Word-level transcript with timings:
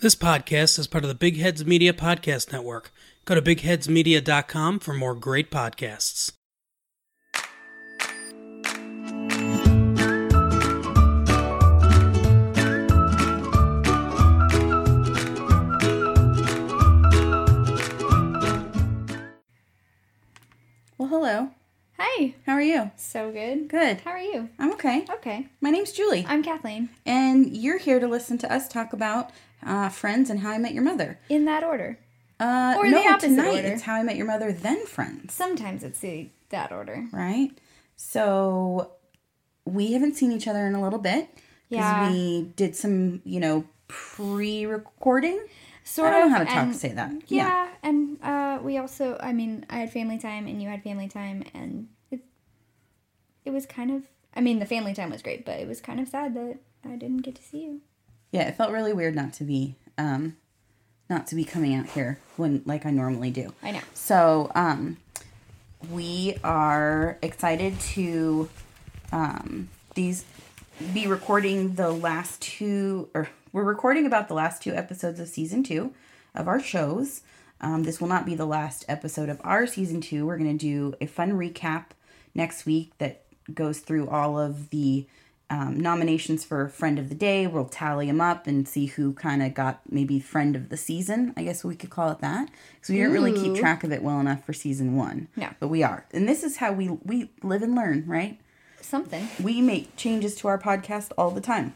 This 0.00 0.14
podcast 0.14 0.78
is 0.78 0.86
part 0.86 1.04
of 1.04 1.08
the 1.08 1.14
Big 1.14 1.38
Heads 1.38 1.64
Media 1.64 1.92
Podcast 1.92 2.52
Network. 2.52 2.92
Go 3.24 3.34
to 3.34 3.40
bigheadsmedia.com 3.42 4.78
for 4.80 4.92
more 4.92 5.14
great 5.14 5.50
podcasts. 5.50 6.32
Well, 20.98 21.08
hello. 21.08 21.50
Hi. 21.98 22.34
How 22.46 22.52
are 22.54 22.62
you? 22.62 22.90
So 22.96 23.30
good. 23.30 23.68
Good. 23.68 24.00
How 24.00 24.12
are 24.12 24.18
you? 24.20 24.48
I'm 24.58 24.72
okay. 24.72 25.04
Okay. 25.10 25.48
My 25.60 25.70
name's 25.70 25.92
Julie, 25.92 26.24
I'm 26.28 26.42
Kathleen. 26.42 26.88
and 27.04 27.56
you're 27.56 27.78
here 27.78 28.00
to 28.00 28.06
listen 28.06 28.38
to 28.38 28.52
us 28.52 28.68
talk 28.68 28.92
about 28.92 29.30
uh, 29.64 29.88
Friends 29.88 30.30
and 30.30 30.40
How 30.40 30.50
I 30.50 30.58
Met 30.58 30.74
Your 30.74 30.82
Mother. 30.84 31.18
In 31.28 31.44
that 31.46 31.62
order. 31.64 31.98
Uh, 32.38 32.74
Or 32.78 32.84
the 32.84 32.90
no, 32.90 33.08
opposite 33.08 33.28
tonight 33.28 33.56
order. 33.56 33.68
it's 33.68 33.82
How 33.82 33.94
I 33.94 34.02
Met 34.02 34.16
Your 34.16 34.26
Mother, 34.26 34.52
then 34.52 34.84
Friends, 34.86 35.32
Sometimes 35.32 35.82
it's 35.82 36.00
the 36.00 36.28
that 36.50 36.70
order. 36.72 37.06
right? 37.12 37.50
So 37.96 38.92
we 39.64 39.92
haven't 39.92 40.14
seen 40.16 40.30
each 40.32 40.46
other 40.46 40.66
in 40.66 40.74
a 40.74 40.82
little 40.82 40.98
bit 40.98 41.28
because 41.68 41.84
Yeah. 41.84 42.10
we 42.12 42.52
did 42.56 42.76
some, 42.76 43.22
you 43.24 43.40
know, 43.40 43.64
pre-recording. 43.88 45.40
Sort 45.84 46.08
I 46.12 46.18
don't 46.18 46.22
of. 46.24 46.28
know 46.30 46.38
how 46.38 46.44
to 46.44 46.50
talk 46.50 46.56
and- 46.64 46.72
to 46.72 46.78
say 46.78 46.92
that. 46.92 47.12
Yeah, 47.28 47.68
and 47.82 48.18
uh, 48.22 48.58
we 48.62 48.76
also, 48.76 49.16
I 49.20 49.32
mean, 49.32 49.64
I 49.70 49.78
had 49.78 49.92
family 49.92 50.18
time 50.18 50.46
and 50.46 50.60
you 50.60 50.68
had 50.68 50.82
family 50.82 51.06
time, 51.08 51.44
and 51.54 51.88
it, 52.10 52.20
it 53.44 53.50
was 53.50 53.66
kind 53.66 53.90
of, 53.92 54.02
I 54.34 54.40
mean, 54.40 54.58
the 54.58 54.66
family 54.66 54.94
time 54.94 55.10
was 55.10 55.22
great, 55.22 55.44
but 55.44 55.60
it 55.60 55.68
was 55.68 55.80
kind 55.80 56.00
of 56.00 56.08
sad 56.08 56.34
that 56.34 56.58
I 56.84 56.96
didn't 56.96 57.18
get 57.22 57.36
to 57.36 57.42
see 57.42 57.62
you. 57.62 57.80
Yeah, 58.32 58.48
it 58.48 58.56
felt 58.56 58.72
really 58.72 58.92
weird 58.92 59.14
not 59.14 59.32
to 59.34 59.44
be, 59.44 59.76
um, 59.98 60.36
not 61.08 61.26
to 61.28 61.34
be 61.34 61.44
coming 61.44 61.74
out 61.74 61.86
here 61.86 62.18
when 62.36 62.62
like 62.66 62.84
I 62.86 62.90
normally 62.90 63.30
do. 63.30 63.52
I 63.62 63.70
know. 63.70 63.80
So, 63.94 64.50
um, 64.54 64.98
we 65.90 66.36
are 66.42 67.18
excited 67.22 67.78
to 67.80 68.48
um, 69.12 69.68
these 69.94 70.24
be 70.92 71.06
recording 71.06 71.74
the 71.74 71.90
last 71.90 72.42
two, 72.42 73.08
or 73.14 73.28
we're 73.52 73.64
recording 73.64 74.06
about 74.06 74.28
the 74.28 74.34
last 74.34 74.62
two 74.62 74.74
episodes 74.74 75.20
of 75.20 75.28
season 75.28 75.62
two 75.62 75.94
of 76.34 76.48
our 76.48 76.60
shows. 76.60 77.22
Um, 77.60 77.84
this 77.84 78.00
will 78.00 78.08
not 78.08 78.26
be 78.26 78.34
the 78.34 78.44
last 78.46 78.84
episode 78.88 79.28
of 79.28 79.40
our 79.42 79.66
season 79.66 80.00
two. 80.00 80.26
We're 80.26 80.36
going 80.36 80.56
to 80.56 80.64
do 80.64 80.94
a 81.00 81.06
fun 81.06 81.32
recap 81.32 81.86
next 82.34 82.66
week 82.66 82.92
that 82.98 83.22
goes 83.52 83.78
through 83.78 84.08
all 84.08 84.38
of 84.38 84.68
the 84.70 85.06
um, 85.48 85.78
nominations 85.78 86.44
for 86.44 86.68
friend 86.68 86.98
of 86.98 87.08
the 87.08 87.14
day. 87.14 87.46
We'll 87.46 87.66
tally 87.66 88.06
them 88.06 88.20
up 88.20 88.46
and 88.46 88.66
see 88.66 88.86
who 88.86 89.12
kind 89.12 89.42
of 89.42 89.54
got 89.54 89.80
maybe 89.88 90.18
friend 90.18 90.56
of 90.56 90.68
the 90.68 90.76
season. 90.76 91.32
I 91.36 91.44
guess 91.44 91.64
we 91.64 91.76
could 91.76 91.90
call 91.90 92.10
it 92.10 92.20
that 92.20 92.50
because 92.74 92.90
we 92.90 92.96
didn't 92.96 93.12
really 93.12 93.32
keep 93.32 93.54
track 93.54 93.84
of 93.84 93.92
it 93.92 94.02
well 94.02 94.20
enough 94.20 94.44
for 94.44 94.52
season 94.52 94.96
one. 94.96 95.28
Yeah, 95.36 95.52
but 95.60 95.68
we 95.68 95.82
are, 95.82 96.06
and 96.12 96.28
this 96.28 96.42
is 96.42 96.56
how 96.56 96.72
we 96.72 96.88
we 97.04 97.30
live 97.42 97.62
and 97.62 97.74
learn, 97.74 98.04
right? 98.06 98.40
Something. 98.80 99.28
we 99.42 99.60
make 99.60 99.96
changes 99.96 100.36
to 100.36 100.48
our 100.48 100.58
podcast 100.58 101.10
all 101.18 101.30
the 101.32 101.40
time. 101.40 101.74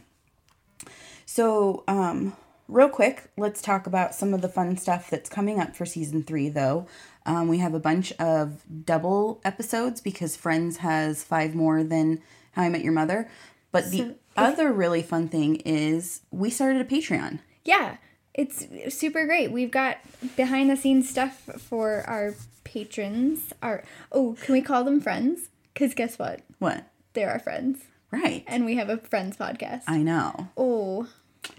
So, 1.26 1.84
um, 1.88 2.36
real 2.68 2.88
quick, 2.88 3.30
let's 3.36 3.60
talk 3.60 3.86
about 3.86 4.14
some 4.14 4.32
of 4.32 4.42
the 4.42 4.48
fun 4.48 4.76
stuff 4.76 5.10
that's 5.10 5.28
coming 5.28 5.60
up 5.60 5.76
for 5.76 5.84
season 5.84 6.22
three, 6.22 6.48
though. 6.48 6.86
Um, 7.26 7.48
we 7.48 7.58
have 7.58 7.74
a 7.74 7.80
bunch 7.80 8.12
of 8.12 8.62
double 8.84 9.41
episodes 9.44 10.00
because 10.00 10.36
Friends 10.36 10.78
has 10.78 11.22
five 11.22 11.54
more 11.54 11.82
than 11.84 12.22
How 12.52 12.62
I 12.62 12.68
Met 12.68 12.82
Your 12.82 12.92
Mother. 12.92 13.28
But 13.72 13.90
the 13.90 13.98
So, 13.98 14.14
other 14.36 14.72
really 14.72 15.02
fun 15.02 15.28
thing 15.28 15.56
is 15.64 16.22
we 16.30 16.50
started 16.50 16.80
a 16.80 16.84
Patreon. 16.84 17.40
Yeah, 17.64 17.96
it's 18.34 18.66
super 18.94 19.26
great. 19.26 19.52
We've 19.52 19.70
got 19.70 19.98
behind 20.36 20.70
the 20.70 20.76
scenes 20.76 21.08
stuff 21.08 21.48
for 21.58 22.02
our 22.06 22.34
patrons. 22.64 23.52
Our 23.62 23.82
oh, 24.12 24.36
can 24.42 24.52
we 24.54 24.62
call 24.62 24.84
them 24.84 25.00
friends? 25.00 25.48
Because 25.74 25.94
guess 25.94 26.19
what? 26.19 26.41
What? 26.59 26.84
They're 27.12 27.30
our 27.30 27.38
friends, 27.38 27.84
Right. 28.10 28.44
and 28.47 28.64
we 28.64 28.76
have 28.76 28.88
a 28.88 28.98
friends 28.98 29.36
podcast. 29.36 29.82
I 29.86 29.98
know. 29.98 30.48
oh, 30.56 31.09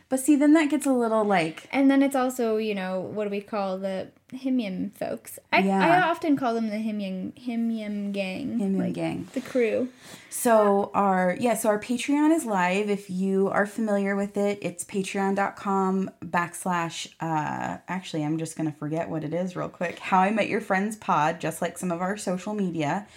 But 0.09 0.19
see, 0.19 0.35
then 0.35 0.53
that 0.53 0.69
gets 0.69 0.85
a 0.85 0.93
little 0.93 1.23
like, 1.25 1.67
and 1.71 1.89
then 1.91 2.01
it's 2.03 2.15
also 2.15 2.57
you 2.57 2.73
know 2.75 2.99
what 3.01 3.25
do 3.25 3.29
we 3.29 3.41
call 3.41 3.77
the 3.77 4.09
himyam 4.33 4.91
folks? 4.95 5.39
I 5.51 5.67
I 5.67 6.01
often 6.01 6.35
call 6.35 6.53
them 6.53 6.69
the 6.69 6.77
himyam 6.77 7.33
himyam 7.33 8.11
gang. 8.11 8.59
Himyam 8.59 8.77
like 8.77 8.93
gang. 8.93 9.27
The 9.33 9.41
crew. 9.41 9.89
So 10.29 10.91
our 10.93 11.35
yeah, 11.39 11.55
so 11.55 11.69
our 11.69 11.79
Patreon 11.79 12.35
is 12.35 12.45
live. 12.45 12.89
If 12.89 13.09
you 13.09 13.49
are 13.49 13.65
familiar 13.65 14.15
with 14.15 14.37
it, 14.37 14.59
it's 14.61 14.83
patreon.com 14.83 16.11
backslash 16.25 17.07
uh 17.19 17.77
actually 17.87 18.23
I'm 18.23 18.37
just 18.37 18.55
gonna 18.55 18.71
forget 18.71 19.09
what 19.09 19.23
it 19.23 19.33
is 19.33 19.55
real 19.55 19.69
quick. 19.69 19.99
How 19.99 20.19
I 20.19 20.31
Met 20.31 20.47
Your 20.47 20.61
Friends 20.61 20.95
Pod, 20.95 21.39
just 21.39 21.61
like 21.61 21.77
some 21.77 21.91
of 21.91 22.01
our 22.01 22.17
social 22.17 22.53
media. 22.53 23.07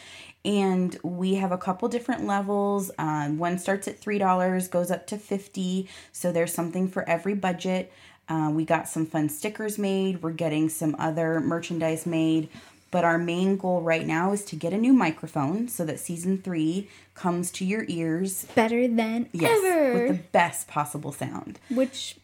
And 0.47 0.99
we 1.03 1.37
have 1.37 1.53
a 1.53 1.57
couple 1.57 1.89
different 1.89 2.27
levels. 2.27 2.91
Um, 2.99 3.39
one 3.39 3.59
starts 3.59 3.89
at 3.89 3.99
three 3.99 4.19
dollars, 4.19 4.69
goes 4.69 4.91
up 4.91 5.07
to 5.07 5.17
fifty. 5.17 5.89
So 6.13 6.33
there's 6.33 6.53
something 6.53 6.87
for 6.89 7.09
every 7.09 7.35
budget. 7.35 7.91
Uh, 8.29 8.51
we 8.53 8.65
got 8.65 8.89
some 8.89 9.05
fun 9.07 9.29
stickers 9.29 9.79
made. 9.79 10.23
We're 10.23 10.31
getting 10.33 10.69
some 10.69 10.97
other 10.99 11.41
merchandise 11.41 12.07
made. 12.07 12.49
But 12.91 13.05
our 13.05 13.19
main 13.19 13.57
goal 13.57 13.83
right 13.83 14.07
now 14.07 14.33
is 14.33 14.45
to 14.47 14.57
get 14.57 14.73
a 14.73 14.79
new 14.79 14.93
microphone 14.93 15.67
so 15.69 15.85
that 15.85 15.99
season 15.99 16.39
three 16.39 16.89
comes 17.15 17.51
to 17.53 17.65
your 17.65 17.85
ears. 17.89 18.47
Better 18.55 18.87
than 18.87 19.29
Yes, 19.33 19.61
ever. 19.65 19.93
with 19.95 20.09
the 20.09 20.23
best 20.31 20.69
possible 20.69 21.11
sound. 21.11 21.59
Which 21.71 22.17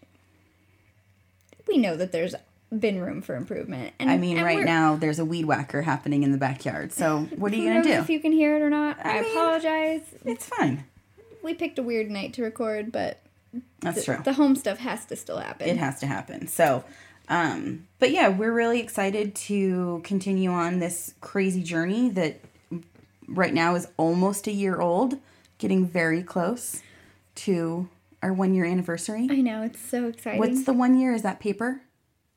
we 1.67 1.77
know 1.77 1.97
that 1.97 2.13
there's 2.13 2.35
been 2.77 3.01
room 3.01 3.21
for 3.21 3.35
improvement. 3.35 3.95
And 3.99 4.11
I 4.11 4.17
mean, 4.17 4.37
and 4.37 4.47
right 4.47 4.65
now 4.65 4.95
there's 4.95 5.19
a 5.19 5.25
weed 5.25 5.45
whacker 5.45 5.83
happening 5.83 6.23
in 6.23 6.31
the 6.31 6.39
backyard. 6.39 6.93
So 6.93 7.23
what 7.37 7.53
are 7.53 7.57
you 7.57 7.69
gonna 7.69 7.83
do? 7.83 7.91
if 7.91 8.09
you 8.09 8.21
can 8.21 8.31
hear 8.33 8.57
it 8.57 8.63
or 8.63 8.71
not? 8.71 8.97
I, 9.05 9.23
mean- 9.23 9.31
apologize. 9.33 10.03
It's 10.25 10.47
fine. 10.47 10.85
We 11.43 11.55
picked 11.55 11.79
a 11.79 11.83
weird 11.83 12.11
night 12.11 12.33
to 12.35 12.43
record, 12.43 12.93
but 12.93 13.19
That's 13.81 13.99
the, 13.99 14.05
true. 14.05 14.19
the 14.25 14.33
home 14.35 14.57
stuff 14.57 14.79
has 14.79 15.05
to 15.07 15.17
still 15.17 15.39
happen. 15.39 15.69
it 15.69 15.77
has 15.77 16.01
to 16.01 16.07
happen. 16.07 16.47
So, 16.47 16.85
um, 17.29 17.87
but 17.99 18.11
yeah, 18.11 18.29
we're 18.29 18.53
really 18.53 18.81
excited 18.81 19.35
to 19.37 20.01
continue 20.05 20.51
on 20.51 20.79
this 20.79 21.15
crazy 21.21 21.63
journey 21.63 22.11
that 22.11 22.41
right 23.29 23.55
now 23.55 23.75
is 23.75 23.89
almost 23.97 24.47
a 24.47 24.53
year 24.53 24.81
old, 24.81 25.19
getting 25.59 25.87
very 25.87 26.23
close 26.23 26.83
to 27.37 27.89
our 28.23 28.33
one 28.33 28.55
year 28.55 28.65
anniversary. 28.65 29.29
I 29.31 29.41
know 29.41 29.63
it's 29.63 29.81
so 29.81 30.09
exciting. 30.09 30.39
What's 30.39 30.65
the 30.65 30.73
one 30.73 30.99
year? 30.99 31.15
Is 31.15 31.23
that 31.23 31.41
paper? 31.41 31.83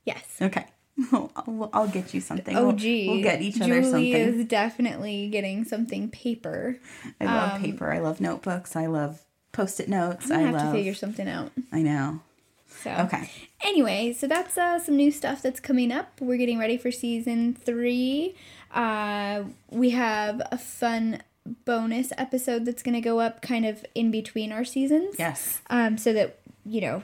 yes? 0.06 0.38
Okay. 0.42 0.66
I'll, 1.12 1.70
I'll 1.74 1.88
get 1.88 2.14
you 2.14 2.22
something. 2.22 2.56
Oh 2.56 2.68
We'll- 2.68 2.76
gee, 2.76 3.10
We'll, 3.10 3.24
get 3.24 3.42
each 3.42 3.60
other 3.60 3.82
something. 3.82 3.92
Julie 3.92 4.14
is 4.14 4.46
definitely 4.46 5.28
getting 5.30 5.66
something 5.66 6.10
paper. 6.10 6.78
I 7.20 7.26
love 7.26 7.54
um, 7.54 7.62
paper. 7.62 7.92
I 7.92 8.00
love 8.00 8.22
notebooks. 8.22 8.76
I 8.76 8.86
love 8.86 9.24
post-it 9.54 9.88
notes. 9.88 10.28
Gonna 10.28 10.44
have 10.48 10.56
love. 10.56 10.66
to 10.66 10.72
figure 10.78 10.94
something 10.94 11.28
out. 11.30 11.52
I 11.72 11.82
know. 11.82 12.20
So 12.68 12.92
Okay. 12.92 13.30
Anyway, 13.62 14.12
so 14.12 14.28
that's 14.28 14.58
uh, 14.58 14.78
some 14.80 14.98
new 14.98 15.12
stuff 15.12 15.42
that's 15.42 15.62
coming 15.62 15.92
up. 15.92 16.20
We're 16.20 16.38
getting 16.38 16.60
ready 16.60 16.78
for 16.78 16.92
season 16.92 17.54
three. 17.54 18.36
Uh, 18.74 19.44
we 19.70 19.92
have 19.92 20.42
a 20.52 20.58
fun 20.58 21.22
bonus 21.66 22.12
episode 22.18 22.66
that's 22.66 22.84
going 22.84 22.96
to 22.96 23.02
go 23.02 23.20
up 23.20 23.42
kind 23.42 23.66
of 23.66 23.86
in 23.96 24.12
between 24.12 24.52
our 24.52 24.66
seasons. 24.66 25.16
Yes. 25.18 25.62
Um, 25.70 25.98
so 25.98 26.12
that, 26.14 26.40
you 26.66 26.82
know, 26.82 27.04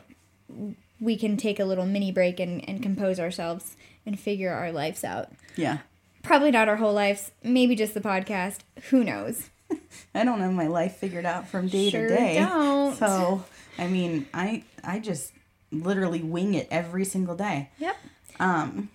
we 1.00 1.16
can 1.16 1.38
take 1.38 1.60
a 1.60 1.66
little 1.66 1.86
mini 1.86 2.12
break 2.12 2.40
and, 2.40 2.68
and 2.68 2.82
compose 2.82 3.20
ourselves 3.20 3.78
and 4.06 4.20
figure 4.20 4.52
our 4.52 4.72
lives 4.72 5.04
out. 5.04 5.32
Yeah. 5.56 5.80
Probably 6.24 6.52
not 6.52 6.68
our 6.68 6.78
whole 6.78 6.94
lives, 6.94 7.32
maybe 7.44 7.76
just 7.76 7.94
the 7.94 8.02
podcast. 8.02 8.60
Who 8.90 9.04
knows? 9.04 9.50
I 10.16 10.24
don't 10.26 10.40
have 10.40 10.54
my 10.54 10.68
life 10.68 10.96
figured 10.98 11.26
out 11.26 11.48
from 11.48 11.68
day 11.68 11.90
Sure 11.90 12.08
to 12.08 12.16
day. 12.16 12.36
don't. 12.40 12.96
So, 12.96 13.44
I 13.78 13.88
mean, 13.88 14.28
I 14.34 14.64
I 14.84 15.00
just 15.00 15.34
literally 15.72 16.22
wing 16.22 16.54
it 16.56 16.68
every 16.72 17.06
single 17.06 17.36
day. 17.36 17.70
Yep. 17.80 17.96
Um, 18.40 18.90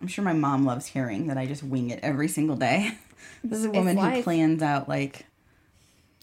I'm 0.00 0.08
sure 0.08 0.24
my 0.24 0.32
mom 0.32 0.64
loves 0.64 0.86
hearing 0.86 1.28
that 1.28 1.38
I 1.38 1.46
just 1.46 1.62
wing 1.62 1.90
it 1.90 2.00
every 2.02 2.28
single 2.28 2.56
day. 2.56 2.92
this 3.44 3.58
is 3.60 3.66
a 3.66 3.70
woman 3.70 3.96
who 3.96 4.22
plans 4.22 4.62
out 4.62 4.88
like 4.88 5.26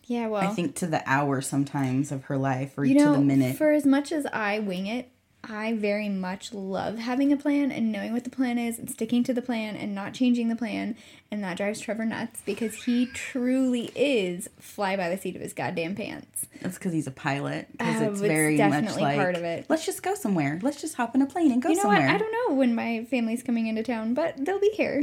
Yeah, 0.07 0.27
well. 0.27 0.41
I 0.44 0.47
think 0.53 0.75
to 0.77 0.88
the 0.88 1.01
hour 1.05 1.39
sometimes 1.41 2.11
of 2.11 2.25
her 2.25 2.38
life 2.38 2.77
or 2.77 2.83
You 2.85 3.00
to 3.00 3.11
the 3.11 3.19
minute. 3.19 3.55
for 3.57 3.71
as 3.71 3.85
much 3.85 4.11
as 4.11 4.25
I 4.27 4.59
wing 4.59 4.88
it, 4.88 5.09
I 5.43 5.73
very 5.73 6.07
much 6.07 6.53
love 6.53 6.97
having 6.99 7.33
a 7.33 7.37
plan 7.37 7.69
and 7.71 7.91
knowing 7.91 8.13
what 8.13 8.23
the 8.23 8.29
plan 8.29 8.57
is 8.57 8.79
and 8.79 8.89
sticking 8.89 9.23
to 9.25 9.33
the 9.33 9.41
plan 9.41 9.75
and 9.75 9.93
not 9.93 10.13
changing 10.13 10.47
the 10.47 10.55
plan. 10.55 10.95
And 11.31 11.43
that 11.43 11.57
drives 11.57 11.81
Trevor 11.81 12.05
nuts 12.05 12.41
because 12.45 12.83
he 12.85 13.07
truly 13.07 13.91
is 13.95 14.49
fly 14.59 14.95
by 14.95 15.09
the 15.09 15.17
seat 15.17 15.35
of 15.35 15.41
his 15.41 15.51
goddamn 15.51 15.95
pants. 15.95 16.45
That's 16.61 16.77
because 16.77 16.93
he's 16.93 17.07
a 17.07 17.11
pilot. 17.11 17.67
Because 17.73 18.01
Oh, 18.01 18.05
it's 18.05 18.11
it's 18.13 18.21
very 18.21 18.57
much 18.57 18.71
definitely 18.71 19.01
like 19.01 19.17
part 19.17 19.35
of 19.35 19.43
it. 19.43 19.65
let's 19.67 19.85
just 19.85 20.01
go 20.01 20.15
somewhere. 20.15 20.59
Let's 20.61 20.79
just 20.79 20.95
hop 20.95 21.13
in 21.13 21.21
a 21.21 21.25
plane 21.25 21.51
and 21.51 21.61
go 21.61 21.73
somewhere. 21.73 21.73
You 21.73 21.75
know 21.75 21.81
somewhere. 21.97 22.07
what? 22.07 22.15
I 22.15 22.17
don't 22.17 22.49
know 22.49 22.55
when 22.55 22.73
my 22.73 23.05
family's 23.09 23.43
coming 23.43 23.67
into 23.67 23.83
town, 23.83 24.13
but 24.13 24.35
they'll 24.37 24.59
be 24.61 24.71
here. 24.75 25.01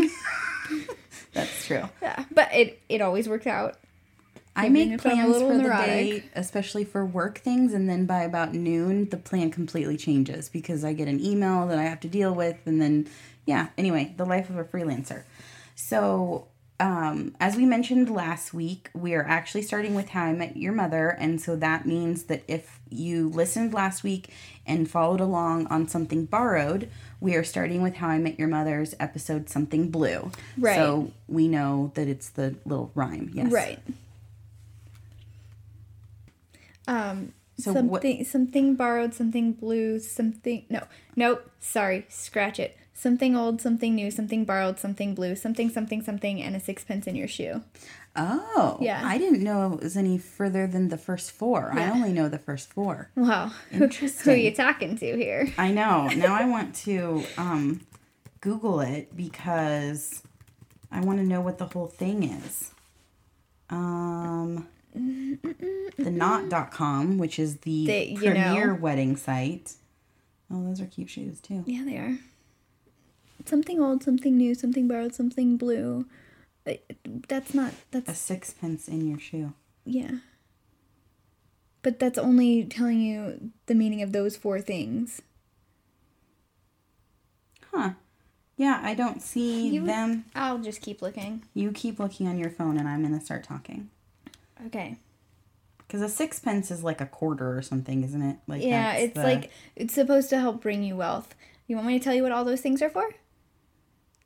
That's 1.32 1.66
true. 1.66 1.82
yeah, 2.02 2.24
but 2.32 2.52
it 2.54 2.80
it 2.88 3.00
always 3.02 3.28
works 3.28 3.46
out. 3.46 3.76
I 4.56 4.68
make 4.68 4.90
your 4.90 4.98
phone 4.98 5.12
a 5.12 5.14
plans 5.14 5.38
for 5.38 5.56
the 5.56 5.62
day, 5.62 6.24
especially 6.34 6.84
for 6.84 7.04
work 7.04 7.38
things, 7.38 7.72
and 7.72 7.88
then 7.88 8.06
by 8.06 8.22
about 8.22 8.54
noon, 8.54 9.08
the 9.08 9.16
plan 9.16 9.50
completely 9.50 9.96
changes 9.96 10.48
because 10.48 10.84
I 10.84 10.92
get 10.92 11.08
an 11.08 11.24
email 11.24 11.66
that 11.68 11.78
I 11.78 11.84
have 11.84 12.00
to 12.00 12.08
deal 12.08 12.34
with, 12.34 12.58
and 12.66 12.80
then, 12.80 13.08
yeah, 13.46 13.68
anyway, 13.78 14.14
the 14.16 14.24
life 14.26 14.50
of 14.50 14.56
a 14.56 14.64
freelancer. 14.64 15.22
So, 15.74 16.48
um, 16.80 17.36
as 17.38 17.56
we 17.56 17.64
mentioned 17.66 18.10
last 18.10 18.52
week, 18.54 18.88
we 18.94 19.14
are 19.14 19.24
actually 19.24 19.62
starting 19.62 19.94
with 19.94 20.08
How 20.10 20.24
I 20.24 20.32
Met 20.32 20.56
Your 20.56 20.72
Mother, 20.72 21.08
and 21.08 21.40
so 21.40 21.54
that 21.56 21.86
means 21.86 22.24
that 22.24 22.42
if 22.48 22.80
you 22.88 23.28
listened 23.28 23.72
last 23.72 24.02
week 24.02 24.30
and 24.66 24.90
followed 24.90 25.20
along 25.20 25.66
on 25.68 25.88
Something 25.88 26.24
Borrowed, 26.24 26.88
we 27.20 27.34
are 27.34 27.44
starting 27.44 27.82
with 27.82 27.96
How 27.96 28.08
I 28.08 28.18
Met 28.18 28.38
Your 28.38 28.48
Mother's 28.48 28.94
episode 28.98 29.48
Something 29.48 29.90
Blue. 29.90 30.32
Right. 30.58 30.76
So 30.76 31.12
we 31.28 31.48
know 31.48 31.92
that 31.94 32.08
it's 32.08 32.30
the 32.30 32.56
little 32.64 32.90
rhyme, 32.94 33.30
yes. 33.32 33.52
Right. 33.52 33.78
Um, 36.90 37.32
So 37.58 37.72
what- 37.74 38.02
something 38.02 38.24
something 38.24 38.74
borrowed, 38.74 39.12
something 39.14 39.52
blue, 39.52 39.98
something 40.00 40.64
no, 40.70 40.82
nope, 41.14 41.50
sorry, 41.60 42.06
scratch 42.08 42.58
it. 42.58 42.76
Something 42.94 43.34
old, 43.36 43.60
something 43.62 43.94
new, 43.94 44.10
something 44.10 44.44
borrowed, 44.44 44.78
something 44.78 45.14
blue, 45.14 45.34
something 45.36 45.68
something 45.70 46.02
something, 46.02 46.42
and 46.42 46.54
a 46.56 46.60
sixpence 46.60 47.06
in 47.06 47.16
your 47.16 47.28
shoe. 47.28 47.62
Oh, 48.16 48.76
Yeah. 48.80 49.00
I 49.04 49.18
didn't 49.18 49.42
know 49.42 49.72
it 49.74 49.80
was 49.82 49.96
any 49.96 50.18
further 50.18 50.66
than 50.66 50.88
the 50.88 50.98
first 50.98 51.30
four. 51.32 51.70
I 51.72 51.88
only 51.90 52.12
know 52.12 52.28
the 52.28 52.38
first 52.38 52.72
four. 52.72 53.10
Wow, 53.14 53.52
who, 53.70 53.86
who 53.88 54.30
are 54.30 54.34
you 54.36 54.52
talking 54.54 54.96
to 54.98 55.16
here? 55.16 55.48
I 55.58 55.70
know. 55.70 56.08
Now 56.16 56.34
I 56.34 56.44
want 56.46 56.74
to 56.86 57.24
um, 57.38 57.80
Google 58.40 58.80
it 58.80 59.14
because 59.16 60.22
I 60.90 61.00
want 61.00 61.18
to 61.20 61.24
know 61.26 61.40
what 61.40 61.58
the 61.58 61.66
whole 61.66 61.86
thing 61.88 62.22
is. 62.24 62.72
Um, 63.70 64.66
the 64.94 66.10
knot.com, 66.10 67.18
which 67.18 67.38
is 67.38 67.58
the, 67.58 67.86
The- 67.86 68.16
premier 68.16 68.68
know. 68.68 68.74
wedding 68.74 69.16
site. 69.16 69.74
Oh, 70.52 70.64
those 70.64 70.80
are 70.80 70.86
cute 70.86 71.10
shoes 71.10 71.40
too. 71.40 71.62
Yeah, 71.66 71.84
they 71.84 71.96
are. 71.96 72.18
Something 73.46 73.80
old, 73.80 74.02
something 74.02 74.36
new, 74.36 74.54
something 74.54 74.86
borrowed, 74.88 75.14
something 75.14 75.56
blue. 75.56 76.06
Uh, 76.66 76.74
That's 77.28 77.54
not. 77.54 77.72
That's 77.90 78.10
a 78.10 78.14
sixpence 78.14 78.86
in 78.88 79.08
your 79.08 79.18
shoe. 79.18 79.54
yeah. 79.84 80.18
But 81.82 81.98
that's 81.98 82.18
only 82.18 82.64
telling 82.66 83.00
you 83.00 83.52
the 83.64 83.74
meaning 83.74 84.02
of 84.02 84.12
those 84.12 84.36
four 84.36 84.60
things. 84.60 85.22
Huh. 87.72 87.92
Yeah, 88.58 88.80
I 88.82 88.92
don't 88.94 89.22
see 89.22 89.68
You- 89.68 89.86
them. 89.86 90.26
I'll 90.34 90.58
just 90.58 90.82
keep 90.82 91.00
looking. 91.00 91.42
You 91.54 91.72
keep 91.72 91.98
looking 91.98 92.28
on 92.28 92.36
your 92.36 92.50
phone 92.50 92.76
and 92.76 92.86
I'm 92.86 93.00
going 93.02 93.18
to 93.18 93.24
start 93.24 93.44
talking. 93.44 93.88
Okay. 94.66 94.96
Because 95.78 96.02
a 96.02 96.08
sixpence 96.08 96.70
is 96.70 96.84
like 96.84 97.00
a 97.00 97.06
quarter 97.06 97.56
or 97.56 97.62
something, 97.62 98.04
isn't 98.04 98.22
it? 98.22 98.36
Like 98.46 98.62
yeah, 98.62 98.92
it's 98.94 99.14
the- 99.14 99.22
like 99.24 99.50
it's 99.76 99.94
supposed 99.94 100.30
to 100.30 100.38
help 100.38 100.60
bring 100.62 100.82
you 100.82 100.96
wealth. 100.96 101.34
You 101.66 101.76
want 101.76 101.88
me 101.88 101.98
to 101.98 102.04
tell 102.04 102.14
you 102.14 102.22
what 102.22 102.32
all 102.32 102.44
those 102.44 102.60
things 102.60 102.80
are 102.82 102.90
for? 102.90 103.10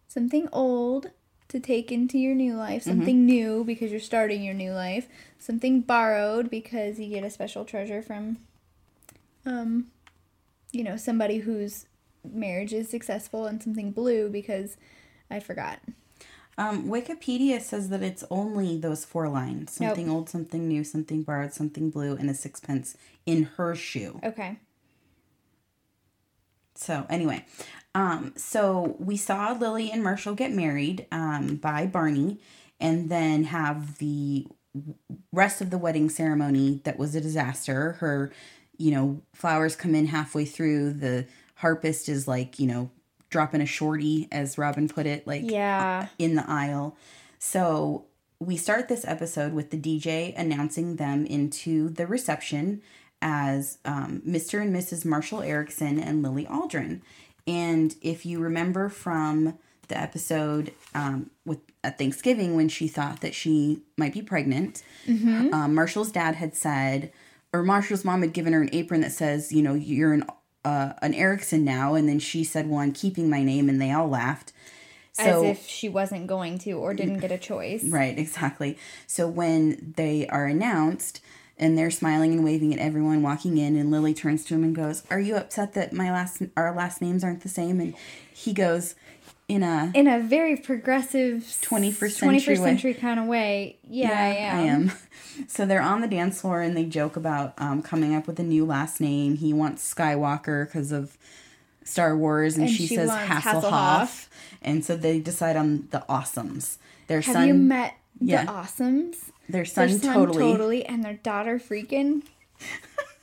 Something 0.08 0.48
old 0.52 1.10
to 1.48 1.60
take 1.60 1.90
into 1.92 2.18
your 2.18 2.34
new 2.34 2.54
life, 2.54 2.82
Mm-hmm. 2.82 2.90
something 2.90 3.26
new 3.26 3.64
because 3.64 3.90
you're 3.90 4.00
starting 4.00 4.42
your 4.42 4.54
new 4.54 4.72
life, 4.72 5.08
something 5.38 5.80
borrowed 5.80 6.50
because 6.50 6.98
you 6.98 7.08
get 7.08 7.24
a 7.24 7.30
special 7.30 7.64
treasure 7.64 8.02
from 8.02 8.38
um 9.46 9.86
you 10.72 10.82
know, 10.82 10.96
somebody 10.96 11.38
whose 11.38 11.86
marriage 12.24 12.72
is 12.72 12.88
successful 12.88 13.46
and 13.46 13.62
something 13.62 13.92
blue 13.92 14.28
because 14.28 14.76
I 15.30 15.38
forgot. 15.40 15.78
Um, 16.56 16.86
Wikipedia 16.88 17.60
says 17.60 17.88
that 17.88 18.02
it's 18.02 18.24
only 18.30 18.78
those 18.78 19.04
four 19.04 19.28
lines: 19.28 19.78
Nope. 19.80 19.90
something 19.90 20.10
old, 20.10 20.28
something 20.28 20.68
new, 20.68 20.84
something 20.84 21.22
borrowed, 21.22 21.52
something 21.52 21.90
blue, 21.90 22.16
and 22.16 22.30
a 22.30 22.34
sixpence 22.34 22.96
in 23.26 23.44
her 23.56 23.74
shoe. 23.74 24.20
Okay. 24.22 24.58
So 26.76 27.06
anyway, 27.08 27.44
um, 27.94 28.32
so 28.36 28.96
we 28.98 29.16
saw 29.16 29.52
Lily 29.52 29.90
and 29.90 30.02
Marshall 30.02 30.34
get 30.34 30.52
married 30.52 31.06
um, 31.12 31.56
by 31.56 31.86
Barney, 31.86 32.40
and 32.80 33.08
then 33.10 33.44
have 33.44 33.98
the 33.98 34.46
rest 35.32 35.60
of 35.60 35.70
the 35.70 35.78
wedding 35.78 36.10
ceremony 36.10 36.80
that 36.84 36.98
was 36.98 37.14
a 37.14 37.20
disaster. 37.20 37.92
Her, 37.92 38.32
you 38.76 38.90
know, 38.90 39.22
flowers 39.32 39.76
come 39.76 39.94
in 39.94 40.06
halfway 40.06 40.44
through. 40.44 40.94
The 40.94 41.26
harpist 41.56 42.08
is 42.08 42.26
like, 42.26 42.58
you 42.58 42.66
know, 42.66 42.90
dropping 43.34 43.60
a 43.60 43.66
shorty, 43.66 44.28
as 44.30 44.56
Robin 44.56 44.88
put 44.88 45.06
it, 45.06 45.26
like 45.26 45.42
Yeah. 45.44 46.06
in 46.20 46.36
the 46.36 46.48
aisle. 46.48 46.96
So 47.40 48.04
we 48.38 48.56
start 48.56 48.88
this 48.88 49.04
episode 49.04 49.52
with 49.52 49.70
the 49.70 49.76
DJ 49.76 50.32
announcing 50.36 50.94
them 50.96 51.26
into 51.26 51.88
the 51.88 52.06
reception 52.06 52.80
as 53.20 53.78
um, 53.84 54.22
Mr. 54.24 54.62
and 54.62 54.72
Mrs. 54.74 55.04
Marshall 55.04 55.42
Erickson 55.42 55.98
and 55.98 56.22
Lily 56.22 56.44
Aldrin. 56.46 57.00
And 57.46 57.96
if 58.02 58.24
you 58.24 58.38
remember 58.38 58.88
from 58.88 59.58
the 59.88 59.98
episode 60.00 60.72
um, 60.94 61.30
with 61.44 61.58
at 61.82 61.98
Thanksgiving 61.98 62.54
when 62.54 62.68
she 62.68 62.86
thought 62.86 63.20
that 63.22 63.34
she 63.34 63.82
might 63.98 64.12
be 64.14 64.22
pregnant, 64.22 64.82
um, 65.08 65.74
Marshall's 65.74 66.12
dad 66.12 66.36
had 66.36 66.54
said, 66.54 67.12
or 67.52 67.62
Marshall's 67.64 68.04
mom 68.04 68.22
had 68.22 68.32
given 68.32 68.52
her 68.52 68.62
an 68.62 68.70
apron 68.72 69.00
that 69.00 69.12
says, 69.12 69.52
you 69.52 69.60
know, 69.62 69.74
you're 69.74 70.12
an 70.12 70.24
uh, 70.64 70.94
an 71.02 71.14
Erickson 71.14 71.64
now, 71.64 71.94
and 71.94 72.08
then 72.08 72.18
she 72.18 72.44
said, 72.44 72.68
"Well, 72.68 72.80
I'm 72.80 72.92
keeping 72.92 73.28
my 73.28 73.42
name," 73.42 73.68
and 73.68 73.80
they 73.80 73.92
all 73.92 74.08
laughed. 74.08 74.52
As 75.16 75.42
if 75.42 75.66
she 75.68 75.88
wasn't 75.88 76.26
going 76.26 76.58
to 76.60 76.72
or 76.72 76.92
didn't 76.92 77.20
get 77.20 77.30
a 77.30 77.38
choice. 77.38 77.84
Right, 77.84 78.18
exactly. 78.18 78.76
So 79.06 79.28
when 79.28 79.94
they 79.96 80.26
are 80.26 80.46
announced 80.46 81.20
and 81.56 81.78
they're 81.78 81.90
smiling 81.92 82.32
and 82.32 82.42
waving 82.42 82.72
at 82.72 82.80
everyone 82.80 83.22
walking 83.22 83.56
in 83.56 83.76
and 83.76 83.92
Lily 83.92 84.12
turns 84.12 84.44
to 84.46 84.54
him 84.54 84.64
and 84.64 84.74
goes, 84.74 85.04
"Are 85.10 85.20
you 85.20 85.36
upset 85.36 85.74
that 85.74 85.92
my 85.92 86.10
last 86.10 86.42
our 86.56 86.74
last 86.74 87.00
names 87.00 87.22
aren't 87.22 87.42
the 87.42 87.48
same?" 87.48 87.80
And 87.80 87.94
he 88.32 88.52
goes 88.52 88.96
in 89.48 89.62
a 89.62 89.92
in 89.94 90.06
a 90.06 90.20
very 90.20 90.56
progressive 90.56 91.42
21st 91.42 92.10
century 92.12 92.28
21st 92.28 92.48
way. 92.48 92.56
century 92.56 92.94
kind 92.94 93.20
of 93.20 93.26
way. 93.26 93.78
Yeah, 93.88 94.10
I 94.10 94.34
am. 94.36 94.56
I 94.56 94.60
am. 94.62 94.92
So 95.48 95.66
they're 95.66 95.82
on 95.82 96.00
the 96.00 96.08
dance 96.08 96.40
floor 96.40 96.60
and 96.60 96.76
they 96.76 96.84
joke 96.84 97.16
about 97.16 97.54
um, 97.58 97.82
coming 97.82 98.14
up 98.14 98.26
with 98.26 98.38
a 98.38 98.42
new 98.44 98.64
last 98.64 99.00
name. 99.00 99.36
He 99.36 99.52
wants 99.52 99.92
Skywalker 99.92 100.66
because 100.66 100.92
of 100.92 101.16
Star 101.84 102.16
Wars, 102.16 102.56
and, 102.56 102.66
And 102.66 102.74
she, 102.74 102.86
she 102.86 102.94
says 102.96 103.10
Hasselhoff. 103.10 103.62
Hasselhoff. 103.62 104.28
And 104.62 104.84
so 104.84 104.96
they 104.96 105.20
decide 105.20 105.56
on 105.56 105.88
the 105.90 106.04
Awesomes. 106.08 106.78
Their 107.08 107.20
Have 107.20 107.34
son, 107.34 107.46
you 107.48 107.54
met 107.54 107.94
yeah. 108.20 108.44
the 108.44 108.52
Awesomes? 108.52 109.16
their 109.48 109.64
son, 109.66 109.88
Their 109.88 109.98
son 109.98 110.14
totally. 110.14 110.38
totally, 110.42 110.86
and 110.86 111.04
their 111.04 111.14
daughter 111.14 111.58
freaking. 111.58 112.22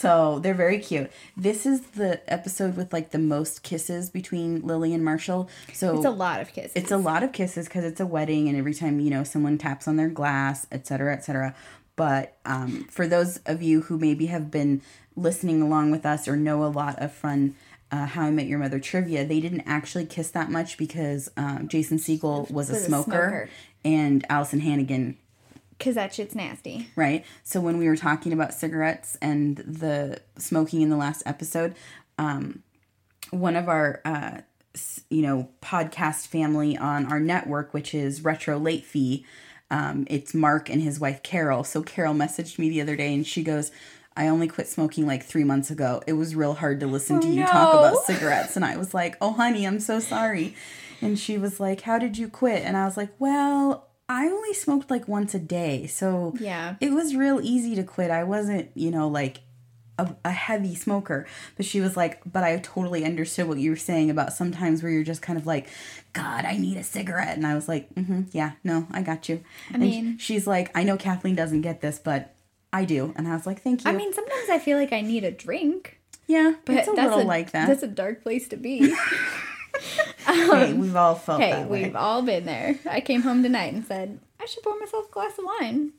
So 0.00 0.38
they're 0.38 0.54
very 0.54 0.78
cute. 0.78 1.10
This 1.36 1.66
is 1.66 1.80
the 1.92 2.20
episode 2.32 2.74
with 2.76 2.90
like 2.92 3.10
the 3.10 3.18
most 3.18 3.62
kisses 3.62 4.08
between 4.08 4.62
Lily 4.66 4.94
and 4.94 5.04
Marshall. 5.04 5.48
So 5.74 5.96
It's 5.96 6.06
a 6.06 6.10
lot 6.10 6.40
of 6.40 6.52
kisses. 6.54 6.72
it's 6.74 6.90
a 6.90 6.96
lot 6.96 7.22
of 7.22 7.32
kisses 7.32 7.66
because 7.66 7.84
it's 7.84 8.00
a 8.00 8.06
wedding 8.06 8.48
and 8.48 8.56
every 8.56 8.72
time 8.74 8.98
you 9.00 9.10
know 9.10 9.24
someone 9.24 9.58
taps 9.58 9.86
on 9.86 9.96
their 9.96 10.08
glass 10.08 10.66
etc 10.72 10.86
cetera, 10.86 11.12
etc 11.14 11.24
cetera. 11.24 11.54
but 11.96 12.36
um, 12.46 12.84
for 12.90 13.06
those 13.06 13.40
of 13.44 13.60
you 13.62 13.82
who 13.82 13.98
maybe 13.98 14.26
have 14.26 14.50
been 14.50 14.80
listening 15.16 15.60
along 15.60 15.90
with 15.90 16.06
us 16.06 16.26
or 16.26 16.34
know 16.36 16.64
a 16.64 16.72
lot 16.82 16.98
of 16.98 17.12
fun 17.12 17.54
uh, 17.92 18.06
how 18.06 18.22
i 18.22 18.30
met 18.30 18.46
your 18.46 18.58
mother 18.58 18.78
trivia 18.80 19.24
they 19.24 19.40
didn't 19.40 19.64
actually 19.66 20.06
kiss 20.06 20.30
that 20.30 20.50
much 20.50 20.78
because 20.78 21.30
um, 21.36 21.68
jason 21.68 21.98
segel 21.98 22.50
was 22.50 22.70
a 22.70 22.72
Was 22.74 22.82
a 22.82 22.86
smoker, 22.86 23.10
smoker. 23.10 23.48
and 23.84 24.24
alyson 24.30 24.60
hannigan 24.60 25.18
because 25.80 25.94
that 25.94 26.14
shit's 26.14 26.34
nasty. 26.34 26.88
right? 26.94 27.24
So 27.42 27.58
when 27.60 27.78
we 27.78 27.88
were 27.88 27.96
talking 27.96 28.32
about 28.34 28.52
cigarettes 28.52 29.16
and 29.22 29.56
the 29.56 30.20
smoking 30.36 30.82
in 30.82 30.90
the 30.90 30.96
last 30.96 31.22
episode, 31.24 31.74
um, 32.18 32.62
one 33.30 33.56
of 33.56 33.66
our 33.68 34.00
uh, 34.04 34.42
you 35.08 35.22
know 35.22 35.48
podcast 35.62 36.26
family 36.26 36.76
on 36.76 37.06
our 37.06 37.18
network, 37.18 37.72
which 37.72 37.94
is 37.94 38.22
Retro 38.22 38.58
Late 38.58 38.84
Fee, 38.84 39.24
um, 39.70 40.06
it's 40.10 40.34
Mark 40.34 40.68
and 40.68 40.82
his 40.82 41.00
wife 41.00 41.22
Carol. 41.22 41.64
So 41.64 41.82
Carol 41.82 42.14
messaged 42.14 42.58
me 42.58 42.68
the 42.68 42.80
other 42.82 42.94
day 42.94 43.12
and 43.12 43.26
she 43.26 43.42
goes. 43.42 43.72
I 44.16 44.26
only 44.26 44.48
quit 44.48 44.66
smoking 44.66 45.06
like 45.06 45.22
three 45.22 45.44
months 45.44 45.70
ago. 45.70 46.02
It 46.06 46.14
was 46.14 46.34
real 46.34 46.54
hard 46.54 46.80
to 46.80 46.86
listen 46.88 47.20
to 47.20 47.28
you 47.28 47.46
talk 47.46 47.72
about 47.74 48.02
cigarettes. 48.04 48.56
And 48.56 48.64
I 48.64 48.76
was 48.76 48.92
like, 48.92 49.16
oh, 49.20 49.32
honey, 49.32 49.64
I'm 49.64 49.78
so 49.78 50.00
sorry. 50.00 50.56
And 51.00 51.16
she 51.16 51.38
was 51.38 51.60
like, 51.60 51.82
how 51.82 51.96
did 51.96 52.18
you 52.18 52.28
quit? 52.28 52.64
And 52.64 52.76
I 52.76 52.84
was 52.86 52.96
like, 52.96 53.10
well, 53.20 53.86
I 54.10 54.26
only 54.26 54.52
smoked 54.52 54.90
like 54.90 55.06
once 55.06 55.34
a 55.34 55.38
day. 55.38 55.86
So 55.86 56.34
Yeah. 56.40 56.74
it 56.80 56.90
was 56.90 57.14
real 57.14 57.40
easy 57.40 57.76
to 57.76 57.84
quit. 57.84 58.10
I 58.10 58.24
wasn't, 58.24 58.70
you 58.74 58.90
know, 58.90 59.06
like 59.06 59.38
a, 60.00 60.16
a 60.24 60.32
heavy 60.32 60.74
smoker. 60.74 61.28
But 61.56 61.64
she 61.64 61.80
was 61.80 61.96
like, 61.96 62.20
but 62.30 62.42
I 62.42 62.58
totally 62.58 63.04
understood 63.04 63.46
what 63.46 63.58
you 63.58 63.70
were 63.70 63.76
saying 63.76 64.10
about 64.10 64.32
sometimes 64.32 64.82
where 64.82 64.90
you're 64.90 65.04
just 65.04 65.22
kind 65.22 65.38
of 65.38 65.46
like, 65.46 65.68
God, 66.12 66.44
I 66.44 66.56
need 66.56 66.76
a 66.76 66.82
cigarette. 66.82 67.36
And 67.36 67.46
I 67.46 67.54
was 67.54 67.68
like, 67.68 67.94
mm-hmm, 67.94 68.22
yeah, 68.32 68.52
no, 68.64 68.88
I 68.90 69.02
got 69.02 69.28
you. 69.28 69.44
I 69.70 69.74
and 69.74 69.82
mean- 69.82 70.18
she's 70.18 70.44
like, 70.44 70.76
I 70.76 70.82
know 70.82 70.96
Kathleen 70.96 71.36
doesn't 71.36 71.60
get 71.60 71.80
this, 71.80 72.00
but 72.00 72.34
I 72.72 72.84
do. 72.84 73.12
And 73.14 73.28
I 73.28 73.34
was 73.34 73.46
like, 73.46 73.62
thank 73.62 73.84
you. 73.84 73.90
I 73.90 73.94
mean, 73.94 74.12
sometimes 74.12 74.50
I 74.50 74.58
feel 74.58 74.76
like 74.76 74.92
I 74.92 75.02
need 75.02 75.22
a 75.22 75.30
drink, 75.30 76.00
yeah, 76.26 76.54
but 76.64 76.74
it's 76.76 76.88
a 76.88 76.92
little 76.92 77.20
a, 77.20 77.22
like 77.22 77.52
that. 77.52 77.68
That's 77.68 77.84
a 77.84 77.88
dark 77.88 78.22
place 78.24 78.48
to 78.48 78.56
be. 78.56 78.92
hey, 80.26 80.72
we've 80.72 80.96
all 80.96 81.14
felt 81.14 81.40
hey, 81.40 81.64
we've 81.64 81.96
all 81.96 82.22
been 82.22 82.44
there. 82.46 82.78
I 82.88 83.00
came 83.00 83.22
home 83.22 83.42
tonight 83.42 83.72
and 83.74 83.84
said 83.84 84.20
I 84.40 84.46
should 84.46 84.62
pour 84.62 84.78
myself 84.78 85.08
a 85.08 85.12
glass 85.12 85.38
of 85.38 85.44
wine. 85.44 85.92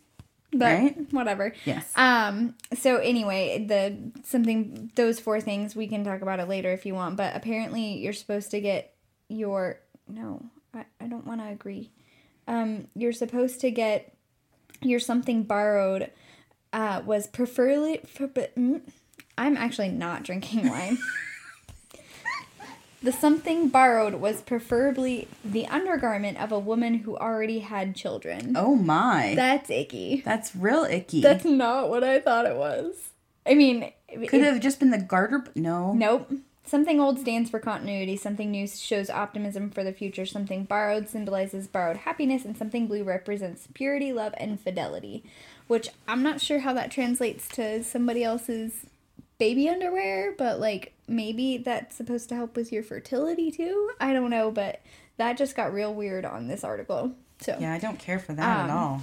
but 0.51 0.59
Right? 0.65 1.13
whatever. 1.13 1.53
Yes. 1.65 1.91
Um. 1.95 2.55
So 2.73 2.97
anyway, 2.97 3.65
the 3.65 3.97
something 4.23 4.91
those 4.95 5.19
four 5.19 5.39
things 5.41 5.75
we 5.75 5.87
can 5.87 6.03
talk 6.03 6.21
about 6.21 6.39
it 6.39 6.47
later 6.47 6.71
if 6.71 6.85
you 6.85 6.93
want. 6.95 7.17
But 7.17 7.35
apparently, 7.35 7.97
you're 7.97 8.13
supposed 8.13 8.51
to 8.51 8.61
get 8.61 8.93
your 9.29 9.79
no. 10.07 10.43
I, 10.73 10.85
I 10.99 11.07
don't 11.07 11.25
want 11.27 11.41
to 11.41 11.47
agree. 11.47 11.91
Um. 12.47 12.87
You're 12.95 13.13
supposed 13.13 13.61
to 13.61 13.71
get 13.71 14.13
your 14.81 14.99
something 14.99 15.43
borrowed. 15.43 16.11
Uh, 16.73 17.01
was 17.05 17.27
preferably 17.27 17.99
for, 18.07 18.27
but, 18.27 18.55
mm, 18.55 18.81
I'm 19.37 19.57
actually 19.57 19.89
not 19.89 20.23
drinking 20.23 20.69
wine. 20.69 20.97
the 23.01 23.11
something 23.11 23.69
borrowed 23.69 24.15
was 24.15 24.41
preferably 24.41 25.27
the 25.43 25.65
undergarment 25.67 26.39
of 26.41 26.51
a 26.51 26.59
woman 26.59 26.95
who 26.99 27.17
already 27.17 27.59
had 27.59 27.95
children. 27.95 28.53
oh 28.55 28.75
my. 28.75 29.33
That's 29.35 29.69
icky. 29.69 30.21
That's 30.23 30.55
real 30.55 30.83
icky. 30.83 31.21
That's 31.21 31.45
not 31.45 31.89
what 31.89 32.03
I 32.03 32.19
thought 32.19 32.45
it 32.45 32.55
was. 32.55 33.09
I 33.45 33.55
mean, 33.55 33.91
it- 34.07 34.27
Could 34.29 34.43
have 34.43 34.59
just 34.59 34.79
been 34.79 34.91
the 34.91 34.99
garter. 34.99 35.45
No. 35.55 35.93
Nope. 35.93 36.31
Something 36.63 37.01
old 37.01 37.19
stands 37.19 37.49
for 37.49 37.59
continuity, 37.59 38.15
something 38.15 38.51
new 38.51 38.67
shows 38.67 39.09
optimism 39.09 39.71
for 39.71 39.83
the 39.83 39.91
future, 39.91 40.25
something 40.25 40.63
borrowed 40.63 41.09
symbolizes 41.09 41.67
borrowed 41.67 41.97
happiness, 41.97 42.45
and 42.45 42.55
something 42.55 42.87
blue 42.87 43.03
represents 43.03 43.67
purity, 43.73 44.13
love, 44.13 44.33
and 44.37 44.59
fidelity. 44.59 45.23
Which 45.67 45.89
I'm 46.07 46.21
not 46.21 46.39
sure 46.39 46.59
how 46.59 46.73
that 46.73 46.91
translates 46.91 47.47
to 47.49 47.83
somebody 47.83 48.23
else's 48.23 48.85
baby 49.41 49.67
underwear, 49.67 50.35
but 50.37 50.59
like 50.59 50.93
maybe 51.07 51.57
that's 51.57 51.95
supposed 51.95 52.29
to 52.29 52.35
help 52.35 52.55
with 52.55 52.71
your 52.71 52.83
fertility 52.83 53.49
too. 53.49 53.89
I 53.99 54.13
don't 54.13 54.29
know, 54.29 54.51
but 54.51 54.81
that 55.17 55.35
just 55.35 55.55
got 55.55 55.73
real 55.73 55.91
weird 55.91 56.25
on 56.25 56.47
this 56.47 56.63
article. 56.63 57.13
So, 57.39 57.57
Yeah, 57.59 57.73
I 57.73 57.79
don't 57.79 57.97
care 57.97 58.19
for 58.19 58.33
that 58.33 58.59
at 58.65 58.69
Um, 58.69 58.77
all. 58.77 59.01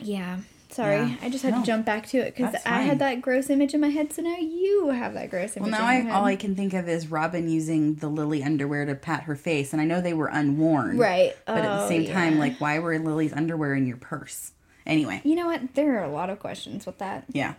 yeah. 0.00 0.38
Sorry, 0.70 0.96
Yeah. 0.96 1.14
I 1.22 1.28
just 1.30 1.44
had 1.44 1.54
No. 1.54 1.60
to 1.60 1.66
jump 1.66 1.86
back 1.86 2.06
to 2.08 2.18
it 2.18 2.34
because 2.36 2.54
I 2.66 2.82
had 2.82 2.98
that 2.98 3.22
gross 3.22 3.48
image 3.48 3.72
in 3.72 3.80
my 3.80 3.90
head. 3.90 4.12
So 4.12 4.22
now 4.22 4.36
you 4.38 4.88
have 4.88 5.14
that 5.14 5.30
gross 5.30 5.56
image. 5.56 5.70
Well, 5.70 5.80
now 5.80 5.86
I 5.86 6.08
all 6.10 6.24
I 6.24 6.34
can 6.36 6.56
think 6.56 6.74
of 6.74 6.88
is 6.88 7.08
Robin 7.08 7.48
using 7.48 7.94
the 7.94 8.08
Lily 8.08 8.42
underwear 8.42 8.84
to 8.86 8.96
pat 8.96 9.22
her 9.24 9.36
face, 9.36 9.72
and 9.72 9.80
I 9.80 9.84
know 9.84 10.00
they 10.00 10.14
were 10.14 10.28
unworn. 10.28 10.98
right, 10.98 11.36
But 11.46 11.58
at 11.58 11.62
the 11.62 11.84
Oh, 11.84 11.88
same 11.88 12.06
time, 12.06 12.38
like, 12.40 12.60
why 12.60 12.80
were 12.80 12.98
Lily's 12.98 13.32
underwear 13.32 13.74
in 13.74 13.86
your 13.86 13.96
purse? 13.98 14.50
Anyway, 14.84 15.20
you 15.24 15.36
know 15.36 15.46
what? 15.46 15.74
There 15.74 15.98
are 16.00 16.04
a 16.04 16.08
lot 16.10 16.28
of 16.30 16.40
questions 16.40 16.86
with 16.86 16.98
that. 16.98 17.24
yeah. 17.32 17.54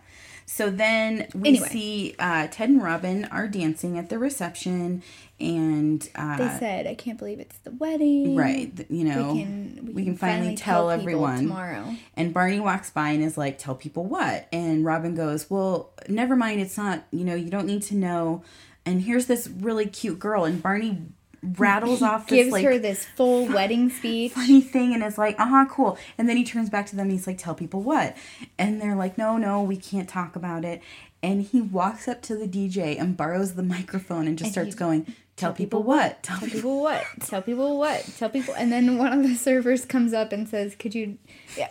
So 0.46 0.70
then 0.70 1.28
we 1.34 1.48
Anyway. 1.50 1.68
see 1.68 2.14
uh, 2.18 2.46
Ted 2.50 2.68
and 2.68 2.82
Robin 2.82 3.24
are 3.26 3.48
dancing 3.48 3.98
at 3.98 4.08
the 4.10 4.18
reception, 4.18 5.02
and 5.40 6.08
uh, 6.14 6.36
They 6.36 6.58
said, 6.58 6.86
"I 6.86 6.94
can't 6.94 7.18
believe 7.18 7.40
it's 7.40 7.56
the 7.58 7.70
wedding." 7.72 8.36
right, 8.36 8.72
you 8.90 9.04
know, 9.04 9.32
We 9.34 9.42
can 9.42 9.90
we 9.94 10.04
can 10.04 10.16
finally 10.16 10.54
tell 10.56 10.88
people 10.88 11.00
everyone. 11.00 11.36
tomorrow. 11.38 11.96
And 12.16 12.32
Barney 12.34 12.60
walks 12.60 12.90
by 12.90 13.10
and 13.10 13.22
is 13.24 13.36
like, 13.38 13.58
"Tell 13.58 13.74
people 13.74 14.04
what?" 14.04 14.46
And 14.52 14.84
Robin 14.84 15.14
goes, 15.14 15.48
"Well, 15.50 15.90
never 16.08 16.36
mind. 16.36 16.60
It's 16.60 16.76
not. 16.76 17.04
You 17.10 17.24
know, 17.24 17.34
you 17.34 17.50
don't 17.50 17.66
need 17.66 17.82
to 17.84 17.94
know." 17.96 18.42
And 18.84 19.02
here's 19.02 19.26
this 19.26 19.48
really 19.48 19.86
cute 19.86 20.18
girl, 20.18 20.44
and 20.44 20.60
Barney 20.62 20.98
rattles 21.42 22.02
off 22.02 22.26
this 22.28 22.36
Gives 22.44 22.52
like 22.52 22.64
her 22.64 22.78
this 22.78 23.04
full 23.04 23.46
wedding 23.52 23.90
speech. 23.90 24.32
funny 24.32 24.60
thing 24.60 24.94
and 24.94 25.02
is 25.02 25.18
like, 25.18 25.38
uh 25.40 25.46
huh, 25.46 25.66
cool. 25.68 25.98
And 26.18 26.28
then 26.28 26.36
he 26.36 26.44
turns 26.44 26.70
back 26.70 26.86
to 26.86 26.96
them 26.96 27.04
and 27.06 27.12
he's 27.12 27.26
like, 27.26 27.38
tell 27.38 27.54
people 27.54 27.82
what? 27.82 28.16
And 28.58 28.80
they're 28.80 28.94
like, 28.96 29.18
no, 29.18 29.36
no, 29.38 29.62
we 29.62 29.76
can't 29.76 30.08
talk 30.08 30.36
about 30.36 30.64
it. 30.64 30.80
And 31.22 31.42
he 31.42 31.60
walks 31.60 32.08
up 32.08 32.20
to 32.22 32.36
the 32.36 32.48
DJ 32.48 33.00
and 33.00 33.16
borrows 33.16 33.54
the 33.54 33.62
microphone 33.62 34.26
and 34.26 34.36
just 34.38 34.48
And 34.48 34.52
starts 34.52 34.74
he- 34.74 34.78
going, 34.78 35.14
tell, 35.36 35.52
people, 35.52 35.82
what? 35.82 36.20
Tell 36.22 36.36
Tell 36.38 36.46
people. 36.48 36.58
people 36.60 36.80
what? 36.80 37.04
Tell 37.20 37.42
people 37.42 37.78
what? 37.78 38.04
Tell 38.18 38.28
people. 38.28 38.54
And 38.54 38.72
then 38.72 38.98
one 38.98 39.12
of 39.12 39.22
the 39.22 39.34
servers 39.36 39.84
comes 39.84 40.12
up 40.12 40.32
and 40.32 40.48
says, 40.48 40.74
"Could 40.76 40.94
you?" 40.94 41.18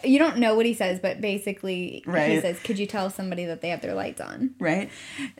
You 0.04 0.20
don't 0.20 0.38
know 0.38 0.56
what 0.56 0.66
he 0.66 0.74
says, 0.74 1.00
but 1.01 1.20
basically 1.22 2.04
right. 2.06 2.32
he 2.32 2.40
says, 2.42 2.60
"Could 2.60 2.80
you 2.80 2.86
tell 2.88 3.10
somebody 3.10 3.46
that 3.46 3.62
they 3.62 3.70
have 3.70 3.82
their 3.82 3.94
lights 3.94 4.22
on?" 4.22 4.56
Right? 4.60 4.90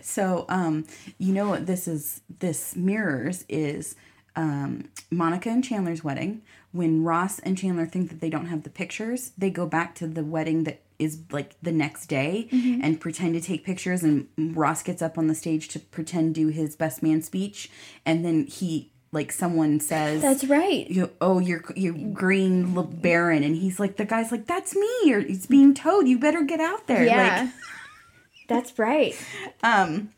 So, 0.02 0.46
um, 0.50 0.86
you 1.18 1.34
know 1.34 1.50
what 1.50 1.66
this 1.66 1.88
is, 1.88 2.22
this 2.40 2.76
mirrors 2.76 3.46
is 3.50 3.96
um, 4.36 4.90
Monica 5.10 5.50
and 5.50 5.64
Chandler's 5.64 6.04
wedding. 6.04 6.42
When 6.72 7.04
Ross 7.04 7.40
and 7.40 7.58
Chandler 7.58 7.86
think 7.86 8.10
that 8.10 8.22
they 8.22 8.30
don't 8.30 8.46
have 8.46 8.64
the 8.64 8.70
pictures, 8.70 9.32
they 9.38 9.50
go 9.50 9.66
back 9.66 9.94
to 9.96 10.08
the 10.08 10.24
wedding 10.24 10.64
that 10.64 10.82
is 11.00 11.20
like 11.32 11.56
the 11.62 11.72
next 11.72 12.06
day 12.08 12.48
and 12.52 13.02
pretend 13.02 13.34
to 13.34 13.42
take 13.42 13.66
pictures. 13.66 14.04
And 14.04 14.28
Ross 14.38 14.82
gets 14.84 15.02
up 15.02 15.18
on 15.18 15.28
the 15.28 15.36
stage 15.36 15.68
to 15.70 15.80
pretend 15.80 16.36
do 16.36 16.48
his 16.48 16.76
best 16.78 17.04
man 17.04 17.22
speech, 17.24 17.70
and 18.06 18.24
then 18.24 18.46
he 18.48 18.92
like 19.14 19.34
someone 19.34 19.82
says, 19.82 20.22
That's 20.22 20.46
right. 20.46 20.90
you 20.90 21.10
oh 21.20 21.40
you're 21.40 21.64
you 21.76 21.92
green 22.14 22.74
baron 23.02 23.44
and 23.44 23.58
he's 23.58 23.78
like 23.78 23.98
the 23.98 24.06
guy's 24.06 24.32
like 24.32 24.48
that's 24.48 24.74
me 24.74 25.12
or 25.12 25.20
he's 25.20 25.46
being 25.48 25.74
towed 25.74 26.08
you 26.08 26.18
better 26.18 26.44
get 26.44 26.62
out 26.62 26.88
there 26.88 27.04
Yeah, 27.04 27.50
that's 28.48 28.80
right. 28.80 29.14
um 29.64 30.12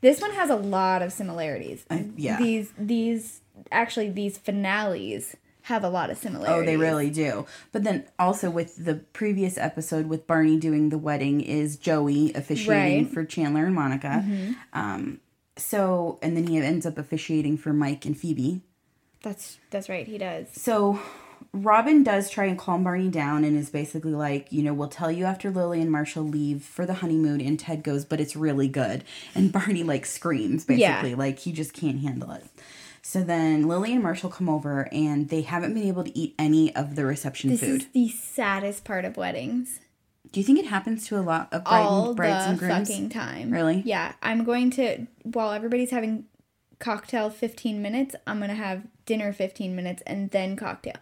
This 0.00 0.20
one 0.20 0.30
has 0.32 0.50
a 0.50 0.54
lot 0.56 1.02
of 1.02 1.12
similarities. 1.12 1.84
yeah. 2.16 2.38
These 2.38 2.72
these 2.78 3.40
actually 3.72 4.10
these 4.10 4.38
finales 4.38 5.36
have 5.62 5.82
a 5.82 5.88
lot 5.88 6.10
of 6.10 6.16
similarities. 6.18 6.62
Oh, 6.62 6.64
they 6.64 6.76
really 6.76 7.10
do. 7.10 7.44
But 7.72 7.82
then 7.82 8.04
also 8.18 8.50
with 8.50 8.84
the 8.84 8.94
previous 8.96 9.58
episode 9.58 10.06
with 10.06 10.26
Barney 10.26 10.56
doing 10.58 10.90
the 10.90 10.98
wedding 10.98 11.40
is 11.40 11.76
Joey 11.76 12.32
officiating 12.34 12.70
Right. 12.98 13.04
Mm-hmm. 13.04 13.12
for 13.14 13.24
Chandler 13.24 13.64
and 13.66 13.74
Monica. 13.74 14.24
Um, 14.72 15.20
so 15.56 16.18
and 16.22 16.36
then 16.36 16.46
he 16.46 16.58
ends 16.58 16.86
up 16.86 16.98
officiating 16.98 17.58
for 17.58 17.72
Mike 17.72 18.04
and 18.04 18.16
Phoebe. 18.16 18.60
That's 19.22 19.58
that's 19.70 19.88
right. 19.88 20.06
He 20.06 20.18
does. 20.18 20.46
So 20.52 21.00
Robin 21.52 22.02
does 22.02 22.30
try 22.30 22.44
and 22.44 22.58
calm 22.58 22.84
Barney 22.84 23.08
down 23.08 23.42
and 23.42 23.56
is 23.58 23.70
basically 23.70 24.14
like, 24.14 24.52
you 24.52 24.62
know, 24.62 24.72
we'll 24.74 24.88
tell 24.88 25.10
you 25.10 25.24
after 25.24 25.50
Lily 25.50 25.80
and 25.80 25.90
Marshall 25.90 26.22
leave 26.24 26.62
for 26.62 26.86
the 26.86 26.94
honeymoon. 26.94 27.40
And 27.40 27.58
Ted 27.58 27.82
goes, 27.82 28.04
but 28.04 28.20
it's 28.20 28.36
really 28.36 28.68
good. 28.68 29.02
And 29.34 29.50
Barney 29.52 29.82
like 29.82 30.06
screams 30.06 30.64
basically, 30.64 31.10
Yeah. 31.10 31.16
like 31.16 31.40
he 31.40 31.52
just 31.52 31.72
can't 31.72 32.00
handle 32.00 32.30
it. 32.32 32.44
So 33.08 33.22
then 33.22 33.68
Lily 33.68 33.92
and 33.92 34.02
Marshall 34.02 34.30
come 34.30 34.48
over 34.48 34.88
and 34.90 35.28
they 35.28 35.42
haven't 35.42 35.74
been 35.74 35.84
able 35.86 36.02
to 36.02 36.18
eat 36.18 36.34
any 36.40 36.74
of 36.74 36.96
the 36.96 37.04
reception 37.06 37.50
This 37.50 37.60
food. 37.60 37.82
is 37.82 37.86
the 37.94 38.08
saddest 38.08 38.82
part 38.84 39.04
of 39.04 39.16
weddings. 39.16 39.78
Do 40.32 40.40
you 40.40 40.44
think 40.44 40.58
it 40.58 40.66
happens 40.66 41.06
to 41.06 41.16
a 41.16 41.22
lot 41.22 41.46
of 41.52 41.62
bride 41.62 41.82
All 41.82 42.08
and, 42.08 42.16
brides 42.16 42.44
the 42.46 42.50
and 42.50 42.58
grooms? 42.58 42.88
fucking 42.88 43.10
time. 43.10 43.52
Really? 43.52 43.84
Yeah. 43.86 44.14
I'm 44.22 44.42
going 44.42 44.70
to 44.72 45.06
while 45.22 45.52
everybody's 45.52 45.92
having 45.92 46.24
cocktail 46.80 47.30
15 47.30 47.80
minutes, 47.80 48.16
I'm 48.26 48.40
gonna 48.40 48.54
have 48.56 48.82
dinner 49.06 49.32
15 49.32 49.76
minutes 49.76 50.02
and 50.04 50.28
then 50.32 50.56
cocktail 50.56 50.96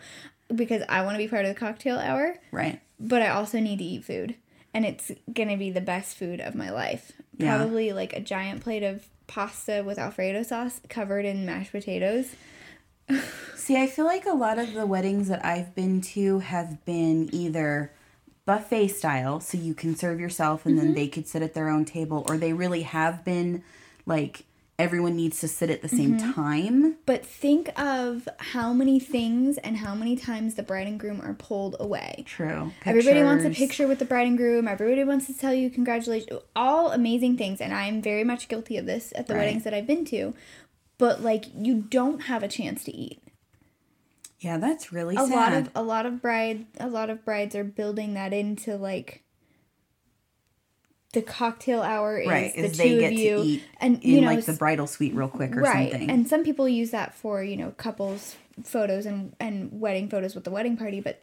because 0.54 0.82
I 0.90 1.00
want 1.06 1.14
to 1.14 1.18
be 1.18 1.26
part 1.26 1.46
of 1.46 1.54
the 1.54 1.58
cocktail 1.58 1.99
hour. 1.99 2.37
Right. 2.52 2.82
but 3.00 3.23
I 3.23 3.28
also 3.30 3.61
need 3.61 3.78
to 3.78 3.84
eat 3.84 4.04
food. 4.04 4.34
And 4.75 4.84
it's 4.84 5.11
gonna 5.32 5.56
be 5.56 5.70
the 5.70 5.80
best 5.80 6.18
food 6.18 6.42
of 6.42 6.54
my 6.54 6.68
life. 6.70 7.12
Yeah. 7.38 7.56
Probably 7.56 7.94
like 7.94 8.12
a 8.12 8.20
giant 8.20 8.61
plate 8.61 8.82
of 8.82 9.06
pasta 9.26 9.83
with 9.85 9.99
Alfredo 9.99 10.43
sauce 10.43 10.81
covered 10.88 11.25
in 11.25 11.45
mashed 11.47 11.73
potatoes. 11.73 12.35
See, 13.54 13.76
I 13.81 13.87
feel 13.87 14.04
like 14.04 14.26
a 14.26 14.31
lot 14.35 14.59
of 14.59 14.73
the 14.75 14.87
weddings 14.87 15.28
that 15.28 15.45
I've 15.45 15.75
been 15.75 16.00
to 16.00 16.40
have 16.40 16.85
been 16.85 17.28
either 17.33 17.93
buffet 18.47 18.88
style, 18.88 19.40
so 19.40 19.57
you 19.59 19.75
can 19.75 19.97
serve 19.97 20.21
yourself 20.21 20.66
and 20.66 20.76
Mm-hmm. 20.76 20.87
then 20.87 20.95
they 20.95 21.09
could 21.09 21.26
sit 21.26 21.43
at 21.43 21.54
their 21.54 21.69
own 21.69 21.85
table, 21.85 22.25
or 22.28 22.37
they 22.37 22.52
really 22.52 22.83
have 22.83 23.25
been 23.25 23.62
like 24.07 24.45
everyone 24.78 25.14
needs 25.16 25.40
to 25.40 25.49
sit 25.49 25.71
at 25.71 25.83
the 25.83 25.88
same 25.88 26.19
Mm-hmm. 26.19 26.33
time. 26.33 26.97
But 27.07 27.25
think 27.25 27.71
of 27.78 28.28
how 28.38 28.73
many 28.73 28.99
things 29.00 29.57
and 29.59 29.76
how 29.78 29.95
many 29.95 30.16
times 30.16 30.54
the 30.54 30.62
bride 30.62 30.87
and 30.87 30.99
groom 30.99 31.21
are 31.21 31.35
pulled 31.35 31.76
away. 31.78 32.25
True. 32.26 32.73
Everybody 32.85 33.23
wants 33.23 33.45
a 33.45 33.50
picture 33.50 33.87
with 33.87 33.99
the 33.99 34.04
bride 34.04 34.26
and 34.26 34.37
groom. 34.37 34.66
Everybody 34.66 35.04
wants 35.04 35.26
to 35.26 35.35
tell 35.38 35.54
you 35.54 35.71
congratulations. 35.71 36.40
All 36.57 36.90
amazing 36.93 37.37
things. 37.37 37.61
And 37.61 37.73
I'm 37.73 38.02
very 38.02 38.25
much 38.25 38.49
guilty 38.49 38.76
of 38.76 38.87
this 38.87 39.12
at 39.16 39.26
the 39.26 39.35
Right. 39.35 39.40
weddings 39.47 39.64
that 39.64 39.75
I've 39.75 39.87
been 39.87 40.04
to. 40.07 40.35
But 40.99 41.23
like 41.23 41.47
you 41.57 41.75
don't 41.88 42.21
have 42.23 42.43
a 42.43 42.49
chance 42.49 42.85
to 42.85 42.95
eat. 42.97 43.21
Yeah, 44.40 44.59
that's 44.59 44.93
really 44.93 45.16
a 45.16 45.21
sad. 45.26 45.31
lot 45.31 45.52
of 45.54 45.71
a 45.75 45.83
lot 45.83 46.07
of 46.07 46.21
bride 46.21 46.66
a 46.78 46.88
lot 46.88 47.09
of 47.11 47.25
brides 47.25 47.54
are 47.57 47.64
building 47.64 48.14
that 48.14 48.33
into 48.33 48.76
like 48.76 49.24
the 51.14 51.23
cocktail 51.23 51.80
hour 51.83 52.18
is 52.18 52.28
right, 52.28 52.54
the 52.54 52.64
is 52.64 52.76
two 52.76 52.83
they 52.83 52.94
of 52.94 53.00
get 53.00 53.12
you 53.14 53.37
to 53.37 53.42
eat 53.42 53.62
and 53.80 54.02
in 54.02 54.11
you 54.11 54.21
know 54.21 54.26
like 54.26 54.44
the 54.44 54.52
bridal 54.52 54.87
suite 54.87 55.14
real 55.14 55.28
quick 55.28 55.56
or 55.56 55.61
right 55.61 55.90
something. 55.92 56.11
and 56.11 56.28
some 56.28 56.44
people 56.44 56.68
use 56.68 56.90
that 56.90 57.14
for 57.14 57.42
you 57.42 57.56
know 57.56 57.71
couples 57.76 58.37
photos 58.62 59.06
and 59.06 59.35
and 59.40 59.80
wedding 59.80 60.09
photos 60.09 60.35
with 60.35 60.44
the 60.44 60.50
wedding 60.50 60.76
party 60.76 61.00
but 61.00 61.23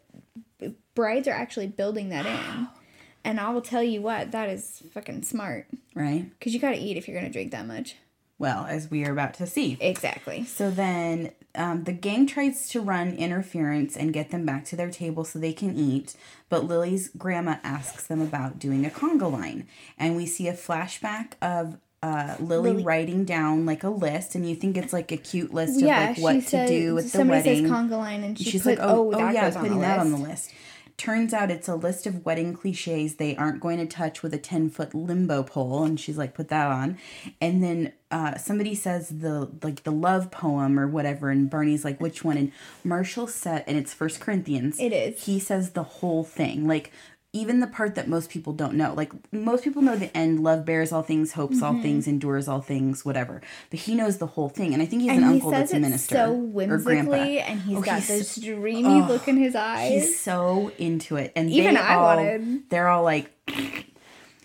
brides 0.96 1.28
are 1.28 1.34
actually 1.34 1.68
building 1.68 2.10
that 2.10 2.26
in 2.26 2.68
and 3.24 3.40
I 3.40 3.50
will 3.52 3.62
tell 3.62 3.84
you 3.84 4.02
what 4.02 4.32
that 4.32 4.50
is 4.50 4.82
fucking 4.94 5.24
smart 5.24 5.68
right? 5.94 6.30
because 6.40 6.54
you 6.54 6.60
got 6.60 6.72
to 6.72 6.78
eat 6.78 6.98
if 6.98 7.08
you're 7.08 7.18
gonna 7.18 7.32
drink 7.32 7.52
that 7.52 7.68
much 7.68 7.96
Well, 8.42 8.66
as 8.68 8.90
we 8.90 9.06
are 9.06 9.12
about 9.12 9.36
to 9.36 9.46
see. 9.46 9.78
exactly 9.80 10.44
So 10.46 10.72
then 10.72 11.32
um, 11.54 11.84
the 11.84 11.92
gang 11.92 12.26
tries 12.26 12.68
to 12.70 12.82
run 12.82 13.14
interference 13.16 13.96
and 13.96 14.12
get 14.12 14.32
them 14.32 14.46
back 14.46 14.66
to 14.66 14.76
their 14.76 14.90
table 14.90 15.24
so 15.24 15.38
they 15.38 15.54
can 15.54 15.78
eat, 15.78 16.16
but 16.50 16.66
Lily's 16.66 17.10
grandma 17.18 17.58
asks 17.64 18.08
them 18.08 18.20
about 18.22 18.58
doing 18.58 18.86
a 18.86 18.90
conga 18.90 19.32
line. 19.32 19.68
And 19.98 20.16
we 20.16 20.26
see 20.26 20.48
a 20.48 20.54
flashback 20.54 21.34
of 21.42 21.78
uh, 22.02 22.36
Lily, 22.40 22.72
Lily- 22.72 22.84
writing 22.84 23.26
down 23.26 23.66
like 23.68 23.84
a 23.84 23.90
list, 23.90 24.34
and 24.34 24.50
you 24.50 24.56
think 24.56 24.76
it's 24.76 24.92
like 24.92 25.12
a 25.12 25.18
cute 25.18 25.54
list 25.54 25.80
yeah 25.80 26.10
of 26.10 26.18
like 26.18 26.24
what 26.24 26.34
to 26.34 26.42
said 26.42 26.68
do 26.68 26.96
with 26.96 27.12
the 27.12 27.18
somebody 27.20 27.48
wedding. 27.48 27.68
says 27.68 27.72
conga 27.72 27.98
line 27.98 28.24
and 28.24 28.40
she 28.40 28.46
She's 28.50 28.66
like, 28.66 28.80
oh, 28.82 29.12
oh, 29.14 29.22
oh, 29.22 29.30
yeah, 29.30 29.52
putting 29.52 29.82
that 29.82 30.00
on 30.00 30.12
the 30.12 30.18
list. 30.18 30.52
Turns 30.98 31.34
out 31.34 31.52
it's 31.52 31.68
a 31.68 31.76
list 31.76 32.06
of 32.06 32.26
wedding 32.26 32.54
cliches 32.54 33.16
they 33.16 33.36
aren't 33.36 33.60
going 33.60 33.78
to 33.78 33.86
touch 33.86 34.22
with 34.22 34.34
a 34.34 34.38
10 34.38 34.70
foot 34.70 34.94
limbo 34.94 35.44
pole. 35.44 35.84
And 35.84 36.00
she's 36.00 36.18
like, 36.18 36.34
put 36.34 36.50
that 36.50 36.68
on. 36.68 36.98
And 37.40 37.64
then 37.64 37.94
uh, 38.12 38.38
somebody 38.38 38.76
says 38.76 39.10
the 39.10 39.50
like 39.64 39.84
the 39.84 39.92
love 39.92 40.32
poem 40.32 40.80
or 40.80 40.88
whatever. 40.88 41.30
And 41.30 41.50
Barney's 41.50 41.86
like, 41.86 42.00
which 42.02 42.24
one? 42.24 42.38
And 42.38 42.52
Marshall 42.84 43.28
said, 43.28 43.64
and 43.68 43.78
it's 43.78 43.94
First 43.94 44.20
Corinthians. 44.20 44.80
It 44.80 44.94
is. 44.94 45.26
He 45.26 45.40
says 45.40 45.72
the 45.72 45.84
whole 45.84 46.24
thing. 46.24 46.68
Like, 46.68 46.92
even 47.34 47.62
the 47.62 47.68
part 47.68 47.96
that 47.96 48.10
most 48.10 48.30
people 48.30 48.52
don't 48.52 48.74
know. 48.74 48.94
Like 48.94 49.12
most 49.32 49.64
people 49.64 49.82
know 49.82 49.96
the 49.96 50.16
end, 50.18 50.44
love 50.44 50.66
bears 50.66 50.92
all 50.92 51.02
things, 51.02 51.32
hopes 51.32 51.56
Mm-hmm. 51.58 51.64
all 51.78 51.82
things, 51.82 52.08
endures 52.08 52.48
all 52.50 52.60
things, 52.62 53.06
whatever. 53.06 53.42
But 53.70 53.80
he 53.80 53.96
knows 53.96 54.18
the 54.18 54.28
whole 54.28 54.50
thing, 54.50 54.74
and 54.74 54.82
I 54.84 54.86
think 54.86 55.04
he's 55.04 55.12
and 55.12 55.24
an 55.24 55.30
he 55.30 55.36
uncle 55.36 55.52
says 55.52 55.60
that's 55.72 55.74
a 55.74 55.80
minister 55.80 56.16
so 56.16 56.34
or 56.34 56.78
grandpa. 56.78 57.12
whimsically, 57.12 57.40
and 57.40 57.62
he's 57.62 57.78
Oh, 57.78 57.82
got 57.82 58.00
he's 58.00 58.08
this 58.10 58.32
so- 58.32 58.42
dreamy 58.42 59.02
look 59.02 59.28
in 59.30 59.38
his 59.38 59.56
eyes. 59.56 59.92
He's 59.92 60.20
so 60.20 60.72
into 60.78 61.16
it, 61.16 61.32
and 61.36 61.50
Even 61.50 61.76
they 61.76 61.80
I 61.80 61.96
all, 61.96 62.04
wanted. 62.18 62.70
They're 62.70 62.88
all 62.90 63.04
like. 63.04 63.32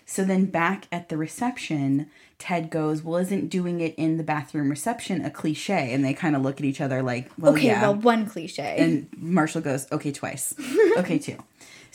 So 0.08 0.24
then 0.24 0.44
back 0.46 0.86
at 0.92 1.08
the 1.08 1.16
reception, 1.16 2.08
Ted 2.38 2.70
goes, 2.70 3.02
"Well, 3.02 3.16
isn't 3.16 3.48
doing 3.48 3.80
it 3.80 3.94
in 3.96 4.16
the 4.16 4.22
bathroom 4.22 4.70
reception 4.70 5.24
a 5.24 5.30
cliche?" 5.30 5.92
And 5.92 6.04
they 6.04 6.14
kind 6.14 6.36
of 6.36 6.42
look 6.42 6.60
at 6.60 6.64
each 6.64 6.80
other 6.80 7.02
like, 7.02 7.28
"Well, 7.36 7.52
okay, 7.54 7.66
yeah." 7.66 7.82
well, 7.82 7.94
one 7.96 8.26
cliche. 8.26 8.76
And 8.78 9.08
Marshall 9.16 9.62
goes, 9.62 9.86
okay, 9.90 10.12
twice. 10.12 10.54
okay, 10.98 11.18
two. 11.18 11.36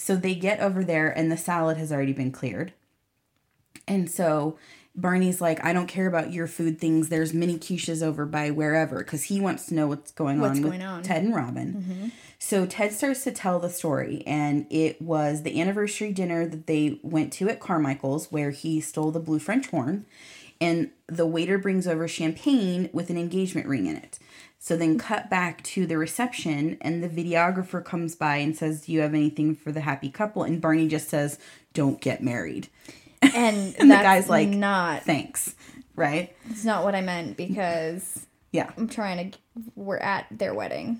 So 0.02 0.16
they 0.16 0.34
get 0.34 0.60
over 0.60 0.84
there, 0.84 1.10
and 1.16 1.32
the 1.32 1.38
salad 1.38 1.78
has 1.78 1.92
already 1.92 2.12
been 2.12 2.32
cleared. 2.32 2.74
And 3.88 4.10
so 4.10 4.58
Barney's 4.96 5.40
like, 5.40 5.64
I 5.64 5.74
don't 5.74 5.86
care 5.86 6.08
about 6.08 6.34
your 6.34 6.48
food 6.48 6.80
things. 6.80 7.10
There's 7.10 7.36
mini 7.36 7.60
quiches 7.60 8.02
over 8.02 8.26
by 8.26 8.50
wherever 8.50 8.98
because 8.98 9.26
he 9.26 9.40
wants 9.40 9.68
to 9.68 9.76
know 9.76 9.86
what's 9.86 10.12
going 10.12 10.42
What's 10.42 10.58
on 10.58 10.64
going 10.64 10.80
with 10.80 10.88
on. 10.88 11.04
Mm-hmm. 11.04 11.14
Ted 11.14 11.24
and 11.24 11.36
Robin. 11.36 12.12
So 12.40 12.66
Ted 12.66 12.94
starts 12.94 13.24
to 13.26 13.32
tell 13.32 13.60
the 13.60 13.70
story, 13.70 14.24
and 14.26 14.66
it 14.72 15.00
was 15.00 15.44
the 15.44 15.62
anniversary 15.62 16.12
dinner 16.12 16.48
that 16.48 16.66
they 16.66 17.00
went 17.04 17.32
to 17.34 17.48
at 17.50 17.60
Carmichael's 17.60 18.32
where 18.32 18.50
he 18.50 18.82
stole 18.82 19.12
the 19.12 19.20
blue 19.20 19.38
French 19.38 19.68
horn, 19.68 20.08
and 20.60 20.90
the 21.06 21.28
waiter 21.28 21.60
brings 21.60 21.86
over 21.86 22.08
champagne 22.08 22.90
with 22.92 23.12
an 23.12 23.20
engagement 23.20 23.68
ring 23.68 23.86
in 23.86 23.98
it. 23.98 24.18
So 24.64 24.78
then 24.78 25.00
cut 25.00 25.28
back 25.28 25.64
to 25.64 25.88
the 25.88 25.98
reception, 25.98 26.78
and 26.82 27.04
the 27.04 27.10
videographer 27.10 27.84
comes 27.84 28.14
by 28.14 28.36
and 28.38 28.56
says, 28.56 28.82
"Do 28.82 28.92
you 28.92 29.00
have 29.00 29.16
anything 29.16 29.56
for 29.56 29.72
the 29.72 29.82
happy 29.82 30.12
couple?" 30.12 30.44
And 30.44 30.62
Barney 30.62 30.88
just 30.88 31.10
says, 31.10 31.40
"Don't 31.74 32.00
get 32.00 32.22
married." 32.22 32.68
and, 33.24 33.76
And 33.80 33.90
the 33.90 33.96
guy's 33.96 34.30
like, 34.30 34.50
not 34.50 35.02
Thanks, 35.02 35.56
right? 35.96 36.36
it's 36.48 36.64
not 36.64 36.84
what 36.84 36.94
I 36.94 37.02
meant 37.02 37.38
because 37.38 38.28
Yeah. 38.52 38.70
I'm 38.78 38.88
trying 38.88 39.32
to 39.32 39.38
we're 39.76 39.98
at 39.98 40.28
their 40.30 40.54
wedding. 40.54 41.00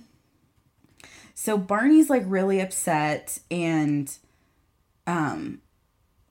So 1.36 1.56
Barney's 1.56 2.10
like 2.10 2.24
really 2.26 2.60
upset 2.62 3.38
and 3.52 4.12
um 5.06 5.62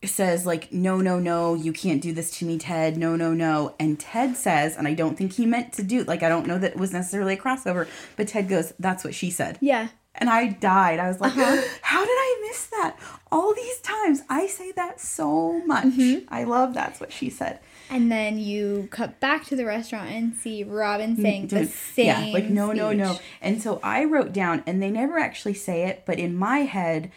says 0.08 0.46
like 0.46 0.72
no 0.72 0.98
no 0.98 1.18
no 1.18 1.54
you 1.54 1.72
can't 1.72 2.00
do 2.00 2.12
this 2.12 2.30
to 2.38 2.44
me 2.44 2.58
Ted. 2.58 2.96
No 2.96 3.16
no 3.16 3.34
no. 3.34 3.74
And 3.78 4.00
Ted 4.00 4.36
says 4.36 4.76
and 4.76 4.88
I 4.88 4.94
don't 4.94 5.16
think 5.16 5.34
he 5.34 5.46
meant 5.46 5.72
to 5.74 5.82
do 5.82 6.04
like 6.04 6.22
I 6.22 6.28
don't 6.28 6.46
know 6.46 6.58
that 6.58 6.72
it 6.72 6.78
was 6.78 6.92
necessarily 6.92 7.34
a 7.34 7.36
crossover 7.36 7.86
but 8.16 8.28
Ted 8.28 8.48
goes 8.48 8.72
that's 8.78 9.04
what 9.04 9.14
she 9.14 9.30
said. 9.30 9.58
Yeah. 9.60 9.88
and 10.14 10.30
I 10.30 10.48
died. 10.48 11.00
I 11.00 11.08
was 11.08 11.20
like 11.20 11.36
uh-huh. 11.36 11.62
how 11.82 12.04
did 12.04 12.10
I 12.10 12.46
miss 12.48 12.66
that? 12.66 12.96
All 13.30 13.54
these 13.54 13.80
times 13.80 14.22
I 14.28 14.46
say 14.46 14.72
that 14.72 15.00
so 15.00 15.60
much. 15.66 15.84
Mm-hmm. 15.84 16.32
I 16.32 16.44
love 16.44 16.72
that's 16.74 17.00
what 17.00 17.12
she 17.12 17.28
said. 17.28 17.60
And 17.90 18.10
then 18.10 18.38
you 18.38 18.88
cut 18.92 19.18
back 19.18 19.44
to 19.46 19.56
the 19.56 19.66
restaurant 19.66 20.10
and 20.10 20.36
see 20.36 20.62
Robin 20.62 21.16
mm, 21.16 21.22
saying 21.22 21.48
the 21.48 21.66
same. 21.66 22.06
Yeah, 22.06 22.32
like 22.32 22.48
no, 22.48 22.70
no, 22.70 22.92
no. 22.92 23.18
And 23.42 23.60
so 23.60 23.80
I 23.82 24.04
wrote 24.04 24.32
down, 24.32 24.62
and 24.64 24.80
they 24.80 24.92
never 24.92 25.18
actually 25.18 25.54
say 25.54 25.82
it, 25.82 26.04
but 26.06 26.20
in 26.20 26.36
my 26.36 26.60
head, 26.60 27.10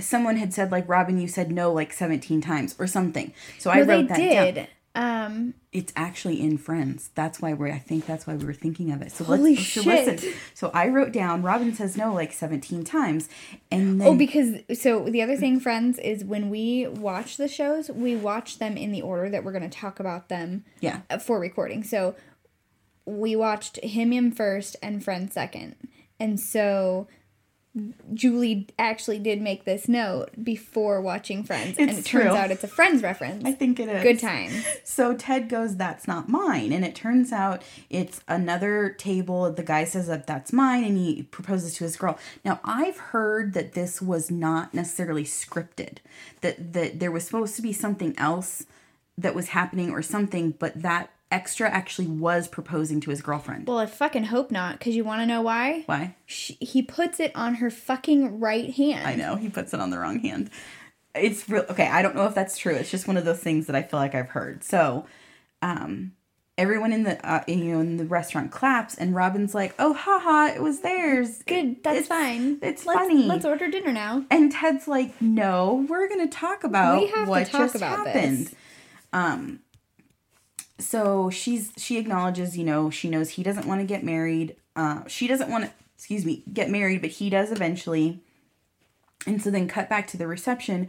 someone 0.00 0.36
had 0.36 0.52
said 0.52 0.70
like 0.72 0.88
Robin, 0.88 1.20
you 1.20 1.28
said 1.28 1.50
no 1.50 1.72
like 1.72 1.92
seventeen 1.92 2.40
times 2.40 2.74
or 2.78 2.86
something. 2.86 3.32
So 3.58 3.70
I 3.70 3.76
No, 3.76 3.84
they 3.84 3.92
wrote 3.94 4.08
that 4.08 4.18
down. 4.18 4.54
did. 4.54 4.68
Um, 4.94 5.54
It's 5.70 5.92
actually 5.94 6.40
in 6.40 6.58
Friends. 6.58 7.10
That's 7.14 7.40
why 7.40 7.52
we're. 7.52 7.72
I 7.72 7.78
think 7.78 8.04
that's 8.04 8.26
why 8.26 8.34
we 8.34 8.44
were 8.44 8.54
thinking 8.54 8.90
of 8.90 9.00
it. 9.00 9.12
So 9.12 9.22
Holy 9.22 9.54
let's 9.54 9.68
so 9.68 9.82
listen. 9.82 10.32
So 10.54 10.70
I 10.74 10.88
wrote 10.88 11.12
down 11.12 11.42
Robin 11.42 11.72
says 11.72 11.96
no 11.96 12.12
like 12.12 12.32
seventeen 12.32 12.82
times, 12.82 13.28
and 13.70 14.00
then 14.00 14.08
oh, 14.08 14.16
because 14.16 14.56
so 14.76 15.04
the 15.04 15.22
other 15.22 15.36
thing, 15.36 15.60
friends, 15.60 15.98
is 16.00 16.24
when 16.24 16.50
we 16.50 16.88
watch 16.88 17.36
the 17.36 17.46
shows, 17.46 17.90
we 17.90 18.16
watch 18.16 18.58
them 18.58 18.76
in 18.76 18.90
the 18.90 19.02
order 19.02 19.30
that 19.30 19.44
we're 19.44 19.52
going 19.52 19.68
to 19.68 19.78
talk 19.78 20.00
about 20.00 20.28
them 20.28 20.64
yeah, 20.80 21.02
uh, 21.10 21.18
for 21.18 21.38
recording. 21.38 21.84
So 21.84 22.16
we 23.04 23.36
watched 23.36 23.78
Himyam 23.84 24.34
first 24.36 24.74
and 24.82 25.04
Friends 25.04 25.34
second, 25.34 25.76
and 26.18 26.40
so 26.40 27.06
Julie 28.14 28.66
actually 28.78 29.18
did 29.18 29.40
make 29.40 29.64
this 29.64 29.88
note 29.88 30.30
before 30.42 31.00
watching 31.00 31.44
Friends, 31.44 31.78
and 31.78 31.90
It's 31.90 32.00
it 32.00 32.04
turns 32.04 32.34
out 32.34 32.50
it's 32.50 32.64
a 32.64 32.68
Friends 32.68 33.02
reference. 33.02 33.44
I 33.44 33.52
think 33.52 33.80
it 33.80 33.88
is 33.88 34.02
Good 34.02 34.18
time. 34.18 34.50
So 34.84 35.14
Ted 35.14 35.48
goes, 35.48 35.76
That's 35.76 36.08
not 36.08 36.28
mine. 36.28 36.72
And 36.72 36.84
it 36.84 36.94
turns 36.94 37.32
out 37.32 37.62
it's 37.90 38.20
another 38.28 38.90
table. 38.90 39.52
The 39.52 39.62
guy 39.62 39.84
says 39.84 40.06
that 40.08 40.26
that's 40.26 40.52
mine 40.52 40.84
and 40.84 40.96
he 40.96 41.22
proposes 41.24 41.74
to 41.76 41.84
his 41.84 41.96
girl. 41.96 42.18
Now, 42.44 42.60
I've 42.64 42.98
heard 42.98 43.54
that 43.54 43.72
this 43.72 44.00
was 44.02 44.30
not 44.30 44.74
necessarily 44.74 45.24
scripted, 45.24 45.98
that, 46.40 46.72
that 46.72 47.00
there 47.00 47.10
was 47.10 47.24
supposed 47.24 47.56
to 47.56 47.62
be 47.62 47.72
something 47.72 48.14
else 48.18 48.66
that 49.16 49.34
was 49.34 49.48
happening 49.48 49.90
or 49.90 50.02
something, 50.02 50.52
but 50.52 50.80
that 50.82 51.10
extra 51.30 51.68
actually 51.68 52.06
was 52.08 52.48
proposing 52.48 53.00
to 53.02 53.10
his 53.10 53.20
girlfriend. 53.20 53.66
Well, 53.68 53.78
I 53.78 53.86
fucking 53.86 54.24
hope 54.24 54.50
not, 54.50 54.78
because 54.78 54.96
you 54.96 55.04
want 55.04 55.20
to 55.22 55.26
know 55.26 55.42
why? 55.42 55.82
Why? 55.86 56.14
She, 56.26 56.54
he 56.60 56.82
puts 56.82 57.20
it 57.20 57.32
on 57.34 57.56
her 57.56 57.70
fucking 57.70 58.40
right 58.40 58.70
hand. 58.74 59.06
I 59.06 59.14
know, 59.14 59.36
he 59.36 59.48
puts 59.48 59.74
it 59.74 59.80
on 59.80 59.90
the 59.90 59.98
wrong 59.98 60.20
hand. 60.20 60.50
It's 61.14 61.48
real. 61.48 61.64
Okay, 61.68 61.86
I 61.88 62.00
don't 62.02 62.14
know 62.14 62.26
if 62.26 62.34
that's 62.34 62.56
true. 62.56 62.74
It's 62.74 62.90
just 62.90 63.08
one 63.08 63.16
of 63.16 63.24
those 63.24 63.40
things 63.40 63.66
that 63.66 63.74
I 63.76 63.82
feel 63.82 63.98
like 64.00 64.14
I've 64.14 64.28
heard. 64.28 64.62
So, 64.62 65.06
um, 65.62 66.12
everyone 66.56 66.92
in 66.92 67.02
the 67.04 67.24
uh, 67.28 67.42
you 67.48 67.56
know 67.56 67.80
in 67.80 67.96
the 67.96 68.04
restaurant 68.04 68.52
claps, 68.52 68.94
and 68.94 69.14
Robin's 69.14 69.54
like, 69.54 69.74
"Oh, 69.78 69.94
haha, 69.94 70.54
it 70.54 70.62
was 70.62 70.80
theirs. 70.80 71.42
Good, 71.46 71.82
that's 71.82 72.00
It's- 72.00 72.08
fine. 72.08 72.58
It's 72.62 72.86
let's, 72.86 72.98
funny." 73.00 73.24
Let's 73.24 73.44
order 73.44 73.68
dinner 73.70 73.92
now. 73.92 74.24
and 74.30 74.52
Ted's 74.52 74.86
like, 74.86 75.20
"No, 75.20 75.84
we're 75.88 76.08
gonna 76.08 76.28
talk 76.28 76.62
about 76.62 77.00
We 77.00 77.08
have 77.08 77.24
to 77.24 77.30
what 77.30 77.46
talk 77.48 77.60
just 77.62 77.74
about 77.74 78.06
happened." 78.06 78.46
this. 78.48 78.54
Um. 79.12 79.60
So 80.78 81.30
she's 81.30 81.72
she 81.76 81.98
acknowledges, 81.98 82.56
you 82.56 82.64
know, 82.64 82.90
she 82.90 83.08
knows 83.08 83.30
he 83.30 83.42
doesn't 83.42 83.66
want 83.66 83.80
to 83.80 83.86
get 83.86 84.04
married. 84.04 84.56
Uh, 84.76 85.02
she 85.06 85.26
doesn't 85.26 85.50
want 85.50 85.64
to, 85.64 85.70
excuse 85.96 86.24
me, 86.24 86.42
get 86.52 86.70
married, 86.70 87.00
but 87.00 87.10
he 87.10 87.30
does 87.30 87.50
eventually. 87.50 88.20
And 89.26 89.42
so 89.42 89.50
then 89.50 89.66
cut 89.66 89.88
back 89.88 90.06
to 90.08 90.16
the 90.16 90.28
reception, 90.28 90.88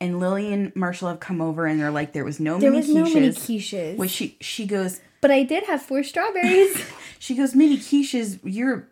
and 0.00 0.18
Lily 0.18 0.52
and 0.52 0.74
Marshall 0.74 1.08
have 1.08 1.20
come 1.20 1.42
over, 1.42 1.66
and 1.66 1.78
they're 1.78 1.90
like, 1.90 2.14
"There 2.14 2.24
was 2.24 2.40
no 2.40 2.58
There 2.58 2.70
mini 2.70 2.86
was 2.86 2.94
no 2.94 3.04
mini 3.04 3.28
quiches." 3.28 3.46
quiches. 3.46 3.96
Which 3.98 4.10
she 4.10 4.38
she 4.40 4.66
goes, 4.66 5.00
but 5.20 5.30
I 5.30 5.42
did 5.42 5.64
have 5.64 5.82
four 5.82 6.02
strawberries. 6.02 6.84
she 7.18 7.34
goes, 7.34 7.54
mini 7.54 7.78
quiches, 7.78 8.38
you're 8.44 8.88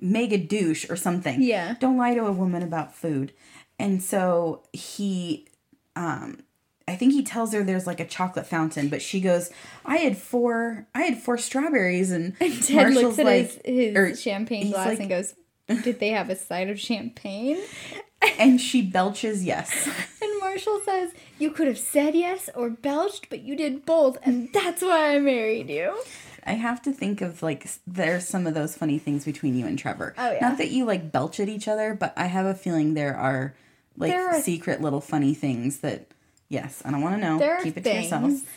mega 0.00 0.36
douche 0.36 0.88
or 0.90 0.96
something. 0.96 1.42
Yeah. 1.42 1.76
Don't 1.80 1.96
lie 1.96 2.14
to 2.14 2.26
a 2.26 2.32
woman 2.32 2.62
about 2.62 2.94
food. 2.94 3.32
And 3.78 4.02
so 4.02 4.62
he, 4.72 5.48
um, 5.96 6.40
I 6.86 6.96
think 6.96 7.12
he 7.12 7.22
tells 7.22 7.52
her 7.54 7.62
there's 7.62 7.86
like 7.86 8.00
a 8.00 8.06
chocolate 8.06 8.46
fountain, 8.46 8.88
but 8.88 9.00
she 9.00 9.20
goes, 9.20 9.50
I 9.84 9.96
had 9.98 10.18
four, 10.18 10.86
I 10.94 11.02
had 11.02 11.18
four 11.18 11.38
strawberries. 11.38 12.10
And, 12.10 12.38
Ted 12.38 12.92
looks 12.92 13.18
at 13.18 13.26
his, 13.26 13.60
his 13.64 13.96
or 13.96 14.14
champagne 14.14 14.70
glass 14.70 14.88
like- 14.88 15.00
and 15.00 15.08
goes, 15.08 15.34
Did 15.68 15.98
they 16.00 16.10
have 16.10 16.28
a 16.30 16.36
side 16.36 16.68
of 16.68 16.78
champagne? 16.78 17.58
and 18.38 18.60
she 18.60 18.82
belches 18.82 19.44
yes. 19.44 19.88
And 20.22 20.40
Marshall 20.40 20.80
says, 20.84 21.12
You 21.38 21.50
could 21.50 21.66
have 21.68 21.78
said 21.78 22.14
yes 22.14 22.48
or 22.54 22.68
belched, 22.70 23.28
but 23.30 23.40
you 23.42 23.56
did 23.56 23.84
both, 23.86 24.18
and 24.22 24.50
that's 24.52 24.82
why 24.82 25.14
I 25.14 25.18
married 25.18 25.70
you. 25.70 25.98
I 26.46 26.52
have 26.52 26.82
to 26.82 26.92
think 26.92 27.22
of 27.22 27.42
like 27.42 27.66
there's 27.86 28.28
some 28.28 28.46
of 28.46 28.52
those 28.52 28.76
funny 28.76 28.98
things 28.98 29.24
between 29.24 29.56
you 29.56 29.66
and 29.66 29.78
Trevor. 29.78 30.14
Oh, 30.18 30.32
yeah. 30.32 30.40
Not 30.40 30.58
that 30.58 30.70
you 30.70 30.84
like 30.84 31.10
belch 31.10 31.40
at 31.40 31.48
each 31.48 31.66
other, 31.66 31.94
but 31.94 32.12
I 32.16 32.26
have 32.26 32.44
a 32.44 32.54
feeling 32.54 32.92
there 32.92 33.16
are 33.16 33.54
like 33.96 34.12
are- 34.12 34.40
secret 34.42 34.82
little 34.82 35.00
funny 35.00 35.32
things 35.32 35.78
that 35.78 36.06
yes, 36.54 36.82
I 36.84 36.90
don't 36.90 37.02
want 37.02 37.16
to 37.16 37.20
know. 37.20 37.38
There 37.38 37.60
Keep 37.62 37.76
it 37.78 37.84
things. 37.84 38.08
to 38.08 38.16
yourself. 38.16 38.48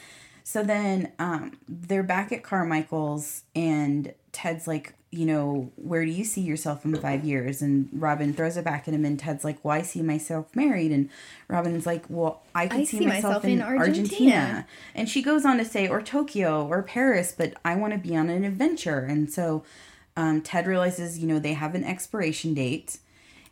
So 0.43 0.63
then 0.63 1.11
um 1.19 1.57
they're 1.67 2.03
back 2.03 2.31
at 2.31 2.43
Carmichael's 2.43 3.43
and 3.55 4.13
Ted's 4.31 4.67
like, 4.67 4.93
you 5.09 5.25
know, 5.25 5.71
where 5.77 6.05
do 6.05 6.11
you 6.11 6.23
see 6.23 6.41
yourself 6.41 6.85
in 6.85 6.95
five 6.95 7.23
years? 7.25 7.61
And 7.61 7.89
Robin 7.91 8.33
throws 8.33 8.55
it 8.55 8.63
back 8.63 8.87
at 8.87 8.93
him 8.93 9.03
and 9.03 9.17
Ted's 9.19 9.43
like, 9.43 9.57
Well, 9.63 9.73
I 9.75 9.81
see 9.81 10.01
myself 10.01 10.55
married 10.55 10.91
and 10.91 11.09
Robin's 11.47 11.85
like, 11.85 12.05
Well, 12.07 12.43
I 12.55 12.67
could 12.67 12.81
I 12.81 12.83
see, 12.83 12.99
see 12.99 13.05
myself, 13.07 13.23
myself 13.23 13.45
in, 13.45 13.51
in 13.53 13.61
Argentina. 13.61 13.87
Argentina. 14.35 14.67
And 14.95 15.09
she 15.09 15.21
goes 15.21 15.43
on 15.45 15.57
to 15.57 15.65
say, 15.65 15.87
or 15.87 16.01
Tokyo 16.01 16.67
or 16.67 16.83
Paris, 16.83 17.33
but 17.37 17.53
I 17.65 17.75
want 17.75 17.93
to 17.93 17.99
be 17.99 18.15
on 18.15 18.29
an 18.29 18.43
adventure. 18.43 18.99
And 18.99 19.31
so 19.31 19.63
um, 20.15 20.41
Ted 20.41 20.65
realizes, 20.67 21.17
you 21.19 21.27
know, 21.27 21.39
they 21.39 21.53
have 21.53 21.73
an 21.75 21.83
expiration 21.83 22.53
date. 22.53 22.99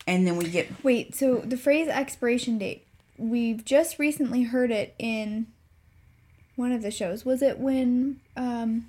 And 0.08 0.28
then 0.28 0.38
we 0.38 0.46
get, 0.50 0.68
Wait, 0.84 1.16
so 1.16 1.38
the 1.38 1.58
phrase 1.58 1.88
expiration 1.88 2.58
date, 2.60 2.85
we've 3.18 3.64
just 3.66 3.98
recently 4.00 4.44
heard 4.44 4.72
it 4.72 4.96
in 5.00 5.48
one 6.56 6.72
of 6.72 6.82
the 6.82 6.92
shows. 6.92 7.26
Was 7.26 7.42
it 7.42 7.60
when 7.60 8.20
um 8.38 8.88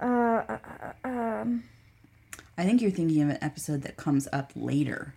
uh, 0.00 0.04
uh, 0.04 0.58
uh, 1.04 1.08
um 1.08 1.64
I 2.58 2.64
think 2.64 2.82
you're 2.82 2.90
thinking 2.90 3.22
of 3.22 3.30
an 3.30 3.38
episode 3.40 3.82
that 3.82 3.96
comes 3.96 4.28
up 4.32 4.52
later. 4.54 5.14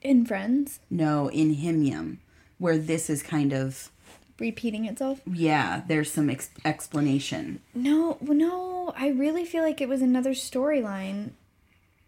In 0.00 0.24
Friends, 0.26 0.78
No, 0.90 1.28
in 1.30 1.56
Himyam, 1.56 2.18
where 2.58 2.78
this 2.78 3.10
is 3.10 3.22
kind 3.22 3.52
of 3.52 3.90
repeating 4.38 4.84
itself. 4.84 5.20
yeah. 5.26 5.82
There's 5.88 6.12
some 6.12 6.30
ex- 6.30 6.50
explanation. 6.64 7.60
No, 7.74 8.18
no, 8.20 8.92
I 8.96 9.08
really 9.08 9.44
feel 9.44 9.64
like 9.64 9.80
it 9.80 9.88
was 9.88 10.00
another 10.02 10.30
storyline 10.30 11.30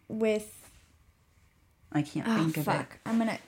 with. 0.07 0.57
I 1.93 2.03
can't 2.03 2.29
Oh 2.29 2.37
think 2.37 2.57
of 2.59 2.65
fuck! 2.67 2.99
I'm 3.05 3.19
gonna, 3.19 3.39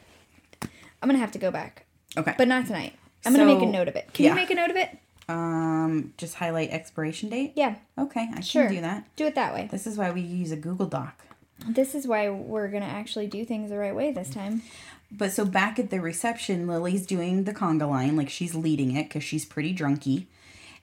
I'm 1.02 1.08
gonna 1.08 1.18
have 1.18 1.32
to 1.32 1.38
go 1.38 1.50
back. 1.50 1.86
Okay. 2.16 2.34
but 2.38 2.48
not 2.48 2.66
tonight. 2.66 2.94
I'm 3.26 3.32
gonna 3.32 3.46
make 3.46 3.62
a 3.62 3.66
note 3.66 3.88
of 3.88 3.96
it. 3.96 4.12
Can 4.12 4.24
yeah. 4.24 4.30
you 4.30 4.36
make 4.36 4.50
a 4.50 4.54
note 4.54 4.70
of 4.70 4.76
it? 4.76 4.98
um, 5.28 6.12
just 6.18 6.34
highlight 6.34 6.70
expiration 6.70 7.28
date. 7.30 7.52
Yeah, 7.56 7.76
Okay, 7.96 8.28
I 8.34 8.40
sure. 8.40 8.64
can 8.66 8.74
do 8.74 8.80
that. 8.82 9.04
Do 9.16 9.26
it 9.26 9.34
that 9.36 9.54
way. 9.54 9.68
This 9.70 9.86
is 9.86 9.96
why 9.96 10.10
we 10.10 10.20
use 10.20 10.50
a 10.52 10.56
Google 10.56 10.86
Doc. 10.86 11.24
This 11.66 11.94
is 11.94 12.06
why 12.06 12.28
we're 12.28 12.68
gonna 12.68 12.86
actually 12.86 13.28
do 13.28 13.44
things 13.44 13.70
the 13.70 13.78
right 13.78 13.94
way 13.94 14.10
this 14.12 14.30
time. 14.30 14.62
But 15.10 15.30
so 15.32 15.44
back 15.44 15.78
at 15.78 15.90
the 15.90 16.00
reception, 16.00 16.66
Lily's 16.66 17.06
doing 17.06 17.44
the 17.44 17.52
conga 17.54 17.88
line, 17.88 18.16
like 18.16 18.30
she's 18.30 18.54
leading 18.54 18.96
it 18.96 19.04
because 19.04 19.22
she's 19.24 19.44
pretty 19.44 19.74
drunky. 19.74 20.26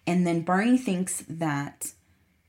And 0.07 0.25
then 0.25 0.41
Barney 0.41 0.77
thinks 0.77 1.23
that 1.27 1.91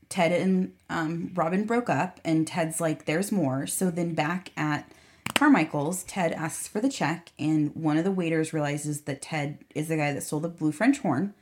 Ted 0.09 0.31
and 0.31 0.73
um, 0.89 1.31
Robin 1.35 1.65
broke 1.65 1.89
up, 1.89 2.19
and 2.23 2.47
Ted's 2.47 2.79
like, 2.81 3.05
there's 3.05 3.31
more. 3.31 3.67
So 3.67 3.89
then 3.91 4.13
back 4.13 4.51
at 4.55 4.89
Carmichael's, 5.41 6.03
Ted 6.03 6.33
asks 6.33 6.67
for 6.67 6.79
the 6.79 6.87
check, 6.87 7.31
and 7.39 7.75
one 7.75 7.97
of 7.97 8.03
the 8.03 8.11
waiters 8.11 8.53
realizes 8.53 9.01
that 9.01 9.23
Ted 9.23 9.57
is 9.73 9.87
the 9.87 9.97
guy 9.97 10.13
that 10.13 10.21
stole 10.21 10.39
the 10.39 10.47
blue 10.47 10.71
French 10.71 10.99
horn. 10.99 11.33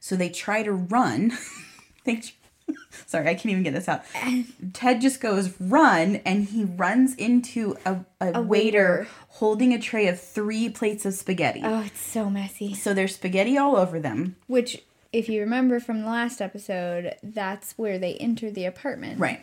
So 0.00 0.16
they 0.16 0.30
try 0.30 0.64
to 0.64 0.72
run. 0.72 1.30
they, 2.04 2.22
sorry, 3.06 3.28
I 3.28 3.34
can't 3.34 3.46
even 3.46 3.62
get 3.62 3.72
this 3.72 3.88
out. 3.88 4.02
Ted 4.72 5.00
just 5.00 5.20
goes 5.20 5.54
run, 5.60 6.16
and 6.26 6.46
he 6.46 6.64
runs 6.64 7.14
into 7.14 7.76
a, 7.86 8.00
a, 8.20 8.42
waiter, 8.42 8.42
waiter. 8.42 9.08
holding 9.28 9.72
a 9.72 9.78
tray 9.78 10.08
of 10.08 10.20
three 10.20 10.68
plates 10.68 11.06
of 11.06 11.14
spaghetti. 11.14 11.60
Oh, 11.62 11.82
it's 11.82 12.00
so 12.00 12.28
messy. 12.28 12.74
So 12.74 12.94
there's 12.94 13.14
spaghetti 13.14 13.56
all 13.56 13.76
over 13.76 14.00
them. 14.00 14.34
Which, 14.48 14.82
if 15.12 15.28
you 15.28 15.38
remember 15.38 15.78
from 15.78 16.00
the 16.00 16.08
last 16.08 16.40
episode, 16.40 17.14
that's 17.22 17.78
where 17.78 17.96
they 17.96 18.14
enter 18.14 18.50
the 18.50 18.64
apartment. 18.64 19.20
Right. 19.20 19.40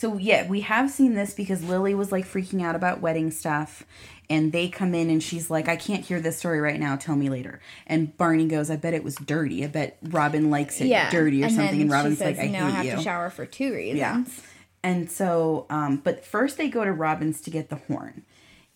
So 0.00 0.16
yeah, 0.16 0.48
we 0.48 0.62
have 0.62 0.90
seen 0.90 1.12
this 1.14 1.34
because 1.34 1.62
Lily 1.62 1.94
was 1.94 2.10
like 2.10 2.24
freaking 2.26 2.62
out 2.62 2.74
about 2.74 3.02
wedding 3.02 3.30
stuff 3.30 3.84
and 4.30 4.50
they 4.50 4.66
come 4.70 4.94
in 4.94 5.10
and 5.10 5.22
she's 5.22 5.50
like, 5.50 5.68
I 5.68 5.76
can't 5.76 6.02
hear 6.02 6.20
this 6.20 6.38
story 6.38 6.58
right 6.58 6.80
now, 6.80 6.96
tell 6.96 7.16
me 7.16 7.28
later. 7.28 7.60
And 7.86 8.16
Barney 8.16 8.46
goes, 8.48 8.70
I 8.70 8.76
bet 8.76 8.94
it 8.94 9.04
was 9.04 9.16
dirty. 9.16 9.62
I 9.62 9.66
bet 9.66 9.98
Robin 10.02 10.50
likes 10.50 10.80
it 10.80 10.86
Yeah. 10.86 11.10
dirty 11.10 11.42
or 11.42 11.48
and 11.48 11.54
something. 11.54 11.82
And 11.82 11.90
Robin's 11.90 12.16
says, 12.16 12.38
like, 12.38 12.46
I 12.46 12.50
no, 12.50 12.60
I 12.64 12.70
hate 12.70 12.74
have 12.76 12.84
you. 12.86 12.96
to 12.96 13.02
shower 13.02 13.28
for 13.28 13.44
two 13.44 13.74
reasons. 13.74 13.98
Yeah. 13.98 14.24
And 14.82 15.10
so, 15.10 15.66
um, 15.68 15.96
but 15.96 16.24
first 16.24 16.56
they 16.56 16.70
go 16.70 16.82
to 16.82 16.92
Robin's 16.92 17.42
to 17.42 17.50
get 17.50 17.68
the 17.68 17.76
horn. 17.76 18.22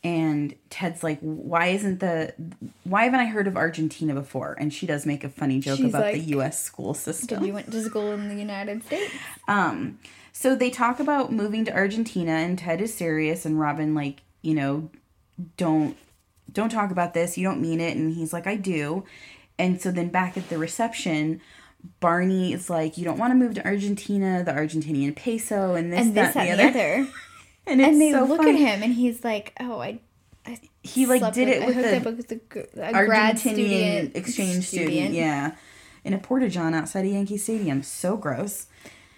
And 0.03 0.55
Ted's 0.69 1.03
like, 1.03 1.21
why 1.21 1.69
isn't 1.69 2.01
the, 2.01 2.35
why 2.83 3.05
haven't 3.05 3.21
I 3.21 3.25
heard 3.25 3.47
of 3.47 3.57
Argentina 3.57 4.13
before? 4.13 4.55
And 4.61 4.75
she 4.75 4.85
does 4.87 5.07
make 5.07 5.25
a 5.25 5.31
funny 5.31 5.61
joke 5.61 5.79
She's 5.79 5.87
about 5.89 6.13
the 6.13 6.19
U.S. 6.19 6.63
school 6.63 6.93
system. 6.93 7.39
Did 7.41 7.47
you 7.47 7.55
went 7.55 7.73
to 7.73 7.81
school 7.83 8.13
in 8.13 8.29
the 8.29 8.35
United 8.35 8.85
States? 8.85 9.15
Um, 9.49 9.99
so 10.37 10.55
they 10.57 10.69
talk 10.69 10.99
about 10.99 11.33
moving 11.33 11.65
to 11.65 11.73
Argentina, 11.73 12.33
and 12.33 12.59
Ted 12.59 12.81
is 12.81 12.93
serious, 12.93 13.47
and 13.47 13.59
Robin 13.59 13.95
like, 13.95 14.23
you 14.43 14.53
know, 14.53 14.91
don't 15.57 15.97
don't 16.53 16.69
talk 16.71 16.91
about 16.91 17.15
this. 17.15 17.39
You 17.39 17.45
don't 17.45 17.61
mean 17.63 17.81
it, 17.81 17.97
and 17.97 18.13
he's 18.15 18.33
like, 18.33 18.47
I 18.47 18.57
do. 18.57 19.05
And 19.59 19.81
so 19.81 19.91
then 19.93 20.09
back 20.09 20.37
at 20.37 20.49
the 20.49 20.59
reception, 20.59 21.41
Barney 22.01 22.53
is 22.53 22.69
like, 22.69 22.99
you 22.99 23.05
don't 23.05 23.19
want 23.19 23.31
to 23.31 23.37
move 23.37 23.55
to 23.55 23.65
Argentina, 23.65 24.43
the 24.45 24.51
Argentinian 24.53 25.15
peso, 25.15 25.75
and 25.75 25.93
this, 25.93 26.01
and 26.01 26.15
that, 26.17 26.35
this, 26.35 26.37
and 26.37 26.49
that, 26.51 26.57
the 26.57 26.63
and 26.63 26.71
other. 26.71 26.73
the 26.73 27.01
other. 27.03 27.13
And, 27.67 27.81
it's 27.81 27.89
And 27.89 28.01
they 28.03 28.13
so 28.13 28.25
look 28.25 28.43
funny. 28.43 28.63
at 28.63 28.75
him, 28.75 28.83
and 28.83 28.93
he's 28.93 29.25
like, 29.25 29.55
"Oh, 29.59 29.81
I." 29.81 30.01
I 30.45 30.59
He, 30.83 31.07
like, 31.07 31.33
did 31.33 31.49
it 31.49 31.63
I 31.63 31.67
with 31.67 31.79
up 31.79 32.05
with 32.15 32.31
a, 32.31 32.35
a 32.35 33.07
grad 33.07 33.37
Argentinian 33.37 33.39
student 33.39 34.17
exchange 34.17 34.65
student, 34.67 35.15
yeah, 35.15 35.55
in 36.05 36.13
a 36.13 36.19
porta 36.19 36.51
john 36.51 36.75
outside 36.75 37.07
of 37.07 37.13
Yankee 37.13 37.39
Stadium. 37.39 37.83
So 37.83 38.19
gross. 38.19 38.67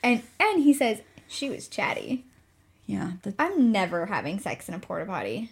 And 0.06 0.22
and 0.38 0.62
he 0.62 0.72
says 0.72 1.00
she 1.26 1.50
was 1.50 1.66
chatty. 1.66 2.24
Yeah. 2.86 3.12
The, 3.22 3.34
I'm 3.40 3.72
never 3.72 4.06
having 4.06 4.38
sex 4.38 4.68
in 4.68 4.74
a 4.74 4.78
porta 4.78 5.04
potty. 5.04 5.50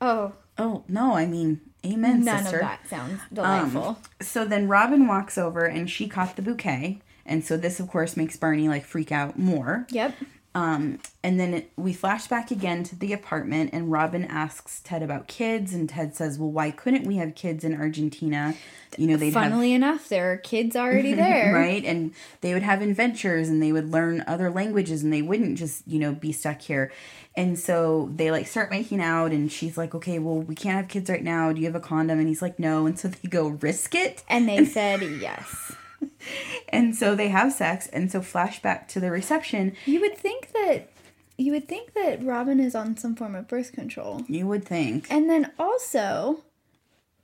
Oh, 0.00 0.34
oh 0.58 0.84
no, 0.86 1.16
I 1.16 1.26
mean, 1.26 1.60
amen, 1.84 2.24
none 2.24 2.44
sister. 2.44 2.58
of 2.58 2.62
that 2.62 2.88
sounds 2.88 3.20
delightful. 3.32 3.82
Um, 3.82 3.96
so 4.20 4.44
then 4.44 4.68
Robin 4.68 5.08
walks 5.08 5.36
over 5.36 5.64
and 5.64 5.90
she 5.90 6.06
caught 6.06 6.36
the 6.36 6.42
bouquet. 6.42 7.00
And 7.24 7.44
so 7.44 7.56
this, 7.56 7.80
of 7.80 7.88
course, 7.88 8.16
makes 8.16 8.36
Barney 8.36 8.68
like 8.68 8.84
freak 8.84 9.10
out 9.10 9.36
more. 9.36 9.88
yep. 9.90 10.14
Um, 10.56 11.00
and 11.22 11.38
then 11.38 11.52
it, 11.52 11.70
we 11.76 11.92
flash 11.92 12.28
back 12.28 12.50
again 12.50 12.82
to 12.84 12.96
the 12.96 13.12
apartment, 13.12 13.70
and 13.74 13.92
Robin 13.92 14.24
asks 14.24 14.80
Ted 14.80 15.02
about 15.02 15.28
kids, 15.28 15.74
and 15.74 15.86
Ted 15.86 16.16
says, 16.16 16.38
"Well, 16.38 16.50
why 16.50 16.70
couldn't 16.70 17.04
we 17.04 17.16
have 17.16 17.34
kids 17.34 17.62
in 17.62 17.78
Argentina? 17.78 18.54
You 18.96 19.06
know, 19.06 19.18
they'd 19.18 19.34
have 19.34 19.42
Funnily 19.42 19.74
enough, 19.74 20.08
there 20.08 20.32
are 20.32 20.38
kids 20.38 20.74
already 20.74 21.12
there. 21.24 21.52
right, 21.52 21.84
and 21.84 22.14
they 22.40 22.54
would 22.54 22.62
have 22.62 22.80
adventures, 22.80 23.50
and 23.50 23.62
they 23.62 23.70
would 23.70 23.92
learn 23.92 24.24
other 24.26 24.48
languages, 24.50 25.02
and 25.02 25.12
they 25.12 25.20
wouldn't 25.20 25.58
just 25.58 25.86
you 25.86 25.98
know 25.98 26.14
be 26.14 26.32
stuck 26.32 26.62
here." 26.62 26.90
And 27.36 27.58
so 27.58 28.10
they 28.16 28.30
like 28.30 28.46
start 28.46 28.70
making 28.70 29.02
out, 29.02 29.32
and 29.32 29.52
she's 29.52 29.76
like, 29.76 29.94
"Okay, 29.94 30.18
well, 30.18 30.40
we 30.40 30.54
can't 30.54 30.78
have 30.78 30.88
kids 30.88 31.10
right 31.10 31.22
now. 31.22 31.52
Do 31.52 31.60
you 31.60 31.66
have 31.66 31.76
a 31.76 31.80
condom?" 31.80 32.18
And 32.18 32.28
he's 32.28 32.40
like, 32.40 32.58
"No." 32.58 32.86
And 32.86 32.98
so 32.98 33.08
they 33.08 33.28
go 33.28 33.48
risk 33.48 33.94
it. 33.94 34.24
And 34.26 34.48
they 34.48 34.64
said 34.64 35.02
yes. 35.02 35.74
And 36.68 36.96
so 36.96 37.14
they 37.14 37.28
have 37.28 37.52
sex, 37.52 37.86
and 37.86 38.10
so 38.10 38.20
flashback 38.20 38.88
to 38.88 39.00
the 39.00 39.10
reception. 39.10 39.76
You 39.86 40.00
would 40.00 40.18
think 40.18 40.52
that 40.52 40.90
you 41.38 41.52
would 41.52 41.68
think 41.68 41.92
that 41.94 42.22
Robin 42.24 42.58
is 42.58 42.74
on 42.74 42.96
some 42.96 43.14
form 43.14 43.34
of 43.34 43.46
birth 43.46 43.72
control. 43.72 44.22
You 44.26 44.46
would 44.46 44.64
think, 44.64 45.06
And 45.10 45.28
then 45.30 45.52
also 45.58 46.42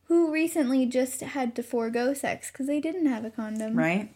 who 0.04 0.30
recently 0.30 0.86
just 0.86 1.20
had 1.22 1.56
to 1.56 1.62
forego 1.62 2.12
sex 2.14 2.50
because 2.50 2.66
they 2.66 2.80
didn't 2.80 3.06
have 3.06 3.24
a 3.24 3.30
condom. 3.30 3.74
right? 3.76 4.14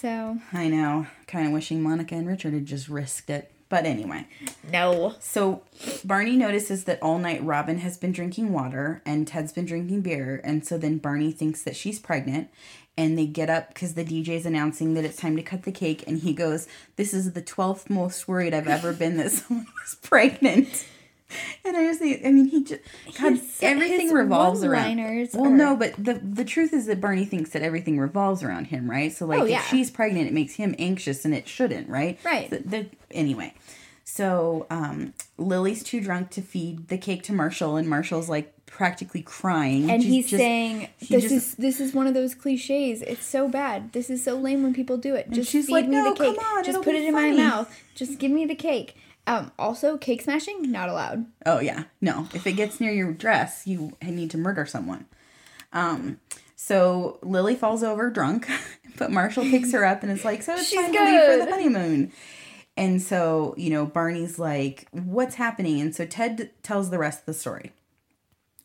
So 0.00 0.38
I 0.52 0.68
know. 0.68 1.06
Kind 1.26 1.46
of 1.46 1.52
wishing 1.52 1.82
Monica 1.82 2.14
and 2.14 2.28
Richard 2.28 2.52
had 2.52 2.66
just 2.66 2.88
risked 2.88 3.30
it. 3.30 3.50
But 3.70 3.86
anyway, 3.86 4.26
no. 4.70 5.14
so 5.18 5.62
Barney 6.04 6.36
notices 6.36 6.84
that 6.84 7.02
all 7.02 7.18
night 7.18 7.42
Robin 7.42 7.78
has 7.78 7.96
been 7.96 8.12
drinking 8.12 8.52
water 8.52 9.02
and 9.06 9.26
Ted's 9.26 9.52
been 9.52 9.64
drinking 9.64 10.02
beer. 10.02 10.40
And 10.44 10.64
so 10.64 10.76
then 10.78 10.98
Barney 10.98 11.32
thinks 11.32 11.62
that 11.62 11.74
she's 11.74 11.98
pregnant. 11.98 12.50
And 12.96 13.18
they 13.18 13.26
get 13.26 13.50
up 13.50 13.68
because 13.74 13.94
the 13.94 14.04
DJ 14.04 14.28
is 14.30 14.46
announcing 14.46 14.94
that 14.94 15.04
it's 15.04 15.16
time 15.16 15.34
to 15.36 15.42
cut 15.42 15.64
the 15.64 15.72
cake. 15.72 16.04
And 16.06 16.20
he 16.20 16.32
goes, 16.32 16.68
This 16.96 17.12
is 17.12 17.32
the 17.32 17.42
12th 17.42 17.90
most 17.90 18.28
worried 18.28 18.54
I've 18.54 18.68
ever 18.68 18.92
been 19.02 19.16
that 19.16 19.32
someone 19.32 19.66
was 19.82 19.96
pregnant. 19.96 20.86
And 21.64 21.76
I 21.76 21.82
just 21.82 21.98
think, 21.98 22.24
I 22.24 22.30
mean, 22.30 22.44
he 22.46 22.62
just, 22.62 22.82
God, 23.20 23.32
His- 23.32 23.58
everything 23.60 24.02
his 24.02 24.12
revolves 24.12 24.62
around. 24.62 24.96
Well, 25.34 25.46
are- 25.46 25.50
no, 25.50 25.74
but 25.74 25.94
the 25.98 26.14
the 26.22 26.44
truth 26.44 26.72
is 26.72 26.86
that 26.86 27.00
Barney 27.00 27.24
thinks 27.24 27.50
that 27.50 27.62
everything 27.62 27.98
revolves 27.98 28.44
around 28.44 28.66
him, 28.66 28.88
right? 28.88 29.10
So 29.12 29.26
like, 29.26 29.40
Oh, 29.40 29.44
yeah. 29.44 29.58
if 29.58 29.66
she's 29.66 29.90
pregnant, 29.90 30.28
it 30.28 30.32
makes 30.32 30.54
him 30.54 30.76
anxious, 30.78 31.24
and 31.24 31.34
it 31.34 31.48
shouldn't, 31.48 31.88
right? 31.88 32.20
Right. 32.24 32.48
The, 32.50 32.58
the, 32.58 32.86
anyway, 33.10 33.54
so 34.04 34.66
um, 34.70 35.14
Lily's 35.36 35.82
too 35.82 36.00
drunk 36.00 36.30
to 36.30 36.42
feed 36.42 36.86
the 36.88 36.98
cake 36.98 37.24
to 37.24 37.32
Marshall, 37.32 37.76
and 37.76 37.88
Marshall's 37.88 38.28
like 38.28 38.53
practically 38.74 39.22
crying, 39.22 39.88
And 39.88 40.02
She's 40.02 40.12
he's 40.12 40.30
just- 40.30 40.40
saying 40.40 40.88
this 41.00 41.22
just- 41.22 41.32
is 41.32 41.54
this 41.54 41.80
is 41.80 41.94
one 41.94 42.08
of 42.08 42.14
those 42.14 42.34
cliches. 42.34 43.02
It's 43.02 43.24
so 43.24 43.48
bad. 43.48 43.92
This 43.92 44.10
is 44.10 44.22
so 44.24 44.34
lame 44.36 44.62
when 44.64 44.74
people 44.74 44.96
do 44.98 45.14
it. 45.14 45.30
Just 45.30 45.50
she's 45.50 45.66
feed 45.66 45.72
like, 45.72 45.86
me 45.88 45.96
"No, 45.96 46.12
the 46.12 46.18
cake. 46.24 46.36
come 46.36 46.44
on, 46.58 46.64
Just 46.64 46.82
put 46.82 46.94
it 46.96 47.04
in 47.04 47.12
funny." 47.14 47.36
my 47.36 47.42
mouth. 47.42 47.80
Just 47.94 48.18
give 48.18 48.32
me 48.32 48.44
the 48.46 48.56
cake. 48.56 48.96
Um, 49.26 49.52
also, 49.58 49.96
cake 49.96 50.20
smashing 50.22 50.70
not 50.72 50.88
allowed. 50.88 51.26
Oh 51.46 51.60
yeah, 51.60 51.84
no. 52.00 52.28
If 52.34 52.46
it 52.48 52.52
gets 52.54 52.80
near 52.80 52.92
your 52.92 53.12
dress, 53.12 53.66
you 53.66 53.92
need 54.02 54.30
to 54.32 54.38
murder 54.38 54.66
someone. 54.66 55.06
Um, 55.72 56.18
so 56.56 57.18
Lily 57.22 57.54
falls 57.54 57.82
over 57.82 58.10
drunk, 58.10 58.48
but 58.98 59.10
Marshall 59.12 59.44
picks 59.44 59.72
her 59.72 59.84
up 59.84 60.02
and 60.02 60.10
is 60.10 60.24
like, 60.24 60.42
"So 60.42 60.54
it's 60.54 60.68
She's 60.68 60.80
time 60.80 60.92
to 60.92 61.04
leave 61.04 61.24
for 61.40 61.44
the 61.46 61.50
honeymoon." 61.50 62.12
And 62.76 63.00
so 63.00 63.54
you 63.56 63.70
know, 63.70 63.86
Barney's 63.86 64.38
like, 64.38 64.88
"What's 64.90 65.36
happening?" 65.36 65.80
And 65.80 65.94
so 65.94 66.04
Ted 66.04 66.50
tells 66.64 66.90
the 66.90 66.98
rest 66.98 67.20
of 67.20 67.26
the 67.26 67.34
story. 67.34 67.70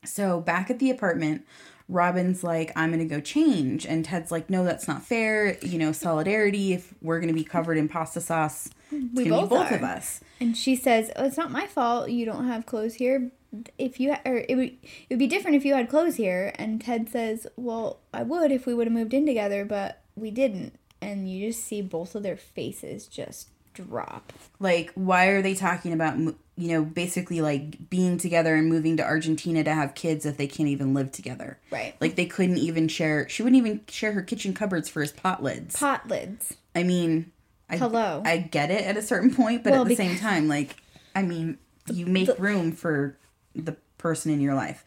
So 0.06 0.40
back 0.42 0.70
at 0.70 0.80
the 0.80 0.90
apartment, 0.92 1.46
Robin's 1.88 2.44
like, 2.44 2.72
I'm 2.76 2.92
gonna 2.92 3.06
go 3.06 3.20
change. 3.20 3.86
And 3.86 4.06
Ted's 4.06 4.32
like, 4.32 4.50
No, 4.50 4.64
that's 4.64 4.88
not 4.88 5.04
fair. 5.04 5.58
You 5.60 5.78
know, 5.80 5.92
solidarity. 5.92 6.74
If 6.74 6.94
we're 7.02 7.20
gonna 7.20 7.34
be 7.34 7.44
covered 7.44 7.78
in 7.78 7.88
pasta 7.90 8.22
sauce, 8.22 8.70
We 8.92 9.30
both 9.30 9.50
be 9.50 9.56
both 9.56 9.72
of 9.72 9.84
us. 9.84 10.22
And 10.40 10.56
she 10.56 10.76
says, 10.76 11.12
oh, 11.16 11.26
"It's 11.26 11.38
not 11.38 11.52
my 11.52 11.68
fault. 11.68 12.10
You 12.10 12.26
don't 12.26 12.48
have 12.48 12.66
clothes 12.66 12.96
here. 12.96 13.32
If 13.78 14.00
you 14.00 14.14
ha- 14.14 14.22
or 14.26 14.46
it 14.48 14.56
would 14.56 14.68
it 14.70 15.10
would 15.10 15.20
be 15.20 15.28
different 15.28 15.58
if 15.58 15.66
you 15.66 15.74
had 15.74 15.90
clothes 15.90 16.16
here." 16.16 16.54
And 16.56 16.80
Ted 16.82 17.10
says, 17.10 17.46
"Well, 17.58 18.00
I 18.14 18.24
would 18.24 18.52
if 18.52 18.66
we 18.66 18.74
would 18.74 18.88
have 18.88 18.94
moved 18.94 19.14
in 19.14 19.26
together, 19.26 19.66
but 19.66 20.02
we 20.16 20.32
didn't." 20.32 20.74
And 21.02 21.30
you 21.30 21.48
just 21.50 21.64
see 21.66 21.82
both 21.82 22.16
of 22.16 22.24
their 22.24 22.38
faces 22.38 23.06
just 23.08 23.50
drop. 23.74 24.34
Like, 24.60 24.92
why 24.96 25.28
are 25.28 25.42
they 25.42 25.56
talking 25.56 25.94
about, 25.94 26.20
mo- 26.20 26.36
you 26.60 26.74
know, 26.74 26.84
basically 26.84 27.40
like 27.40 27.90
being 27.90 28.18
together 28.18 28.54
and 28.54 28.68
moving 28.68 28.98
to 28.98 29.04
Argentina 29.04 29.64
to 29.64 29.74
have 29.74 29.96
kids 29.96 30.26
if 30.26 30.36
they 30.36 30.46
can't 30.46 30.68
even 30.68 30.94
live 30.94 31.12
together? 31.12 31.58
Right. 31.72 31.96
Like, 32.02 32.16
they 32.16 32.26
couldn't 32.26 32.58
even 32.58 32.90
share, 32.90 33.30
she 33.30 33.44
wouldn't 33.44 33.58
even 33.58 33.82
share 33.88 34.12
her 34.12 34.22
kitchen 34.22 34.54
cupboards 34.54 34.90
for 34.90 35.02
his 35.02 35.14
pot 35.14 35.42
lids. 35.42 35.78
Pot 35.78 36.08
lids. 36.10 36.56
I 36.76 36.84
mean, 36.84 37.32
I, 37.70 37.78
Hello. 37.78 38.22
I 38.26 38.38
get 38.40 38.72
it 38.72 38.84
at 38.84 38.98
a 38.98 39.02
certain 39.02 39.34
point, 39.34 39.64
but 39.64 39.72
Well, 39.72 39.84
at 39.84 39.88
the 39.88 39.96
same 39.96 40.18
time, 40.18 40.50
like, 40.50 40.76
I 41.16 41.22
mean, 41.22 41.58
you 41.92 42.06
make 42.06 42.30
room 42.38 42.74
for 42.74 43.16
the 43.56 43.78
person 43.98 44.32
in 44.32 44.42
your 44.42 44.56
life. 44.56 44.84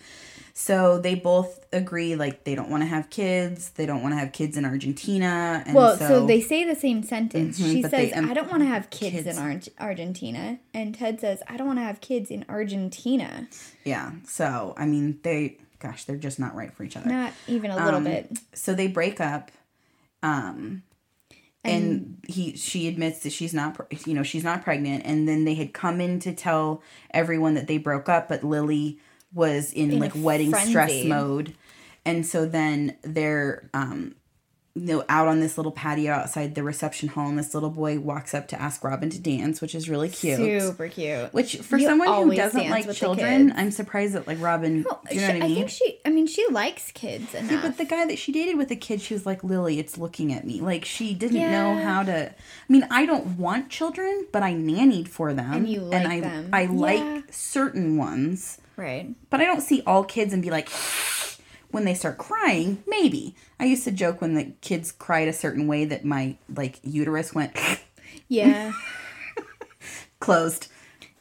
So 0.54 0.98
they 0.98 1.14
both 1.14 1.64
agree 1.72 2.14
like 2.14 2.44
they 2.44 2.54
don't 2.54 2.68
want 2.68 2.82
to 2.82 2.86
have 2.86 3.08
kids. 3.08 3.70
They 3.70 3.86
don't 3.86 4.02
want 4.02 4.12
to 4.14 4.18
have 4.18 4.32
kids 4.32 4.56
in 4.58 4.64
Argentina. 4.66 5.62
And 5.66 5.74
Well, 5.74 5.96
so, 5.96 6.08
so, 6.08 6.26
they 6.26 6.40
say 6.42 6.64
the 6.64 6.74
same 6.74 7.02
sentence. 7.02 7.58
Mhm, 7.58 7.72
she 7.72 7.82
says, 7.82 7.90
they 7.90 8.12
"I 8.12 8.34
don't 8.34 8.50
want 8.50 8.62
to 8.62 8.68
have 8.68 8.90
kids, 8.90 9.24
kids. 9.24 9.26
in 9.26 9.38
Ar- 9.42 9.88
Argentina," 9.88 10.58
and 10.74 10.94
Ted 10.94 11.20
says, 11.20 11.42
"I 11.48 11.56
don't 11.56 11.66
want 11.66 11.78
to 11.78 11.84
have 11.84 12.00
kids 12.02 12.30
in 12.30 12.44
Argentina." 12.48 13.48
yeah. 13.84 14.12
So 14.26 14.74
I 14.76 14.84
mean 14.86 15.18
they 15.22 15.56
gosh 15.78 16.04
they're 16.04 16.16
just 16.16 16.38
not 16.38 16.54
right 16.54 16.72
for 16.72 16.84
each 16.84 16.96
other. 16.96 17.08
Not 17.08 17.32
even 17.48 17.70
a 17.70 17.76
little 17.76 17.98
Um, 17.98 18.04
bit. 18.04 18.30
so 18.54 18.74
they 18.74 18.86
break 18.88 19.20
up 19.20 19.50
um 20.22 20.82
and, 21.64 22.18
he 22.28 22.56
she 22.56 22.88
admits 22.88 23.20
that 23.20 23.32
she's 23.32 23.54
not 23.54 23.80
you 24.06 24.14
know 24.14 24.22
she's 24.22 24.44
not 24.44 24.62
pregnant 24.62 25.02
and 25.06 25.26
then 25.28 25.44
they 25.44 25.54
had 25.54 25.72
come 25.72 26.00
in 26.00 26.18
to 26.20 26.32
tell 26.32 26.82
everyone 27.12 27.54
that 27.54 27.66
they 27.68 27.78
broke 27.78 28.08
up 28.08 28.28
but 28.28 28.42
lily 28.44 28.98
was 29.34 29.72
in, 29.72 29.92
In 29.92 29.98
like 29.98 30.12
wedding 30.14 30.54
stress 30.54 31.04
mode 31.04 31.54
and 32.04 32.26
so 32.26 32.46
then 32.46 32.96
they're 33.02 33.68
um 33.72 34.14
you 34.74 34.86
know 34.86 35.04
out 35.10 35.28
on 35.28 35.40
this 35.40 35.58
little 35.58 35.70
patio 35.72 36.12
outside 36.12 36.54
the 36.54 36.62
reception 36.62 37.08
hall 37.10 37.28
and 37.28 37.38
this 37.38 37.52
little 37.52 37.68
boy 37.68 37.98
walks 38.00 38.32
up 38.32 38.48
to 38.48 38.60
ask 38.60 38.82
robin 38.82 39.10
to 39.10 39.18
dance 39.18 39.60
which 39.60 39.74
is 39.74 39.86
really 39.88 40.08
cute 40.08 40.62
Super 40.62 40.88
cute. 40.88 41.32
which 41.34 41.56
for 41.58 41.76
You 41.76 41.86
someone 41.86 42.08
who 42.08 42.34
doesn't 42.34 42.70
like 42.70 42.90
children 42.92 43.52
i'm 43.54 43.70
surprised 43.70 44.14
that 44.14 44.26
like 44.26 44.40
robin 44.40 44.84
Well, 44.88 45.02
you 45.10 45.20
know 45.20 45.26
she- 45.26 45.32
what 45.34 45.42
i 45.42 45.48
mean? 45.48 45.52
I 45.52 45.54
think 45.54 45.70
she. 45.70 45.98
I 46.06 46.08
mean, 46.10 46.26
she 46.26 46.46
likes 46.50 46.90
kids 46.92 47.34
enough. 47.34 47.50
yeah, 47.52 47.60
but 47.62 47.76
the 47.78 47.84
guy 47.84 48.06
that 48.06 48.18
she 48.18 48.32
dated 48.32 48.56
with 48.58 48.70
a 48.70 48.76
kid, 48.76 49.00
she 49.00 49.14
was 49.14 49.24
like, 49.24 49.44
Lily, 49.44 49.78
it's 49.78 49.96
looking 49.98 50.32
at 50.32 50.44
me. 50.46 50.60
Like 50.60 50.84
she 50.84 51.14
didn't 51.14 51.38
know 51.50 51.76
how 51.76 52.02
to. 52.02 52.30
I 52.30 52.34
mean, 52.68 52.86
I 52.90 53.06
don't 53.06 53.38
want 53.38 53.68
children, 53.70 54.26
but 54.32 54.42
I 54.42 54.52
nannied 54.54 55.06
for 55.08 55.32
them, 55.32 55.52
And 55.52 55.68
you 55.68 55.80
like 55.82 56.06
I 56.06 56.20
them. 56.20 56.48
I 56.52 56.62
Yeah. 56.62 56.70
like 56.70 57.24
certain 57.32 57.96
ones, 57.98 58.58
right. 58.76 59.14
but 59.30 59.40
I 59.40 59.44
don't 59.44 59.60
see 59.62 59.82
all 59.86 60.04
kids 60.04 60.32
and 60.32 60.42
be 60.42 60.50
like. 60.50 60.68
When 61.70 61.86
they 61.86 61.94
start 61.94 62.18
crying, 62.18 62.84
maybe. 62.86 63.34
I 63.58 63.64
used 63.64 63.84
to 63.84 63.92
joke 63.92 64.20
when 64.20 64.34
the 64.34 64.52
kids 64.60 64.92
cried 64.92 65.26
a 65.26 65.32
certain 65.32 65.66
way 65.66 65.86
that 65.86 66.04
my 66.04 66.36
like 66.54 66.78
uterus 66.82 67.34
went 67.34 67.56
Yeah. 68.28 68.72
closed. 70.20 70.68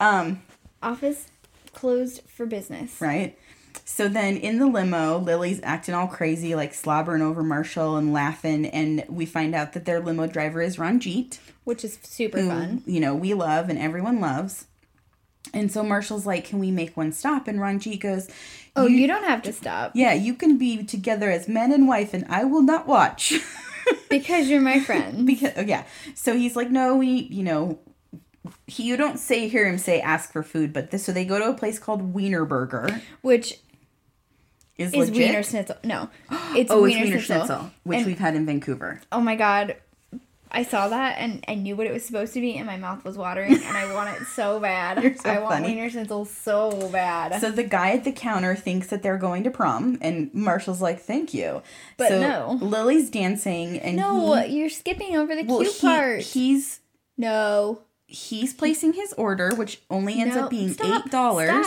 Um, 0.02 0.42
Office 0.84 1.28
closed 1.74 2.24
for 2.28 2.46
business. 2.46 3.00
right? 3.00 3.38
So 3.86 4.10
then 4.10 4.36
in 4.36 4.60
the 4.60 4.66
limo, 4.68 5.18
Lily's 5.20 5.62
acting 5.64 5.96
all 5.96 6.08
crazy, 6.08 6.54
like 6.54 6.74
slobbering 6.74 7.22
over 7.22 7.44
Marshall 7.44 7.96
and 7.96 8.12
laughing, 8.12 8.66
and 8.66 9.06
we 9.08 9.26
find 9.26 9.56
out 9.56 9.72
that 9.72 9.86
their 9.86 10.02
limo 10.02 10.28
driver 10.28 10.62
is 10.62 10.78
Ranjit. 10.78 11.40
which 11.64 11.86
is 11.86 11.98
super 12.04 12.40
who, 12.42 12.50
fun. 12.50 12.84
you 12.86 13.00
know, 13.00 13.16
we 13.16 13.34
love 13.34 13.70
and 13.70 13.80
everyone 13.80 14.20
loves. 14.20 14.66
And 15.54 15.72
so 15.72 15.84
Marshall's 15.84 16.26
like, 16.26 16.46
Can 16.46 16.60
we 16.60 16.72
make 16.72 16.96
one 16.96 17.12
stop? 17.12 17.48
And 17.48 17.60
Ranjit 17.60 18.00
goes, 18.00 18.30
Oh, 18.76 18.88
you, 18.88 19.06
don't 19.06 19.26
have 19.26 19.42
to 19.44 19.52
stop 19.52 19.92
Yeah, 19.96 20.14
you 20.14 20.34
can 20.34 20.58
be 20.58 20.84
together 20.84 21.30
as 21.30 21.48
man 21.48 21.72
and 21.74 21.88
wife, 21.88 22.14
and 22.14 22.26
I 22.30 22.46
will 22.46 22.62
not 22.62 22.88
watch. 22.88 23.34
because 24.10 24.48
you're 24.50 24.62
my 24.62 24.80
friend. 24.80 25.26
because, 25.28 25.52
oh, 25.58 25.62
yeah. 25.62 25.84
So 26.16 26.36
he's 26.38 26.56
like, 26.56 26.72
No, 26.72 26.96
we, 26.96 27.08
you 27.10 27.44
know, 27.44 27.80
he, 28.66 28.84
you 28.84 28.96
don't 28.98 29.20
say, 29.20 29.48
hear 29.50 29.68
him 29.68 29.78
say, 29.78 30.00
ask 30.02 30.32
for 30.32 30.42
food, 30.44 30.72
but 30.74 30.92
this, 30.92 31.04
so 31.06 31.12
they 31.12 31.26
go 31.26 31.38
to 31.38 31.50
a 31.50 31.54
place 31.54 31.78
called 31.80 32.14
Wiener 32.14 32.46
Burger. 32.46 33.02
Which 33.22 33.60
Is, 34.78 34.94
is 34.94 35.10
legit. 35.10 35.16
Wiener 35.18 35.44
Schnitzel. 35.44 35.76
No, 35.84 36.10
it's 36.56 36.72
Oh, 36.72 36.82
Wiener, 36.84 37.00
it's 37.02 37.10
Wiener 37.10 37.20
Schnitzel. 37.22 37.46
Schnitzel, 37.48 37.72
which 37.84 37.98
And- 37.98 38.06
we've 38.08 38.20
had 38.20 38.36
in 38.36 38.46
Vancouver. 38.46 39.02
Oh 39.12 39.20
my 39.22 39.36
god. 39.36 39.76
I 40.54 40.64
saw 40.64 40.90
that 40.90 41.18
and 41.18 41.44
I 41.48 41.56
knew 41.56 41.76
what 41.76 41.88
it 41.88 41.94
was 41.94 42.04
supposed 42.06 42.34
to 42.34 42.42
be 42.42 42.58
and 42.58 42.66
my 42.68 42.76
mouth 42.78 43.04
was 43.06 43.18
watering 43.18 43.54
and 43.54 43.78
I 43.78 43.94
want 43.94 44.10
it 44.22 44.28
so 44.28 44.60
bad. 44.70 45.02
You're 45.02 45.16
so 45.16 45.30
I 45.30 45.40
want 45.40 45.54
funny. 45.64 45.70
Wiener 45.76 45.90
Schnitzel 45.90 46.26
so 46.26 46.90
bad. 46.92 47.40
So 47.42 47.52
the 47.52 47.64
guy 47.64 47.92
at 47.92 48.04
the 48.04 48.12
counter 48.12 48.56
thinks 48.56 48.88
that 48.88 49.02
they're 49.04 49.18
going 49.18 49.44
to 49.46 49.52
prom, 49.52 49.98
and 50.02 50.34
Marshall's 50.34 50.82
like, 50.82 51.00
"Thank 51.00 51.34
you." 51.34 51.62
But 51.98 52.10
so 52.10 52.20
no. 52.20 52.60
Lily's 52.66 53.10
dancing, 53.10 53.80
and 53.80 53.96
no, 53.98 54.36
he, 54.42 54.58
you're 54.60 54.70
skipping 54.70 55.16
over 55.16 55.36
the 55.36 55.44
well, 55.44 55.60
cute 55.62 55.74
he- 55.74 55.88
part. 55.88 56.22
he's 56.22 56.80
no. 57.18 57.80
he's 58.08 58.54
placing 58.54 58.94
his 58.94 59.14
order, 59.14 59.56
which 59.56 59.82
only 59.90 60.20
ends 60.20 60.36
no. 60.36 60.44
up 60.46 60.50
being 60.50 60.74
Stop. 60.74 61.06
eight 61.06 61.12
dollars. 61.12 61.66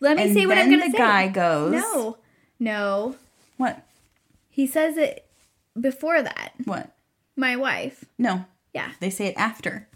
Let 0.00 0.16
me 0.16 0.22
And 0.24 0.34
say 0.34 0.46
what 0.46 0.58
I'm 0.58 0.70
gonna 0.70 0.86
the 0.86 0.92
say. 0.92 0.98
guy 0.98 1.28
goes, 1.28 1.72
No. 1.72 2.18
No. 2.58 3.16
What? 3.56 3.82
He 4.50 4.66
says 4.66 4.96
it 4.96 5.24
before 5.80 6.20
that. 6.22 6.52
What? 6.64 6.90
My 7.38 7.54
wife. 7.54 8.04
No, 8.18 8.44
Yeah. 8.74 8.90
they 8.98 9.10
say 9.10 9.26
it 9.28 9.34
after. 9.36 9.86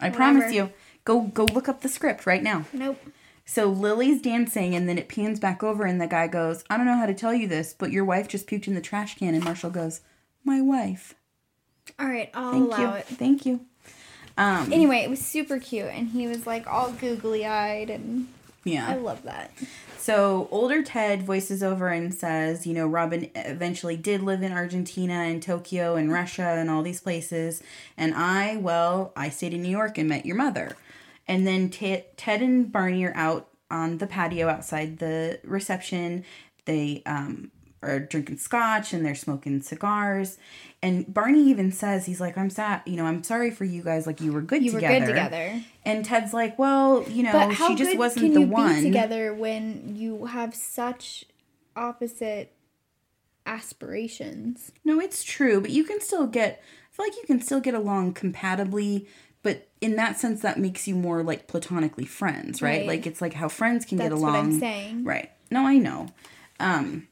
I 0.00 0.10
promise 0.10 0.52
you. 0.52 0.70
Go 1.04 1.22
go 1.22 1.44
look 1.44 1.68
up 1.68 1.80
the 1.80 1.88
script 1.88 2.24
right 2.26 2.42
now. 2.42 2.64
Nope. 2.72 2.98
So 3.44 3.66
Lily's 3.68 4.22
dancing, 4.22 4.74
and 4.76 4.88
then 4.88 4.96
it 4.98 5.08
pans 5.08 5.40
back 5.40 5.64
over, 5.64 5.84
and 5.84 6.00
the 6.00 6.06
guy 6.06 6.28
goes, 6.28 6.62
"I 6.70 6.76
don't 6.76 6.86
know 6.86 6.96
how 6.96 7.06
to 7.06 7.14
tell 7.14 7.34
you 7.34 7.48
this, 7.48 7.74
but 7.76 7.90
your 7.90 8.04
wife 8.04 8.28
just 8.28 8.46
puked 8.46 8.68
in 8.68 8.74
the 8.74 8.80
trash 8.80 9.18
can." 9.18 9.34
And 9.34 9.42
Marshall 9.42 9.70
goes, 9.70 10.00
"My 10.44 10.60
wife." 10.60 11.14
All 11.98 12.06
right, 12.06 12.30
I'll 12.34 12.52
Thank 12.52 12.64
allow 12.66 12.92
you. 12.92 12.96
it. 13.00 13.06
Thank 13.06 13.44
you. 13.44 13.66
Um, 14.38 14.72
Anyway, 14.72 14.98
it 14.98 15.10
was 15.10 15.20
super 15.20 15.58
cute, 15.58 15.86
and 15.86 16.10
he 16.10 16.28
was 16.28 16.46
like 16.46 16.68
all 16.68 16.92
googly 16.92 17.44
eyed, 17.44 17.90
and 17.90 18.28
yeah. 18.62 18.88
I 18.88 18.94
love 18.94 19.24
that. 19.24 19.50
So 20.02 20.48
older 20.50 20.82
Ted 20.82 21.22
voices 21.22 21.62
over 21.62 21.86
and 21.86 22.12
says, 22.12 22.66
you 22.66 22.74
know, 22.74 22.88
Robin 22.88 23.30
eventually 23.36 23.96
did 23.96 24.20
live 24.20 24.42
in 24.42 24.50
Argentina 24.50 25.14
and 25.14 25.40
Tokyo 25.40 25.94
and 25.94 26.10
Russia 26.10 26.56
and 26.58 26.68
all 26.68 26.82
these 26.82 27.00
places. 27.00 27.62
And 27.96 28.12
I, 28.12 28.56
well, 28.56 29.12
I 29.14 29.28
stayed 29.28 29.54
in 29.54 29.62
New 29.62 29.68
York 29.68 29.98
and 29.98 30.08
met 30.08 30.26
your 30.26 30.34
mother. 30.34 30.76
And 31.28 31.46
then 31.46 31.70
Te- 31.70 32.02
Ted 32.16 32.42
and 32.42 32.72
Barney 32.72 33.04
are 33.04 33.14
out 33.14 33.46
on 33.70 33.98
the 33.98 34.08
patio 34.08 34.48
outside 34.48 34.98
the 34.98 35.38
reception. 35.44 36.24
They 36.64 37.04
um, 37.06 37.52
are 37.82 37.98
drinking 37.98 38.38
scotch 38.38 38.92
and 38.92 39.04
they're 39.04 39.14
smoking 39.14 39.60
cigars. 39.62 40.38
And 40.82 41.12
Barney 41.12 41.42
even 41.50 41.70
says, 41.72 42.06
he's 42.06 42.20
like, 42.20 42.36
I'm 42.38 42.50
sad, 42.50 42.82
you 42.86 42.96
know, 42.96 43.04
I'm 43.06 43.22
sorry 43.22 43.50
for 43.50 43.64
you 43.64 43.82
guys. 43.82 44.06
Like, 44.06 44.20
you 44.20 44.32
were 44.32 44.40
good 44.42 44.64
You 44.64 44.72
together. 44.72 44.92
were 44.94 45.00
good 45.00 45.06
together. 45.06 45.62
And 45.84 46.04
Ted's 46.04 46.32
like, 46.32 46.58
well, 46.58 47.04
you 47.08 47.22
know, 47.24 47.52
she 47.52 47.74
just 47.76 47.96
wasn't 47.96 48.26
can 48.26 48.34
the 48.34 48.40
you 48.40 48.46
one. 48.46 48.76
be 48.76 48.82
together 48.84 49.32
when 49.34 49.94
you 49.96 50.26
have 50.26 50.54
such 50.54 51.24
opposite 51.76 52.52
aspirations? 53.46 54.72
No, 54.84 55.00
it's 55.00 55.22
true, 55.24 55.60
but 55.60 55.70
you 55.70 55.84
can 55.84 56.00
still 56.00 56.26
get. 56.26 56.62
I 56.92 56.96
feel 56.96 57.06
like 57.06 57.16
you 57.16 57.24
can 57.26 57.40
still 57.40 57.60
get 57.60 57.74
along 57.74 58.14
compatibly, 58.14 59.06
but 59.42 59.68
in 59.80 59.96
that 59.96 60.18
sense, 60.18 60.42
that 60.42 60.58
makes 60.58 60.86
you 60.86 60.94
more 60.94 61.22
like 61.22 61.46
platonically 61.46 62.04
friends, 62.04 62.60
right? 62.60 62.80
Right. 62.80 62.86
Like 62.86 63.06
it's 63.06 63.20
like 63.22 63.34
how 63.34 63.48
friends 63.48 63.84
can 63.84 63.98
get 63.98 64.10
That's 64.10 64.20
along. 64.20 64.32
what 64.32 64.38
I'm 64.40 64.60
saying. 64.60 65.04
Right? 65.04 65.30
No, 65.50 65.66
I 65.66 65.78
know. 65.78 66.08
Um, 66.60 67.08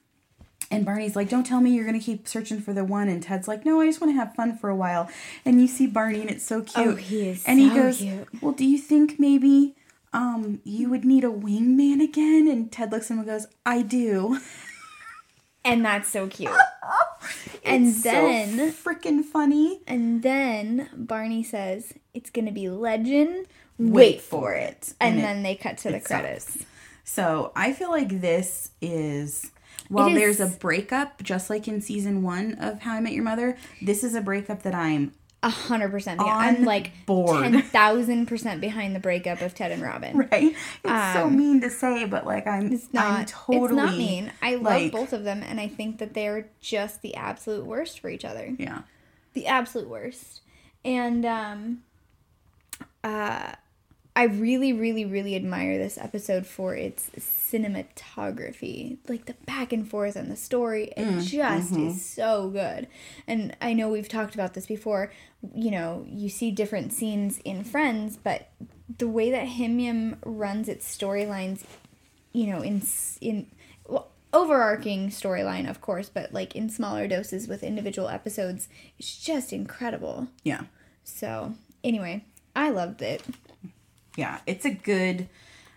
and 0.70 0.84
Barney's 0.84 1.16
like, 1.16 1.28
"Don't 1.28 1.44
tell 1.44 1.60
me 1.60 1.70
you're 1.74 1.84
gonna 1.86 1.98
keep 2.00 2.28
searching 2.28 2.60
for 2.60 2.72
the 2.72 2.84
one." 2.84 3.08
And 3.08 3.22
Ted's 3.22 3.48
like, 3.48 3.64
"No, 3.64 3.80
I 3.80 3.86
just 3.86 4.00
want 4.00 4.12
to 4.12 4.16
have 4.16 4.34
fun 4.34 4.56
for 4.56 4.70
a 4.70 4.76
while." 4.76 5.08
And 5.44 5.60
you 5.60 5.66
see 5.66 5.86
Barney, 5.86 6.20
and 6.20 6.30
it's 6.30 6.44
so 6.44 6.62
cute. 6.62 6.86
Oh, 6.86 6.94
he 6.96 7.28
is 7.28 7.44
And 7.46 7.58
he 7.58 7.68
so 7.70 7.74
goes, 7.74 7.98
cute. 7.98 8.28
"Well, 8.42 8.52
do 8.52 8.64
you 8.64 8.78
think 8.78 9.18
maybe?" 9.18 9.74
Um, 10.12 10.60
you 10.64 10.90
would 10.90 11.04
need 11.04 11.22
a 11.22 11.28
wingman 11.30 12.02
again, 12.02 12.48
and 12.48 12.70
Ted 12.72 12.90
looks 12.90 13.06
at 13.10 13.14
him 13.14 13.18
and 13.20 13.28
goes, 13.28 13.46
"I 13.64 13.82
do." 13.82 14.38
And 15.62 15.84
that's 15.84 16.08
so 16.08 16.26
cute. 16.26 16.50
and 17.66 17.88
It's 17.88 18.02
so 18.02 18.10
then 18.10 18.72
freaking 18.72 19.22
funny. 19.22 19.82
and 19.86 20.22
then 20.22 20.88
Barney 20.96 21.42
says 21.42 21.92
it's 22.14 22.30
gonna 22.30 22.50
be 22.50 22.70
legend. 22.70 23.46
Wait 23.78 24.22
for 24.22 24.54
it. 24.54 24.94
And, 25.00 25.18
it- 25.18 25.22
then 25.22 25.42
they 25.42 25.54
cut 25.56 25.76
to 25.78 25.90
the 25.90 25.96
it 25.96 26.04
credits. 26.06 26.64
So 27.04 27.52
I 27.54 27.74
feel 27.74 27.90
like 27.90 28.20
this 28.22 28.70
is 28.80 29.50
while 29.90 30.08
there's 30.10 30.40
a 30.40 30.46
breakup, 30.46 31.22
just 31.22 31.50
like 31.50 31.68
in 31.68 31.82
season 31.82 32.22
one 32.22 32.54
of 32.54 32.80
How 32.80 32.94
I 32.94 33.00
Met 33.00 33.12
Your 33.12 33.24
Mother, 33.24 33.58
this 33.82 34.02
is 34.02 34.14
a 34.14 34.20
breakup 34.22 34.62
that 34.62 34.74
I'm 34.74 35.12
A 35.42 35.50
hundred 35.50 35.90
percent. 35.90 36.20
I'm 36.22 36.64
like 36.64 36.92
board. 37.06 37.42
ten 37.42 37.60
thousand 37.62 38.26
percent 38.26 38.60
behind 38.60 38.94
the 38.94 39.00
breakup 39.00 39.40
of 39.42 39.54
Ted 39.54 39.72
and 39.72 39.82
Robin. 39.82 40.16
right. 40.30 40.54
It's 40.84 41.12
so 41.14 41.24
Um, 41.26 41.36
mean 41.36 41.60
to 41.62 41.70
say, 41.70 42.04
but 42.06 42.24
like 42.24 42.46
I'm 42.46 42.72
It's 42.72 42.92
not. 42.94 43.20
I'm 43.20 43.26
totally 43.26 43.64
it's 43.66 43.74
not 43.74 43.96
mean. 43.98 44.32
I 44.40 44.54
love 44.54 44.64
like- 44.64 44.92
both 44.92 45.12
of 45.12 45.24
them, 45.24 45.42
and 45.42 45.60
I 45.60 45.68
think 45.68 45.98
that 45.98 46.14
they're 46.14 46.48
just 46.60 47.02
the 47.02 47.14
absolute 47.16 47.66
worst 47.66 48.00
for 48.00 48.08
each 48.08 48.24
other. 48.24 48.54
Yeah. 48.58 48.82
The 49.34 49.46
absolute 49.46 49.88
worst. 49.88 50.40
And 50.84 51.24
um, 51.26 51.82
uh, 53.04 53.52
I 54.20 54.24
really, 54.24 54.74
really, 54.74 55.06
really 55.06 55.34
admire 55.34 55.78
this 55.78 55.96
episode 55.96 56.44
for 56.44 56.74
its 56.74 57.08
cinematography, 57.16 58.98
like 59.08 59.24
the 59.24 59.32
back 59.46 59.72
and 59.72 59.88
forth 59.88 60.14
and 60.14 60.30
the 60.30 60.36
story. 60.36 60.92
It 60.94 61.06
mm, 61.06 61.24
just 61.24 61.72
is 61.72 61.78
mm-hmm. 61.78 61.90
so 61.92 62.50
good. 62.50 62.86
And 63.26 63.56
I 63.62 63.72
know 63.72 63.88
we've 63.88 64.10
talked 64.10 64.34
about 64.34 64.52
this 64.52 64.66
before. 64.66 65.10
You 65.54 65.70
know, 65.70 66.04
you 66.06 66.28
see 66.28 66.50
different 66.50 66.92
scenes 66.92 67.38
in 67.46 67.64
Friends, 67.64 68.18
but 68.22 68.50
the 68.98 69.08
way 69.08 69.30
that 69.30 69.48
Himyam 69.48 70.18
runs 70.22 70.68
its 70.68 70.94
storylines 70.94 71.64
you 72.32 72.46
know 72.46 72.60
in 72.60 72.82
in 73.22 73.46
well, 73.88 74.08
overarching 74.34 75.08
storyline 75.08 75.68
of 75.68 75.80
course 75.80 76.08
but 76.08 76.32
like 76.32 76.54
in 76.54 76.70
smaller 76.70 77.08
doses 77.08 77.48
with 77.48 77.64
individual 77.64 78.08
episodes 78.08 78.68
it's 78.98 79.18
just 79.18 79.52
incredible 79.52 80.28
Yeah. 80.44 80.62
so 81.02 81.54
anyway 81.82 82.24
i 82.54 82.70
loved 82.70 83.02
it 83.02 83.24
Yeah, 84.16 84.40
it's 84.46 84.64
a 84.64 84.70
good. 84.70 85.28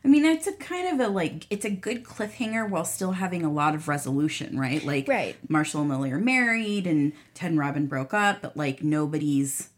I 0.06 0.10
mean, 0.10 0.26
it's 0.26 0.48
a 0.48 0.54
kind 0.54 1.00
of 1.00 1.08
a 1.08 1.10
like 1.10 1.48
it's 1.50 1.66
a 1.66 1.70
good 1.70 2.04
cliffhanger 2.04 2.70
while 2.70 2.84
still 2.86 3.14
having 3.14 3.44
a 3.44 3.52
lot 3.52 3.74
of 3.74 3.88
resolution, 3.88 4.60
right? 4.60 4.84
Like 4.84 5.08
Right. 5.08 5.38
Marshall 5.50 5.82
and 5.82 5.90
Lily 5.90 6.12
are 6.12 6.20
married 6.20 6.86
and 6.88 7.14
Ted 7.34 7.52
and 7.52 7.60
Robin 7.60 7.88
broke 7.88 8.14
up, 8.14 8.42
but 8.42 8.58
like 8.58 8.84
nobody's 8.84 9.70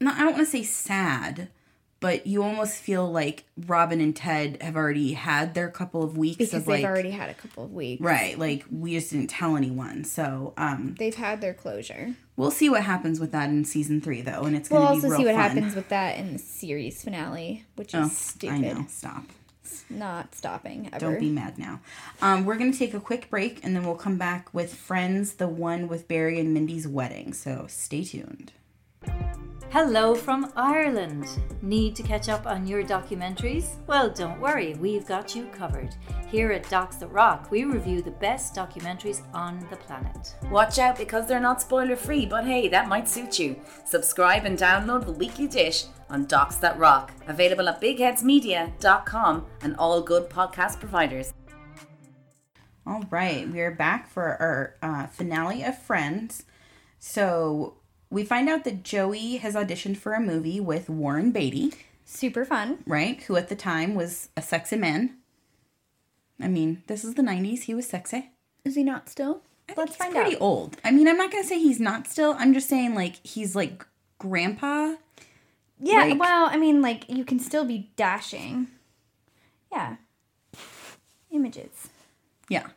not 0.00 0.16
I 0.16 0.20
don't 0.24 0.34
want 0.34 0.46
to 0.46 0.50
say 0.50 0.62
sad, 0.62 1.48
but 2.04 2.26
you 2.26 2.42
almost 2.42 2.76
feel 2.76 3.10
like 3.10 3.44
Robin 3.66 4.00
and 4.00 4.14
Ted 4.14 4.58
have 4.62 4.76
already 4.76 5.14
had 5.14 5.54
their 5.54 5.68
couple 5.70 6.02
of 6.02 6.16
weeks 6.18 6.36
Because 6.38 6.54
of 6.54 6.64
they've 6.66 6.82
like 6.82 6.84
already 6.84 7.10
had 7.10 7.30
a 7.30 7.34
couple 7.34 7.64
of 7.64 7.72
weeks. 7.72 8.00
right, 8.02 8.38
like 8.38 8.64
we 8.70 8.92
just 8.94 9.10
didn't 9.10 9.30
tell 9.30 9.56
anyone. 9.56 10.04
So, 10.04 10.52
um 10.56 10.94
They've 10.98 11.14
had 11.14 11.40
their 11.40 11.54
closure. 11.54 12.14
we'll 12.36 12.50
see 12.50 12.68
what 12.68 12.82
happens 12.84 13.18
with 13.20 13.32
that 13.32 13.48
in 13.48 13.64
season 13.64 14.00
3 14.00 14.20
though, 14.20 14.42
and 14.42 14.54
it's 14.54 14.68
We'll 14.70 14.80
going 14.82 15.00
to 15.00 15.06
be 15.06 15.08
Well 15.08 15.18
we'll 15.18 15.20
also 15.20 15.22
see 15.22 15.24
what 15.26 15.34
fun. 15.34 15.56
happens 15.56 15.74
with 15.74 15.88
that 15.88 16.18
in 16.18 16.32
the 16.34 16.38
series 16.38 17.02
finale, 17.02 17.64
which 17.76 17.94
is 17.94 18.00
Oh, 18.04 18.08
stupid. 18.08 18.54
I 18.54 18.58
know. 18.58 18.86
Stop. 18.88 19.24
Not 19.90 20.34
stopping 20.34 20.88
ever. 20.92 20.98
Don't 20.98 21.20
be 21.20 21.30
mad 21.30 21.58
now. 21.58 21.80
Um, 22.22 22.44
we're 22.44 22.56
going 22.56 22.70
to 22.72 22.78
take 22.78 22.94
a 22.94 23.00
quick 23.00 23.28
break 23.30 23.64
and 23.64 23.74
then 23.74 23.84
we'll 23.84 23.94
come 23.96 24.18
back 24.18 24.52
with 24.52 24.74
Friends, 24.74 25.34
the 25.34 25.48
one 25.48 25.88
with 25.88 26.06
Barry 26.06 26.38
and 26.38 26.52
Mindy's 26.54 26.86
wedding. 26.86 27.32
So 27.32 27.66
stay 27.68 28.04
tuned. 28.04 28.52
Hello 29.70 30.14
from 30.14 30.52
Ireland. 30.54 31.26
Need 31.60 31.96
to 31.96 32.02
catch 32.04 32.28
up 32.28 32.46
on 32.46 32.66
your 32.66 32.84
documentaries? 32.84 33.76
Well, 33.88 34.08
don't 34.08 34.40
worry, 34.40 34.74
we've 34.74 35.06
got 35.06 35.34
you 35.34 35.46
covered. 35.46 35.96
Here 36.28 36.52
at 36.52 36.68
Docs 36.70 36.96
That 36.96 37.10
Rock, 37.12 37.50
we 37.50 37.64
review 37.64 38.00
the 38.00 38.12
best 38.12 38.54
documentaries 38.54 39.22
on 39.34 39.66
the 39.70 39.76
planet. 39.76 40.36
Watch 40.50 40.78
out 40.78 40.96
because 40.96 41.26
they're 41.26 41.40
not 41.40 41.60
spoiler 41.60 41.96
free, 41.96 42.24
but 42.24 42.46
hey, 42.46 42.68
that 42.68 42.88
might 42.88 43.08
suit 43.08 43.38
you. 43.40 43.56
Subscribe 43.84 44.44
and 44.44 44.56
download 44.56 45.06
the 45.06 45.12
weekly 45.12 45.48
dish 45.48 45.86
on 46.08 46.26
Docs 46.26 46.56
That 46.56 46.78
Rock, 46.78 47.12
available 47.26 47.68
at 47.68 47.80
bigheadsmedia.com 47.80 49.46
and 49.62 49.76
all 49.76 50.00
good 50.02 50.30
podcast 50.30 50.78
providers. 50.78 51.32
All 52.86 53.02
right, 53.10 53.48
we 53.48 53.60
are 53.60 53.70
back 53.70 54.08
for 54.08 54.36
our 54.40 54.76
uh, 54.82 55.06
finale 55.08 55.64
of 55.64 55.82
Friends. 55.82 56.44
So 56.98 57.78
we 58.14 58.24
find 58.24 58.48
out 58.48 58.64
that 58.64 58.82
Joey 58.84 59.36
has 59.38 59.54
auditioned 59.54 59.96
for 59.96 60.12
a 60.14 60.20
movie 60.20 60.60
with 60.60 60.88
Warren 60.88 61.30
Beatty, 61.32 61.72
Super 62.04 62.44
fun. 62.44 62.78
right? 62.86 63.20
Who 63.24 63.36
at 63.36 63.48
the 63.48 63.56
time 63.56 63.94
was 63.94 64.28
a 64.36 64.42
sexy 64.42 64.76
man. 64.76 65.16
I 66.40 66.48
mean, 66.48 66.82
this 66.86 67.04
is 67.04 67.14
the 67.14 67.22
90s. 67.22 67.62
He 67.62 67.74
was 67.74 67.88
sexy. 67.88 68.30
Is 68.64 68.74
he 68.76 68.84
not 68.84 69.08
still? 69.08 69.42
I 69.68 69.74
Let's 69.76 69.92
he's 69.92 69.96
find 69.96 70.14
pretty 70.14 70.36
out. 70.36 70.42
old. 70.42 70.76
I 70.84 70.90
mean, 70.90 71.08
I'm 71.08 71.16
not 71.16 71.30
going 71.30 71.42
to 71.42 71.48
say 71.48 71.58
he's 71.58 71.80
not 71.80 72.06
still. 72.06 72.34
I'm 72.38 72.54
just 72.54 72.68
saying, 72.68 72.94
like, 72.94 73.16
he's 73.26 73.56
like 73.56 73.84
grandpa. 74.18 74.94
Yeah, 75.80 76.04
Like- 76.04 76.20
well, 76.20 76.46
I 76.50 76.56
mean, 76.56 76.82
like, 76.82 77.08
you 77.08 77.24
can 77.24 77.38
still 77.38 77.64
be 77.64 77.90
dashing. 77.96 78.68
Yeah. 79.72 79.96
Images. 81.30 81.88
Yeah. 82.48 82.68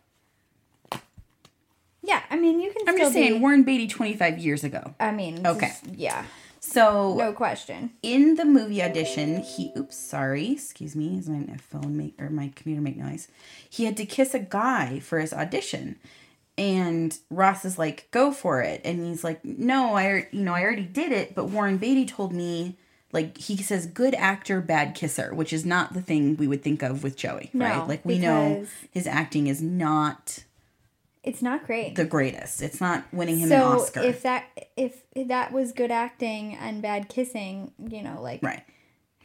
Yeah, 2.07 2.21
I 2.29 2.37
mean, 2.37 2.59
you 2.61 2.71
can 2.71 2.87
I'm 2.87 2.95
still 2.95 3.05
just 3.07 3.13
saying, 3.13 3.33
be, 3.33 3.39
Warren 3.39 3.63
Beatty 3.63 3.87
25 3.87 4.39
years 4.39 4.63
ago. 4.63 4.95
I 4.99 5.11
mean, 5.11 5.45
Okay. 5.45 5.67
just- 5.67 5.87
yeah, 5.95 6.23
So 6.61 7.15
no 7.17 7.33
question. 7.33 7.91
in 8.01 8.35
the 8.35 8.45
movie 8.45 8.81
audition, 8.81 9.41
he 9.41 9.71
oops, 9.77 9.97
sorry, 9.97 10.51
excuse 10.53 10.95
me, 10.95 11.17
is 11.17 11.27
my 11.27 11.45
phone 11.57 11.97
make 11.97 12.15
or 12.19 12.29
my 12.29 12.51
computer 12.55 12.81
make 12.81 12.97
noise. 12.97 13.27
He 13.69 13.83
had 13.85 13.97
to 13.97 14.05
kiss 14.05 14.33
a 14.33 14.39
guy 14.39 14.99
for 14.99 15.19
his 15.19 15.33
audition. 15.33 15.97
And 16.57 17.15
Ross 17.29 17.65
is 17.65 17.77
like, 17.77 18.07
"Go 18.09 18.31
for 18.31 18.61
it." 18.63 18.81
And 18.83 19.05
he's 19.05 19.23
like, 19.23 19.45
"No, 19.45 19.95
I 19.95 20.27
you 20.31 20.41
know, 20.41 20.55
I 20.55 20.63
already 20.63 20.85
did 20.85 21.11
it, 21.11 21.35
but 21.35 21.49
Warren 21.49 21.77
Beatty 21.77 22.05
told 22.05 22.33
me 22.33 22.77
like 23.13 23.37
he 23.37 23.57
says 23.57 23.85
good 23.85 24.15
actor, 24.15 24.59
bad 24.59 24.95
kisser, 24.95 25.33
which 25.35 25.53
is 25.53 25.65
not 25.65 25.93
the 25.93 26.01
thing 26.01 26.35
we 26.35 26.47
would 26.47 26.63
think 26.63 26.81
of 26.83 27.03
with 27.03 27.15
Joey, 27.15 27.49
No, 27.53 27.65
right? 27.65 27.87
Like 27.87 28.03
we 28.05 28.17
know 28.17 28.65
his 28.91 29.05
acting 29.07 29.45
is 29.47 29.61
not 29.61 30.43
It's 31.27 31.41
not 31.41 31.65
great. 31.65 31.95
the 31.95 32.05
greatest. 32.05 32.61
It's 32.61 32.79
not 32.81 33.03
winning 33.11 33.37
him 33.37 33.51
an 33.51 33.59
so 33.59 33.63
Oscar. 33.79 34.01
if 34.01 34.21
that 34.23 34.45
if 34.75 35.03
that 35.15 35.51
was 35.51 35.71
good 35.73 35.91
acting 35.91 36.55
and 36.55 36.81
bad 36.81 37.09
kissing, 37.09 37.71
you 37.79 38.01
know, 38.01 38.21
like 38.21 38.41
right. 38.41 38.63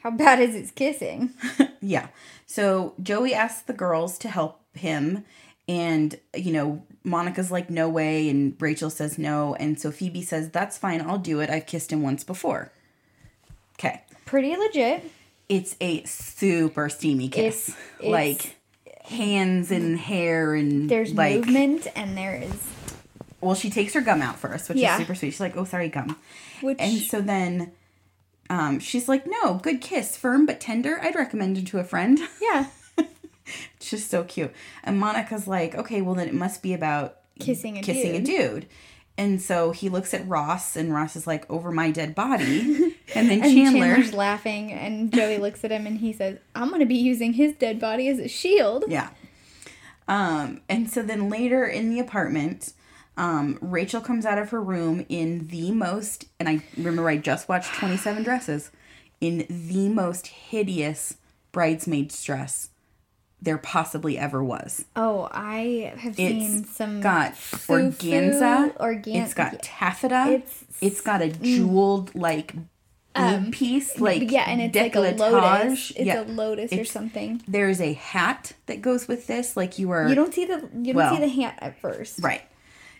how 0.03 0.11
bad 0.11 0.41
is 0.41 0.55
his 0.55 0.71
kissing? 0.71 1.31
Yeah. 1.85 2.09
So 2.47 2.95
Joey 3.03 3.35
asks 3.35 3.62
the 3.62 3.73
girls 3.73 4.17
to 4.19 4.29
help 4.29 4.61
him. 4.75 5.25
And, 5.69 6.15
you 6.37 6.53
know, 6.53 6.85
Monica's 7.03 7.51
like, 7.51 7.71
no 7.71 7.88
way. 7.88 8.29
And 8.29 8.55
Rachel 8.61 8.88
says 8.88 9.19
no. 9.19 9.57
And 9.57 9.81
so 9.81 9.91
Phoebe 9.91 10.23
says, 10.23 10.51
that's 10.51 10.79
fine. 10.79 11.01
I'll 11.01 11.19
do 11.19 11.41
it. 11.41 11.51
I've 11.51 11.67
kissed 11.67 11.93
him 11.93 12.03
once 12.03 12.23
before. 12.23 12.71
Okay. 13.79 14.03
Pretty 14.27 14.55
legit. 14.57 15.11
It's 15.49 15.75
a 15.81 16.05
super 16.05 16.88
steamy 16.88 17.29
kiss. 17.29 17.69
It's- 17.71 17.85
it's- 17.99 18.11
like 18.12 18.57
hands 19.05 19.71
and 19.71 19.99
hair 19.99 20.55
and 20.55 20.88
There's 20.88 21.12
like 21.12 21.37
movement 21.37 21.87
and 21.97 22.17
there 22.17 22.37
is 22.37 22.55
well 23.41 23.55
she 23.55 23.69
takes 23.71 23.95
her 23.95 24.01
gum 24.01 24.23
out 24.23 24.38
first 24.38 24.69
which 24.69 24.79
Yeah. 24.79 24.95
is 24.95 25.01
super 25.01 25.15
sweet 25.15 25.31
she's 25.33 25.41
like 25.41 25.57
oh 25.57 25.65
sorry 25.65 25.88
gum 25.88 26.17
which 26.61 26.79
and 26.81 26.99
so 26.99 27.21
then 27.21 27.73
um 28.49 28.79
she's 28.79 29.09
like 29.09 29.27
no 29.27 29.55
good 29.55 29.81
kiss 29.81 30.17
firm 30.17 30.47
but 30.47 30.61
tender 30.61 31.01
i'd 31.03 31.15
recommend 31.17 31.59
it 31.59 31.67
to 31.69 31.79
a 31.79 31.85
friend 31.85 32.19
yeah, 32.41 32.67
It's 33.77 33.91
just 33.91 34.09
so 34.09 34.23
cute. 34.25 34.53
And 34.85 34.99
Monica's 35.01 35.47
like, 35.49 35.75
okay, 35.75 36.01
well 36.01 36.15
then 36.15 36.29
it 36.29 36.33
must 36.35 36.62
be 36.62 36.73
about 36.73 37.17
kissing 37.41 37.77
a 37.77 37.83
kissing 37.83 38.12
dude. 38.12 38.37
a 38.37 38.51
dude. 38.61 38.67
And 39.18 39.42
so 39.42 39.72
he 39.72 39.88
looks 39.88 40.14
at 40.14 40.27
Ross, 40.27 40.75
and 40.75 40.92
Ross 40.92 41.16
is 41.16 41.27
like, 41.27 41.48
over 41.51 41.70
my 41.70 41.90
dead 41.90 42.14
body. 42.14 42.96
And 43.14 43.29
then 43.29 43.42
And 43.42 43.55
Chandler, 43.55 43.81
Chandler's 43.81 44.14
laughing, 44.14 44.72
and 44.72 45.12
Joey 45.12 45.37
looks 45.37 45.64
at 45.64 45.70
him 45.70 45.87
and 45.87 45.98
he 45.98 46.14
says, 46.14 46.38
"I'm 46.55 46.70
gonna 46.70 46.87
be 46.87 46.94
using 46.96 47.35
his 47.35 47.53
dead 47.53 47.79
body 47.79 48.09
as 48.09 48.18
a 48.18 48.27
shield." 48.27 48.85
yeah. 48.88 49.11
Um, 50.09 50.62
and 50.66 50.90
so 50.90 51.03
then 51.03 51.29
later 51.29 51.66
in 51.66 51.90
the 51.90 51.98
apartment, 51.98 52.72
um, 53.16 53.59
Rachel 53.61 54.01
comes 54.01 54.25
out 54.25 54.38
of 54.38 54.51
her 54.51 54.62
room 54.62 55.05
in 55.09 55.48
the 55.48 55.72
most, 55.72 56.25
and 56.40 56.48
I 56.48 56.62
remember 56.77 57.07
I 57.09 57.18
just 57.18 57.48
watched 57.48 57.75
27 57.75 58.22
Dresses, 58.22 58.70
in 59.20 59.46
the 59.48 59.88
most 59.88 60.29
hideous 60.29 61.16
bridesmaid's 61.53 62.22
dress 62.25 62.70
there 63.42 63.59
possibly 63.59 64.16
ever 64.16 64.42
was. 64.42 64.85
Oh, 64.94 65.28
I 65.33 65.92
have 65.98 66.14
seen 66.14 66.64
some 66.64 67.00
got 67.00 67.35
organza. 67.35 68.72
organ- 68.81 69.16
It's 69.16 69.35
got 69.35 69.62
taffeta. 69.62 70.26
It's- 70.31 70.64
it's 70.81 71.00
got 71.00 71.22
a 71.22 71.28
jeweled 71.28 72.14
like 72.14 72.55
boob 73.14 73.52
piece, 73.52 73.98
like 73.98 74.31
yeah, 74.31 74.44
and 74.48 74.61
it's 74.61 74.74
like 74.76 74.94
a 74.94 75.00
lotus. 75.00 75.90
It's 75.90 76.00
Yeah. 76.07 76.22
a 76.22 76.24
lotus 76.24 76.72
or 76.72 76.85
something. 76.85 77.42
There 77.46 77.68
is 77.68 77.81
a 77.81 77.92
hat 77.94 78.52
that 78.66 78.81
goes 78.81 79.07
with 79.09 79.26
this, 79.26 79.57
like 79.57 79.78
you 79.78 79.90
are 79.90 80.09
You 80.09 80.14
don't 80.14 80.33
see 80.33 80.44
the 80.46 80.68
you 80.72 80.92
don't 80.92 80.94
well, 80.94 81.14
see 81.14 81.20
the 81.20 81.28
hat 81.28 81.59
at 81.61 81.78
first. 81.81 82.20
right. 82.22 82.42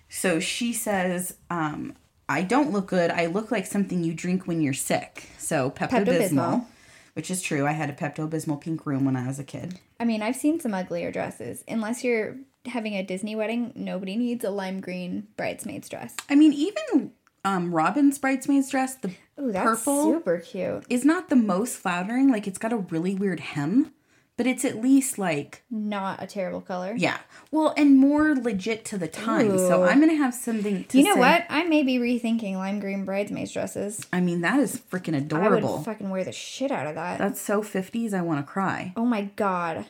So 0.09 0.41
she 0.41 0.73
says, 0.75 1.35
um, 1.51 1.95
"I 2.29 2.43
don't 2.43 2.71
look 2.73 2.87
good. 2.89 3.11
I 3.11 3.27
look 3.27 3.51
like 3.51 3.65
something 3.67 4.05
you 4.05 4.13
drink 4.13 4.47
when 4.47 4.61
you're 4.61 4.75
sick." 4.75 5.29
So 5.39 5.71
Pepto-Bismol. 5.71 6.67
which 7.15 7.31
is 7.31 7.43
true. 7.43 7.67
I 7.67 7.73
had 7.73 7.89
a 7.91 7.93
Pepto 7.93 8.29
Bismol 8.29 8.61
pink 8.61 8.85
room 8.87 9.05
when 9.05 9.17
I 9.17 9.27
was 9.27 9.39
a 9.39 9.45
kid. 9.45 9.79
I 10.03 10.05
mean, 10.05 10.21
I've 10.21 10.35
seen 10.35 10.59
some 10.59 10.75
uglier 10.75 11.13
dresses. 11.13 11.63
Unless 11.69 12.03
you're 12.03 12.37
having 12.67 12.95
a 12.95 13.05
Disney 13.05 13.37
wedding, 13.37 13.73
nobody 13.77 14.17
needs 14.17 14.45
a 14.45 14.51
lime 14.51 14.81
green 14.81 15.29
bridesmaid's 15.37 15.89
dress. 15.89 16.17
I 16.29 16.35
mean, 16.35 16.53
even 16.55 17.13
um, 17.45 17.73
Robin's 17.73 18.19
bridesmaid's 18.19 18.69
dress, 18.69 18.97
the 18.97 19.13
Ooh, 19.41 19.53
purple 19.53 20.13
super 20.15 20.39
cute. 20.41 20.85
is 20.91 21.05
not 21.05 21.29
the 21.29 21.37
most 21.37 21.77
flattering. 21.77 22.33
Like 22.33 22.49
it's 22.49 22.59
got 22.59 22.73
a 22.73 22.79
really 22.79 23.15
weird 23.15 23.39
hem, 23.39 23.93
but 24.37 24.47
it's 24.47 24.65
at 24.65 24.81
least 24.81 25.19
like 25.19 25.63
Not 25.71 26.23
a 26.23 26.27
terrible 26.27 26.61
color. 26.61 26.95
yeah. 26.97 27.19
Well, 27.51 27.75
and 27.77 27.97
more 27.99 28.35
legit 28.35 28.85
to 28.87 28.99
the 28.99 29.09
time. 29.09 29.57
So 29.59 29.85
I'm 29.85 30.01
gonna 30.01 30.15
have 30.15 30.35
something 30.35 30.85
to 30.85 30.99
You 30.99 31.05
know 31.05 31.15
say- 31.15 31.21
what? 31.21 31.47
I 31.51 31.65
may 31.65 31.83
be 31.83 31.99
rethinking 31.99 32.55
lime 32.57 32.81
green 32.81 33.05
bridesmaids 33.05 33.53
dresses. 33.53 34.07
I 34.13 34.21
mean, 34.21 34.41
that 34.41 34.59
is 34.59 34.79
freaking 34.91 35.17
adorable. 35.17 35.75
I 35.75 35.77
would 35.77 35.85
fucking 35.85 36.11
wear 36.11 36.25
the 36.25 36.33
shit 36.33 36.71
out 36.71 36.87
of 36.87 36.95
that. 36.95 37.19
That's 37.19 37.41
so 37.41 37.63
50s. 37.63 38.15
I 38.15 38.23
want 38.23 38.45
to 38.45 38.51
cry. 38.51 38.93
oh 38.97 39.05
my 39.05 39.23
god. 39.37 39.87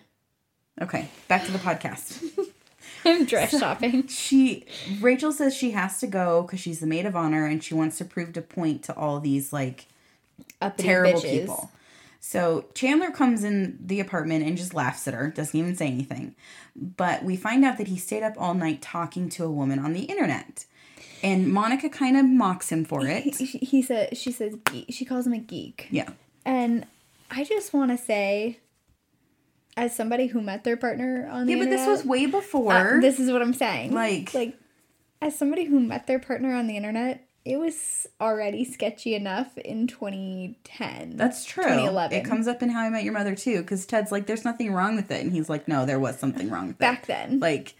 Okay, 0.80 1.08
back 1.28 1.44
to 1.44 1.52
the 1.52 1.58
podcast. 1.58 2.22
I'm 3.04 3.24
dress 3.24 3.58
shopping. 3.58 4.06
she 4.08 4.64
Rachel 5.00 5.32
says 5.32 5.54
she 5.56 5.72
has 5.72 5.98
to 6.00 6.06
go 6.06 6.42
because 6.42 6.60
she's 6.60 6.80
the 6.80 6.86
maid 6.86 7.04
of 7.06 7.14
honor 7.16 7.46
and 7.46 7.62
she 7.62 7.74
wants 7.74 7.98
to 7.98 8.04
prove 8.04 8.32
to 8.34 8.42
point 8.42 8.82
to 8.84 8.94
all 8.96 9.18
these 9.20 9.52
like 9.52 9.86
Uppity 10.60 10.82
terrible 10.88 11.20
bitches. 11.20 11.40
people. 11.40 11.70
So 12.24 12.66
Chandler 12.74 13.10
comes 13.10 13.42
in 13.42 13.78
the 13.84 13.98
apartment 13.98 14.44
and 14.46 14.56
just 14.56 14.74
laughs 14.74 15.08
at 15.08 15.14
her, 15.14 15.28
doesn't 15.28 15.58
even 15.58 15.74
say 15.74 15.88
anything. 15.88 16.36
But 16.76 17.24
we 17.24 17.34
find 17.36 17.64
out 17.64 17.78
that 17.78 17.88
he 17.88 17.96
stayed 17.98 18.22
up 18.22 18.34
all 18.38 18.54
night 18.54 18.80
talking 18.80 19.28
to 19.30 19.44
a 19.44 19.50
woman 19.50 19.80
on 19.80 19.92
the 19.92 20.02
internet. 20.04 20.64
And 21.24 21.52
Monica 21.52 21.88
kind 21.88 22.16
of 22.16 22.24
mocks 22.24 22.70
him 22.70 22.84
for 22.84 23.04
it. 23.06 23.34
he- 23.36 23.46
he 23.58 23.82
said 23.82 24.16
she 24.16 24.30
says 24.30 24.54
she 24.88 25.04
calls 25.04 25.26
him 25.26 25.32
a 25.32 25.38
geek. 25.38 25.88
Yeah. 25.90 26.10
And 26.46 26.86
I 27.28 27.42
just 27.42 27.72
want 27.74 27.90
to 27.90 27.98
say 27.98 28.60
as 29.76 29.94
somebody 29.96 30.28
who 30.28 30.40
met 30.40 30.62
their 30.62 30.76
partner 30.76 31.28
on 31.28 31.46
the 31.46 31.52
internet. 31.54 31.72
Yeah, 31.72 31.76
but 31.86 31.92
this 31.92 31.98
was 31.98 32.06
way 32.06 32.26
before. 32.26 32.72
uh, 32.72 33.00
this 33.00 33.18
is 33.18 33.32
what 33.32 33.42
I'm 33.42 33.54
saying. 33.54 33.92
Like- 33.94 34.32
like 34.32 34.56
as 35.20 35.36
somebody 35.36 35.64
who 35.64 35.80
met 35.80 36.06
their 36.06 36.20
partner 36.20 36.54
on 36.54 36.68
the 36.68 36.76
internet, 36.76 37.26
it 37.44 37.58
was 37.58 38.06
already 38.20 38.64
sketchy 38.64 39.14
enough 39.14 39.56
in 39.58 39.86
2010. 39.86 41.16
That's 41.16 41.44
true. 41.44 41.64
2011. 41.64 42.18
It 42.18 42.24
comes 42.24 42.46
up 42.46 42.62
in 42.62 42.70
How 42.70 42.82
I 42.82 42.90
Met 42.90 43.04
Your 43.04 43.12
Mother 43.12 43.34
too, 43.34 43.62
because 43.62 43.84
Ted's 43.84 44.12
like, 44.12 44.26
"There's 44.26 44.44
nothing 44.44 44.72
wrong 44.72 44.96
with 44.96 45.10
it," 45.10 45.22
and 45.22 45.32
he's 45.32 45.48
like, 45.48 45.66
"No, 45.66 45.84
there 45.84 45.98
was 45.98 46.18
something 46.18 46.50
wrong 46.50 46.68
with 46.68 46.78
back 46.78 47.04
it." 47.04 47.06
then. 47.08 47.40
Like, 47.40 47.74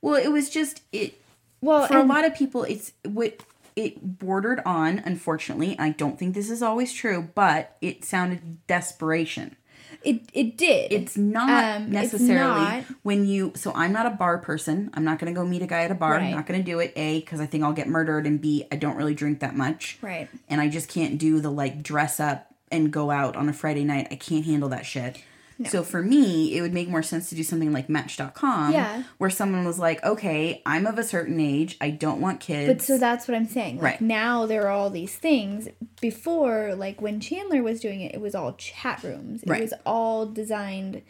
well, 0.00 0.14
it 0.14 0.28
was 0.28 0.50
just 0.50 0.82
it. 0.92 1.20
well, 1.60 1.86
For 1.86 1.98
a 1.98 2.04
lot 2.04 2.24
of 2.24 2.34
people, 2.34 2.62
it's 2.64 2.92
what 3.04 3.42
it 3.74 4.18
bordered 4.18 4.60
on. 4.64 5.00
Unfortunately, 5.04 5.76
I 5.78 5.90
don't 5.90 6.18
think 6.18 6.34
this 6.34 6.50
is 6.50 6.62
always 6.62 6.92
true, 6.92 7.28
but 7.34 7.76
it 7.80 8.04
sounded 8.04 8.66
desperation. 8.66 9.56
It 10.04 10.22
it 10.32 10.56
did. 10.56 10.92
It's 10.92 11.16
not 11.16 11.48
Um, 11.76 11.82
it's 11.84 11.92
necessarily 12.12 12.60
not. 12.60 12.84
when 13.02 13.26
you. 13.26 13.52
So 13.56 13.72
I'm 13.74 13.92
not 13.92 14.06
a 14.06 14.10
bar 14.10 14.38
person. 14.38 14.90
I'm 14.94 15.04
not 15.04 15.18
going 15.18 15.32
to 15.32 15.38
go 15.38 15.46
meet 15.46 15.62
a 15.62 15.66
guy 15.66 15.82
at 15.82 15.90
a 15.90 15.94
bar. 15.94 16.14
I'm 16.16 16.30
not 16.32 16.46
going 16.46 16.60
to 16.60 16.64
do 16.64 16.78
it. 16.78 16.92
A 16.96 17.20
because 17.20 17.40
I 17.40 17.46
think 17.46 17.64
I'll 17.64 17.72
get 17.72 17.88
murdered, 17.88 18.26
and 18.26 18.40
B 18.40 18.66
I 18.70 18.76
don't 18.76 18.96
really 18.96 19.14
drink 19.14 19.40
that 19.40 19.54
much. 19.56 19.98
right. 20.02 20.28
And 20.48 20.60
I 20.60 20.68
just 20.68 20.88
can't 20.88 21.18
do 21.18 21.40
the 21.40 21.50
like 21.50 21.82
dress 21.82 22.20
up 22.20 22.46
and 22.70 22.92
go 22.92 23.10
out 23.10 23.34
on 23.36 23.48
a 23.48 23.52
Friday 23.52 23.84
night. 23.84 24.08
I 24.10 24.16
can't 24.16 24.44
handle 24.44 24.68
that 24.70 24.84
shit. 24.86 25.22
So 25.66 25.82
for 25.82 26.02
me, 26.02 26.56
it 26.56 26.62
would 26.62 26.72
make 26.72 26.88
more 26.88 27.02
sense 27.02 27.28
to 27.30 27.34
do 27.34 27.42
something 27.42 27.72
like 27.72 27.88
Match.com, 27.88 28.72
Yeah. 28.72 29.02
where 29.18 29.28
someone 29.30 29.64
was 29.64 29.78
like, 29.78 30.02
"Okay, 30.04 30.62
I'm 30.64 30.86
of 30.86 30.98
a 30.98 31.02
certain 31.02 31.40
age. 31.40 31.76
I 31.80 31.90
don't 31.90 32.20
want 32.20 32.38
kids." 32.38 32.68
But 32.72 32.82
so 32.82 32.96
that's 32.96 33.26
what 33.26 33.36
I'm 33.36 33.48
saying. 33.48 33.76
Like 33.76 33.84
Right. 33.84 34.00
now 34.00 34.46
there 34.46 34.62
are 34.66 34.70
all 34.70 34.88
these 34.90 35.16
things. 35.16 35.68
Before, 36.00 36.74
like 36.76 37.02
when 37.02 37.18
Chandler 37.18 37.62
was 37.62 37.80
doing 37.80 38.00
it, 38.00 38.14
it 38.14 38.20
was 38.20 38.34
all 38.36 38.52
chat 38.54 39.02
rooms. 39.02 39.42
It 39.42 39.48
Right. 39.50 39.60
was 39.62 39.74
all 39.84 40.26
designed. 40.26 41.02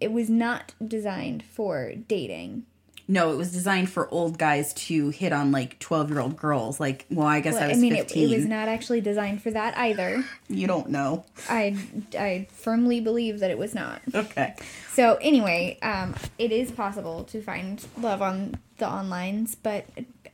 It 0.00 0.12
was 0.12 0.28
not 0.30 0.74
designed 0.86 1.42
for 1.42 1.92
dating. 2.08 2.64
No, 3.08 3.32
it 3.32 3.36
was 3.36 3.52
designed 3.52 3.88
for 3.88 4.12
old 4.12 4.36
guys 4.36 4.74
to 4.74 5.10
hit 5.10 5.32
on 5.32 5.52
like 5.52 5.78
12 5.78 6.10
year 6.10 6.20
old 6.20 6.36
girls. 6.36 6.80
Like, 6.80 7.06
well, 7.10 7.26
I 7.26 7.40
guess 7.40 7.54
Well, 7.54 7.64
I 7.64 7.68
was 7.68 7.78
I 7.78 7.80
mean, 7.80 7.94
it, 7.94 8.14
it 8.16 8.30
was 8.30 8.46
not 8.46 8.68
actually 8.68 9.00
designed 9.00 9.42
for 9.42 9.50
that 9.52 9.76
either. 9.78 10.24
you 10.48 10.66
don't 10.66 10.88
know. 10.88 11.24
I 11.48 11.76
I 12.18 12.48
firmly 12.50 13.00
believe 13.00 13.40
that 13.40 13.50
it 13.50 13.58
was 13.58 13.74
not. 13.74 14.00
Okay. 14.14 14.54
So 14.92 15.18
anyway, 15.20 15.78
um, 15.82 16.14
it 16.38 16.50
is 16.50 16.70
possible 16.72 17.24
to 17.24 17.40
find 17.42 17.84
love 17.98 18.22
on 18.22 18.56
the 18.78 18.86
onlines, 18.86 19.56
but 19.62 19.86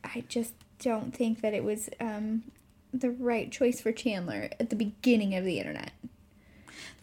I 0.03 0.23
just 0.27 0.53
don't 0.79 1.15
think 1.15 1.41
that 1.41 1.53
it 1.53 1.63
was 1.63 1.89
um, 1.99 2.43
the 2.93 3.11
right 3.11 3.51
choice 3.51 3.81
for 3.81 3.91
Chandler 3.91 4.49
at 4.59 4.69
the 4.69 4.75
beginning 4.75 5.35
of 5.35 5.45
the 5.45 5.59
internet. 5.59 5.91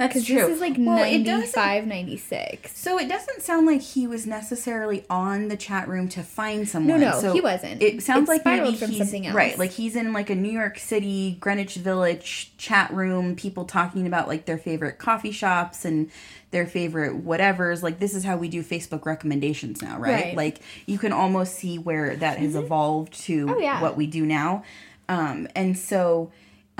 That's 0.00 0.24
true. 0.24 0.36
this 0.36 0.48
is 0.48 0.60
like 0.60 0.74
Well, 0.78 0.96
95, 0.96 1.86
96. 1.86 2.76
So 2.76 2.98
it 2.98 3.08
doesn't 3.08 3.42
sound 3.42 3.66
like 3.66 3.80
he 3.82 4.06
was 4.06 4.26
necessarily 4.26 5.04
on 5.10 5.48
the 5.48 5.56
chat 5.56 5.86
room 5.88 6.08
to 6.08 6.22
find 6.22 6.68
someone. 6.68 7.00
no, 7.00 7.20
so 7.20 7.32
he 7.32 7.40
wasn't. 7.40 7.82
It 7.82 8.02
sounds 8.02 8.28
It 8.28 8.32
like 8.32 8.44
maybe 8.44 8.74
from 8.76 8.88
he's 8.90 8.98
something 8.98 9.26
else. 9.26 9.34
right, 9.36 9.58
like 9.58 9.70
he's 9.72 9.94
in 9.96 10.12
like 10.12 10.30
a 10.30 10.34
New 10.34 10.50
York 10.50 10.78
City, 10.78 11.36
Greenwich 11.38 11.74
Village 11.76 12.52
chat 12.56 12.90
room, 12.92 13.36
people 13.36 13.64
talking 13.66 14.06
about 14.06 14.26
like 14.26 14.46
their 14.46 14.58
favorite 14.58 14.98
coffee 14.98 15.32
shops 15.32 15.84
and 15.84 16.10
their 16.50 16.66
favorite 16.66 17.24
whatevers. 17.24 17.82
Like 17.82 17.98
this 17.98 18.14
is 18.14 18.24
how 18.24 18.36
we 18.36 18.48
do 18.48 18.62
Facebook 18.64 19.04
recommendations 19.04 19.82
now, 19.82 19.98
right? 19.98 20.12
Right. 20.12 20.24
Mm-hmm. 20.28 20.36
Like 20.38 20.60
you 20.86 20.98
can 20.98 21.12
almost 21.12 21.54
see 21.56 21.78
where 21.78 22.16
that 22.16 22.38
has 22.38 22.56
evolved 22.56 23.12
to 23.24 23.54
Oh, 23.54 23.58
yeah. 23.58 23.82
what 23.82 23.96
we 23.96 24.06
do 24.06 24.24
now. 24.24 24.64
Um, 25.08 25.46
and 25.54 25.76
so 25.78 26.30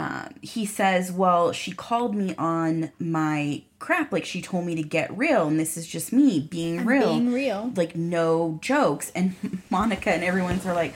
um, 0.00 0.34
he 0.40 0.64
says, 0.64 1.12
Well, 1.12 1.52
she 1.52 1.72
called 1.72 2.14
me 2.14 2.34
on 2.36 2.90
my 2.98 3.62
crap. 3.78 4.12
Like, 4.12 4.24
she 4.24 4.40
told 4.40 4.64
me 4.64 4.74
to 4.76 4.82
get 4.82 5.14
real, 5.16 5.46
and 5.46 5.60
this 5.60 5.76
is 5.76 5.86
just 5.86 6.10
me 6.10 6.40
being 6.40 6.86
real. 6.86 7.08
being 7.08 7.34
real. 7.34 7.70
Like, 7.76 7.94
no 7.94 8.58
jokes. 8.62 9.12
And 9.14 9.34
Monica 9.70 10.10
and 10.10 10.24
everyone's 10.24 10.64
are 10.64 10.74
like, 10.74 10.94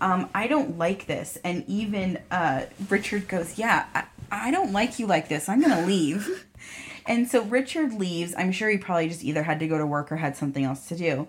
um, 0.00 0.30
I 0.34 0.46
don't 0.46 0.78
like 0.78 1.06
this. 1.06 1.36
And 1.44 1.64
even 1.66 2.18
uh, 2.30 2.62
Richard 2.88 3.28
goes, 3.28 3.58
Yeah, 3.58 3.84
I, 3.94 4.04
I 4.30 4.50
don't 4.50 4.72
like 4.72 4.98
you 4.98 5.06
like 5.06 5.28
this. 5.28 5.50
I'm 5.50 5.60
going 5.60 5.76
to 5.76 5.86
leave. 5.86 6.46
and 7.06 7.28
so 7.28 7.42
Richard 7.42 7.92
leaves. 7.92 8.34
I'm 8.38 8.52
sure 8.52 8.70
he 8.70 8.78
probably 8.78 9.08
just 9.08 9.22
either 9.22 9.42
had 9.42 9.58
to 9.60 9.68
go 9.68 9.76
to 9.76 9.86
work 9.86 10.10
or 10.10 10.16
had 10.16 10.34
something 10.34 10.64
else 10.64 10.88
to 10.88 10.96
do. 10.96 11.28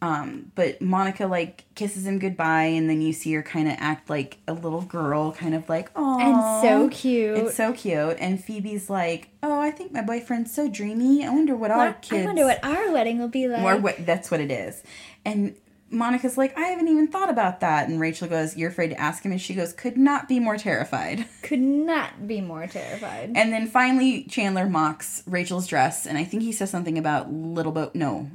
Um, 0.00 0.52
but 0.54 0.80
Monica 0.80 1.26
like 1.26 1.64
kisses 1.74 2.06
him 2.06 2.18
goodbye, 2.18 2.64
and 2.64 2.88
then 2.88 3.00
you 3.00 3.12
see 3.12 3.32
her 3.34 3.42
kind 3.42 3.66
of 3.68 3.74
act 3.78 4.08
like 4.08 4.38
a 4.46 4.52
little 4.52 4.82
girl, 4.82 5.32
kind 5.32 5.54
of 5.54 5.68
like, 5.68 5.90
oh, 5.96 6.20
And 6.20 6.62
so 6.62 6.88
cute. 6.88 7.38
It's 7.38 7.56
so 7.56 7.72
cute. 7.72 8.16
And 8.20 8.42
Phoebe's 8.42 8.88
like, 8.88 9.30
oh, 9.42 9.60
I 9.60 9.70
think 9.72 9.92
my 9.92 10.02
boyfriend's 10.02 10.54
so 10.54 10.68
dreamy. 10.68 11.24
I 11.24 11.30
wonder 11.30 11.56
what 11.56 11.72
our 11.72 11.94
kids. 11.94 12.22
I 12.22 12.26
wonder 12.26 12.44
what 12.44 12.64
our 12.64 12.92
wedding 12.92 13.18
will 13.18 13.28
be 13.28 13.48
like. 13.48 13.62
Or 13.62 13.76
what? 13.76 14.06
That's 14.06 14.30
what 14.30 14.40
it 14.40 14.52
is. 14.52 14.82
And 15.24 15.56
Monica's 15.90 16.36
like, 16.36 16.56
I 16.56 16.66
haven't 16.66 16.88
even 16.88 17.08
thought 17.08 17.30
about 17.30 17.60
that. 17.60 17.88
And 17.88 18.00
Rachel 18.00 18.28
goes, 18.28 18.56
You're 18.56 18.70
afraid 18.70 18.90
to 18.90 19.00
ask 19.00 19.24
him? 19.24 19.32
And 19.32 19.40
she 19.40 19.54
goes, 19.54 19.72
Could 19.72 19.96
not 19.96 20.28
be 20.28 20.38
more 20.38 20.56
terrified. 20.56 21.26
Could 21.42 21.60
not 21.60 22.26
be 22.26 22.40
more 22.40 22.66
terrified. 22.66 23.32
And 23.34 23.52
then 23.52 23.66
finally, 23.66 24.24
Chandler 24.24 24.68
mocks 24.68 25.22
Rachel's 25.26 25.66
dress, 25.66 26.06
and 26.06 26.18
I 26.18 26.24
think 26.24 26.42
he 26.42 26.52
says 26.52 26.70
something 26.70 26.98
about 26.98 27.32
little 27.32 27.72
boat. 27.72 27.94
No, 27.94 28.30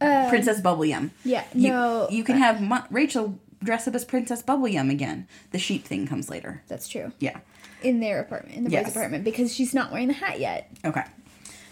Uh, 0.00 0.28
Princess 0.30 0.60
Bubblegum. 0.60 1.10
yeah, 1.24 1.44
You, 1.54 1.68
no. 1.70 2.08
you 2.10 2.24
can 2.24 2.36
have 2.38 2.60
Mo- 2.60 2.84
Rachel 2.90 3.38
dress 3.62 3.86
up 3.86 3.94
as 3.94 4.04
Princess 4.04 4.42
Bubblegum 4.42 4.90
again. 4.90 5.28
The 5.50 5.58
sheep 5.58 5.84
thing 5.84 6.06
comes 6.06 6.30
later. 6.30 6.62
That's 6.68 6.88
true. 6.88 7.12
Yeah. 7.18 7.40
In 7.82 8.00
their 8.00 8.20
apartment, 8.20 8.56
in 8.56 8.64
the 8.64 8.70
Yes. 8.70 8.84
boys' 8.86 8.96
apartment, 8.96 9.24
because 9.24 9.54
she's 9.54 9.74
not 9.74 9.92
wearing 9.92 10.08
the 10.08 10.14
hat 10.14 10.40
yet. 10.40 10.70
Okay. 10.84 11.02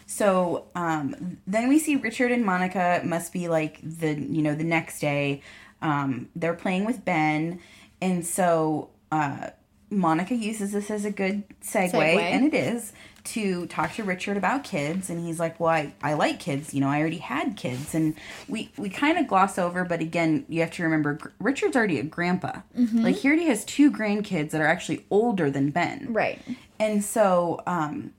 So 0.07 0.64
um, 0.74 1.39
then 1.47 1.68
we 1.68 1.79
see 1.79 1.97
Richard 1.97 2.33
and 2.33 2.45
Monica 2.45 3.03
must 3.05 3.33
be 3.33 3.49
like 3.49 3.79
the 3.83 4.14
you 4.14 4.43
know 4.43 4.55
the 4.55 4.64
next 4.64 5.01
day. 5.01 5.43
Um, 5.83 6.29
they're 6.35 6.55
playing 6.55 6.85
with 6.87 7.05
Ben, 7.05 7.61
and 8.01 8.26
so 8.26 8.89
uh, 9.12 9.51
Monica 9.91 10.35
uses 10.35 10.72
this 10.72 10.91
as 10.91 11.05
a 11.05 11.11
good 11.11 11.45
segue, 11.62 11.93
Segue. 11.93 12.18
and 12.20 12.45
it 12.47 12.55
is 12.55 12.93
to 13.35 13.66
talk 13.66 13.95
to 13.95 14.05
Richard 14.05 14.37
about 14.37 14.64
kids, 14.64 15.11
and 15.11 15.24
he's 15.24 15.39
like, 15.41 15.59
"Well, 15.61 15.70
I, 15.70 15.93
I 16.03 16.14
like 16.14 16.39
kids. 16.41 16.72
You 16.74 16.81
know, 16.81 16.89
I 16.89 17.01
already 17.01 17.18
had 17.18 17.57
kids." 17.57 17.95
And 17.95 18.14
we 18.49 18.70
we 18.76 18.89
kind 18.89 19.18
of 19.18 19.26
gloss 19.29 19.59
over, 19.59 19.85
but 19.85 20.01
again, 20.01 20.45
you 20.49 20.61
have 20.61 20.70
to 20.72 20.83
remember 20.83 21.18
Richard's 21.41 21.76
already 21.76 21.99
a 21.99 22.03
grandpa. 22.05 22.61
Like 22.74 23.16
he 23.16 23.29
already 23.29 23.47
has 23.47 23.64
two 23.64 23.91
grandkids 23.91 24.51
that 24.51 24.61
are 24.61 24.66
actually 24.66 25.05
older 25.11 25.51
than 25.51 25.70
Ben. 25.70 26.07
Right. 26.12 26.41
And 26.81 27.03
so 27.03 27.61
um, 27.66 28.12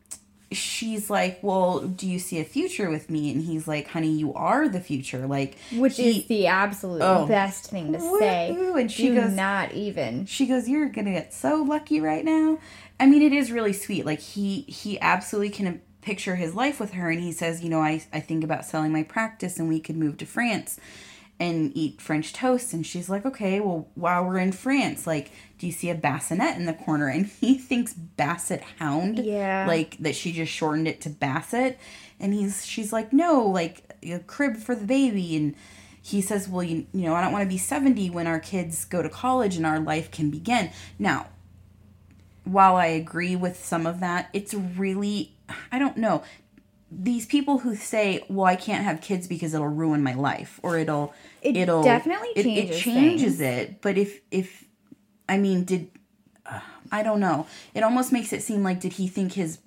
she's 0.51 1.09
like, 1.09 1.39
Well, 1.41 1.79
do 1.81 2.07
you 2.07 2.19
see 2.19 2.39
a 2.39 2.43
future 2.43 2.89
with 2.89 3.09
me? 3.09 3.31
And 3.31 3.41
he's 3.41 3.67
like, 3.67 3.87
Honey, 3.87 4.11
you 4.11 4.33
are 4.33 4.67
the 4.67 4.79
future. 4.79 5.27
Like, 5.27 5.57
Which 5.73 5.97
he- 5.97 6.19
is 6.21 6.25
the 6.27 6.47
absolute 6.47 7.01
Oh. 7.01 7.25
best 7.27 7.65
thing 7.69 7.93
to 7.93 7.99
say. 8.19 8.51
Woo-hoo, 8.51 8.75
and 8.77 8.91
she 8.91 9.09
Do 9.09 9.15
goes- 9.21 9.33
not 9.33 9.73
even. 9.73 10.25
she 10.25 10.45
goes, 10.47 10.67
You're 10.67 10.89
gonna 10.89 11.11
get 11.13 11.33
so 11.33 11.57
lucky 11.63 11.99
right 12.01 12.25
now. 12.25 12.57
I 12.99 13.05
mean, 13.05 13.21
it 13.21 13.33
is 13.33 13.51
really 13.51 13.73
sweet. 13.73 14.05
Like, 14.05 14.19
he 14.19 14.61
he 14.61 14.99
absolutely 14.99 15.51
can 15.51 15.81
picture 16.01 16.35
his 16.35 16.55
life 16.55 16.79
with 16.79 16.93
her. 16.93 17.09
And 17.09 17.19
he 17.19 17.31
says, 17.31 17.63
You 17.63 17.69
know, 17.69 17.81
I, 17.81 18.03
I 18.13 18.19
think 18.19 18.43
about 18.43 18.65
selling 18.65 18.91
my 18.91 19.03
practice 19.03 19.59
and 19.59 19.67
we 19.67 19.79
could 19.79 19.97
move 19.97 20.17
to 20.17 20.25
France 20.25 20.79
and 21.39 21.71
eat 21.75 22.01
French 22.01 22.33
toast. 22.33 22.73
And 22.73 22.85
she's 22.85 23.09
like, 23.09 23.25
Okay, 23.25 23.59
well, 23.59 23.87
while 23.95 24.25
we're 24.25 24.37
in 24.37 24.51
France, 24.51 25.05
like, 25.05 25.31
do 25.57 25.65
you 25.65 25.71
see 25.71 25.89
a 25.89 25.95
bassinet 25.95 26.57
in 26.57 26.65
the 26.65 26.73
corner? 26.73 27.07
And 27.07 27.25
he 27.41 27.57
thinks 27.57 27.93
basset 27.93 28.63
hound. 28.79 29.19
Yeah. 29.19 29.65
Like, 29.67 29.97
that 29.99 30.15
she 30.15 30.31
just 30.31 30.51
shortened 30.51 30.87
it 30.87 31.01
to 31.01 31.09
basset. 31.09 31.79
And 32.19 32.33
he's 32.33 32.65
she's 32.65 32.91
like, 32.93 33.13
No, 33.13 33.41
like, 33.43 33.93
a 34.03 34.19
crib 34.19 34.57
for 34.57 34.75
the 34.75 34.85
baby. 34.85 35.35
And 35.35 35.55
he 36.01 36.21
says, 36.21 36.47
Well, 36.47 36.63
you, 36.63 36.87
you 36.93 37.03
know, 37.03 37.15
I 37.15 37.21
don't 37.21 37.33
want 37.33 37.43
to 37.43 37.49
be 37.49 37.57
70 37.57 38.09
when 38.09 38.27
our 38.27 38.39
kids 38.39 38.85
go 38.85 39.01
to 39.01 39.09
college 39.09 39.57
and 39.57 39.65
our 39.65 39.79
life 39.79 40.11
can 40.11 40.29
begin. 40.29 40.71
Now, 40.97 41.27
while 42.51 42.75
I 42.75 42.87
agree 42.87 43.35
with 43.35 43.63
some 43.63 43.85
of 43.85 43.99
that, 43.99 44.29
it's 44.33 44.53
really, 44.53 45.35
I 45.71 45.79
don't 45.79 45.97
know. 45.97 46.23
These 46.91 47.27
people 47.27 47.59
who 47.59 47.75
say, 47.75 48.23
"Well, 48.29 48.45
I 48.45 48.55
can't 48.55 48.83
have 48.83 48.99
kids 48.99 49.27
because 49.27 49.53
it'll 49.53 49.67
ruin 49.67 50.01
my 50.01 50.15
life," 50.15 50.59
or 50.63 50.77
it'll, 50.79 51.13
It 51.43 51.55
it'll 51.55 51.83
definitely 51.83 52.29
it, 52.35 52.45
it 52.47 52.67
changes 52.67 52.81
changes 52.83 53.37
things. 53.37 53.41
it. 53.41 53.81
But 53.81 53.97
if 53.97 54.21
if, 54.31 54.65
I 55.27 55.37
mean, 55.37 55.65
did 55.65 55.91
uh, 56.47 56.61
I 56.91 57.03
don't 57.03 57.19
know. 57.19 57.45
It 57.75 57.83
almost 57.83 58.11
makes 58.11 58.33
it 58.33 58.41
seem 58.41 58.63
like 58.63 58.79
did 58.79 58.93
he 58.93 59.07
think 59.07 59.33
his 59.33 59.59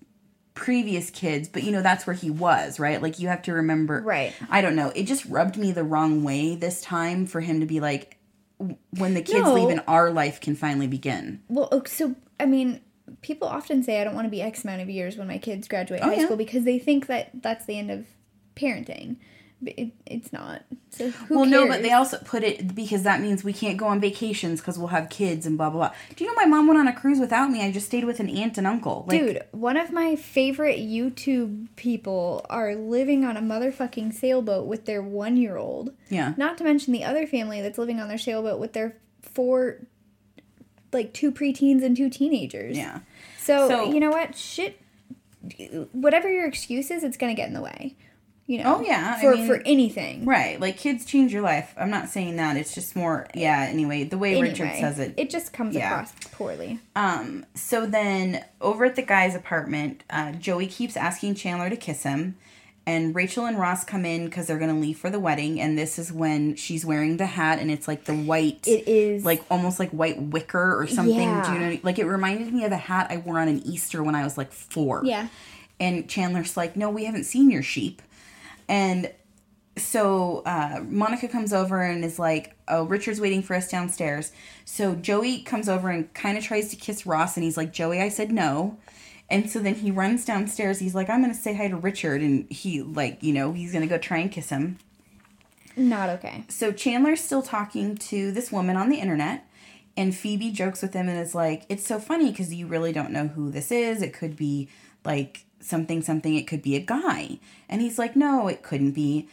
previous 0.55 1.11
kids? 1.11 1.49
But 1.49 1.62
you 1.62 1.70
know, 1.70 1.80
that's 1.83 2.07
where 2.09 2.14
he 2.14 2.28
was, 2.28 2.80
right? 2.80 3.01
Like 3.01 3.20
you 3.20 3.28
have 3.28 3.43
to 3.43 3.53
remember, 3.53 4.01
Right. 4.03 4.35
I 4.51 4.61
don't 4.61 4.74
know. 4.74 4.91
It 4.97 5.05
just 5.05 5.24
rubbed 5.26 5.57
me 5.57 5.70
the 5.70 5.85
wrong 5.85 6.24
way 6.24 6.57
this 6.57 6.80
time 6.83 7.26
for 7.26 7.41
him 7.41 7.61
to 7.61 7.66
be 7.66 7.78
like, 7.78 8.16
when 8.99 9.14
the 9.14 9.22
kids 9.22 9.47
No. 9.47 9.55
leave 9.55 9.70
and 9.70 9.83
our 9.87 10.11
life 10.11 10.41
can 10.41 10.55
finally 10.57 10.87
begin. 10.89 11.43
Well, 11.49 11.85
so 11.87 12.16
I 12.43 12.47
mean, 12.47 12.80
people 13.22 13.47
often 13.49 13.82
say 13.82 14.01
I 14.01 14.05
don't 14.05 14.14
want 14.14 14.26
to 14.26 14.30
be 14.30 14.43
X 14.43 14.64
amount 14.64 14.82
of 14.82 14.90
years 14.90 15.16
when 15.16 15.28
my 15.28 15.38
kids 15.38 15.68
graduate 15.68 16.01
Oh, 16.03 16.07
high 16.09 16.16
yeah. 16.16 16.24
school 16.24 16.36
because 16.36 16.64
they 16.64 16.78
think 16.78 17.07
that 17.07 17.30
that's 17.34 17.64
the 17.66 17.78
end 17.78 17.90
of 17.90 18.07
parenting. 18.57 19.16
But 19.64 19.74
it, 19.78 19.93
it's 20.07 20.32
not. 20.32 20.62
So 20.90 21.12
well, 21.30 21.45
cares? 21.45 21.51
no, 21.53 21.68
but 21.68 21.82
they 21.82 21.93
also 21.93 22.18
put 22.24 22.43
it 22.43 22.74
because 22.74 23.05
that 23.05 23.20
means 23.20 23.45
we 23.45 23.53
can't 23.53 23.76
go 23.78 23.86
on 23.86 24.01
vacations 24.01 24.61
because 24.61 24.76
we'll 24.76 24.88
have 24.88 25.09
kids 25.09 25.47
and 25.47 25.57
blah 25.57 25.70
blah 25.70 25.88
blah. 25.88 25.97
Do 26.16 26.24
you 26.24 26.30
know 26.30 26.34
my 26.34 26.47
mom 26.47 26.66
went 26.66 26.80
on 26.80 26.88
a 26.88 26.93
cruise 26.93 27.20
without 27.20 27.49
me? 27.49 27.62
I 27.64 27.70
just 27.70 27.86
stayed 27.86 28.03
with 28.05 28.18
an 28.18 28.28
aunt 28.28 28.59
and 28.59 28.66
uncle. 28.66 29.05
Like, 29.07 29.20
Dude, 29.20 29.43
one 29.53 29.76
of 29.76 29.93
my 29.93 30.16
favorite 30.16 30.80
YouTube 30.80 31.68
people 31.76 32.45
are 32.51 32.74
living 32.74 33.24
on 33.24 33.36
a 33.36 33.40
motherfucking 33.40 34.12
sailboat 34.14 34.66
with 34.66 34.84
their 34.86 35.01
one 35.01 35.36
year 35.36 35.57
old. 35.57 35.93
yeah, 36.09 36.34
Not 36.36 36.59
to 36.59 36.64
mention 36.64 36.93
the 36.93 37.05
other 37.05 37.24
family 37.28 37.62
that's 37.62 37.78
living 37.78 38.01
on 38.01 38.09
their 38.09 38.18
sailboat 38.18 38.59
with 38.59 38.72
their 38.72 38.97
four 39.20 39.76
like 40.93 41.12
two 41.12 41.32
preteens 41.32 41.82
and 41.82 41.97
two 41.97 42.11
teenagers. 42.11 42.76
Yeah. 42.76 43.01
So, 43.38 43.68
So- 43.68 43.93
you 43.93 44.01
know 44.01 44.11
what? 44.11 44.36
Shit. 44.36 44.78
Whatever 45.93 46.30
your 46.30 46.47
excuse 46.47 46.90
is, 46.90 47.03
it's 47.03 47.16
gonna 47.16 47.34
get 47.34 47.49
in 47.49 47.55
the 47.55 47.61
way. 47.62 47.97
You 48.47 48.59
know. 48.62 48.76
Oh, 48.78 48.82
yeah, 48.82 49.14
I 49.16 49.20
For 49.20 49.34
mean- 49.34 49.47
for 49.47 49.62
anything. 49.64 50.24
Right. 50.24 50.61
Like 50.61 50.76
kids 50.76 51.05
change 51.05 51.32
your 51.32 51.43
life. 51.43 51.72
I'm 51.78 51.90
not 51.90 52.09
saying 52.09 52.36
that. 52.36 52.57
It's 52.57 52.74
just 52.74 52.95
more 52.97 53.26
yeah, 53.34 53.62
anyway, 53.68 54.05
the 54.05 54.18
way 54.18 54.40
Richard 54.40 54.72
says 54.74 54.99
it. 54.99 55.14
It 55.16 55.30
just 55.30 55.53
comes 55.53 55.74
Yeah. 55.74 55.93
across 55.93 56.12
poorly. 56.32 56.80
Um, 56.97 57.47
so 57.55 57.86
then 57.86 58.45
over 58.61 58.84
at 58.84 58.97
the 58.97 59.03
guy's 59.03 59.34
apartment, 59.34 60.03
uh, 60.11 60.32
Joey 60.32 60.66
keeps 60.66 60.97
asking 60.97 61.36
Chandler 61.36 61.70
to 61.70 61.76
kiss 61.76 62.03
him. 62.03 62.36
And 62.85 63.14
Rachel 63.14 63.47
and 63.47 63.59
Ross 63.59 63.85
come 63.85 64.05
in 64.05 64.24
because 64.24 64.49
they're 64.49 64.59
gonna 64.59 64.78
leave 64.78 64.99
for 64.99 65.09
the 65.09 65.20
wedding, 65.20 65.61
and 65.61 65.78
this 65.78 65.99
is 66.01 66.12
when 66.12 66.57
she's 66.57 66.85
wearing 66.85 67.16
the 67.16 67.26
hat, 67.26 67.61
and 67.61 67.70
it's 67.70 67.87
like 67.87 68.05
the 68.07 68.14
white, 68.14 68.66
It 68.66 68.89
is 68.89 69.24
like 69.24 69.43
almost 69.51 69.78
like 69.78 69.91
white 69.91 70.20
wicker 70.20 70.76
or 70.80 70.89
something. 70.89 71.14
Do 71.16 71.20
Yeah. 71.22 71.55
you 71.55 71.61
know? 71.61 71.78
Like 71.85 71.99
it 72.01 72.07
reminded 72.07 72.53
me 72.53 72.64
of 72.64 72.72
a 72.72 72.76
hat 72.76 73.07
I 73.11 73.18
wore 73.18 73.39
on 73.39 73.47
an 73.47 73.62
Easter 73.64 74.03
when 74.03 74.16
I 74.16 74.24
was 74.24 74.37
like 74.37 74.53
four. 74.53 75.03
Yeah. 75.05 75.28
And 75.78 76.09
Chandler's 76.09 76.57
like, 76.57 76.76
"No, 76.76 76.91
we 76.91 77.05
haven't 77.05 77.24
seen 77.24 77.51
your 77.51 77.62
sheep," 77.62 78.03
and 78.68 79.11
so 79.76 80.43
uh, 80.45 80.80
Monica 80.87 81.28
comes 81.28 81.53
over 81.53 81.83
and 81.83 82.05
is 82.05 82.18
like, 82.18 82.55
"Oh, 82.68 82.85
Richard's 82.85 83.20
waiting 83.20 83.43
for 83.43 83.55
us 83.55 83.70
downstairs." 83.70 84.33
So 84.64 84.95
Joey 84.95 85.41
comes 85.43 85.68
over 85.68 85.89
and 85.89 86.12
kind 86.14 86.37
of 86.37 86.45
tries 86.45 86.68
to 86.70 86.76
kiss 86.76 87.07
Ross, 87.07 87.37
and 87.37 87.45
he's 87.45 87.57
like, 87.57 87.72
"Joey, 87.72 88.01
I 88.01 88.09
said 88.09 88.33
no." 88.33 88.76
And 89.33 89.51
so 89.51 89.59
then 89.59 89.74
he 89.76 89.91
runs 89.91 90.24
downstairs. 90.24 90.78
He's 90.78 90.95
like, 90.95 91.09
"I'm 91.11 91.22
gonna 91.22 91.35
say 91.35 91.55
hi 91.55 91.66
to 91.68 91.76
Richard," 91.76 92.20
and 92.20 92.49
he 92.51 92.83
like, 92.83 93.22
you 93.22 93.33
know, 93.33 93.53
he's 93.53 93.72
gonna 93.72 93.87
go 93.89 93.99
try 93.99 94.18
and 94.18 94.30
kiss 94.30 94.51
him. 94.51 94.78
not 95.76 96.09
okay. 96.11 96.45
So 96.49 96.70
Chandler's 96.70 97.20
still 97.22 97.43
talking 97.43 97.97
to 97.97 98.30
this 98.30 98.53
woman 98.53 98.76
on 98.76 98.91
the 98.91 98.99
internet, 99.01 99.47
and 99.97 100.14
Phoebe 100.14 100.51
jokes 100.51 100.83
with 100.83 100.93
him 100.95 101.09
and 101.09 101.18
is 101.18 101.35
like, 101.35 101.64
"It's 101.70 101.87
so 101.87 101.99
funny 101.99 102.30
because 102.30 102.53
you 102.55 102.66
really 102.66 102.93
don't 102.93 103.11
know 103.11 103.28
who 103.28 103.51
this 103.51 103.72
is. 103.72 104.03
It 104.03 104.12
could 104.12 104.37
be 104.37 104.68
like 105.05 105.45
something 105.61 106.03
something. 106.03 106.35
It 106.37 106.47
could 106.47 106.61
be 106.62 106.76
a 106.76 106.80
guy." 106.80 107.39
And 107.70 107.80
he's 107.80 107.99
like, 107.99 108.14
"No, 108.14 108.49
it 108.49 108.62
couldn't 108.62 108.93
be." 108.93 109.28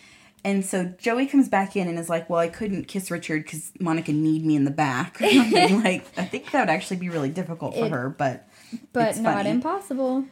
And 0.45 0.64
so 0.66 0.86
Joey 0.97 1.26
comes 1.26 1.50
back 1.50 1.76
in 1.76 1.89
and 1.89 2.00
is 2.00 2.08
like, 2.08 2.30
"Well, 2.30 2.39
I 2.39 2.47
couldn't 2.47 2.88
kiss 2.88 3.12
Richard 3.12 3.43
because 3.43 3.74
Monica 3.78 4.14
need 4.14 4.45
me 4.45 4.56
in 4.56 4.64
the 4.64 4.72
back." 4.72 5.18
Like 5.22 6.06
I 6.18 6.24
think 6.24 6.52
that 6.52 6.62
would 6.62 6.70
actually 6.70 6.97
be 6.97 7.10
really 7.10 7.30
difficult 7.30 7.76
for 7.76 7.88
It- 7.88 7.91
her, 7.91 8.10
but 8.10 8.47
But 8.93 9.09
It's 9.09 9.20
not 9.20 9.36
funny. 9.36 9.49
impossible. 9.51 10.26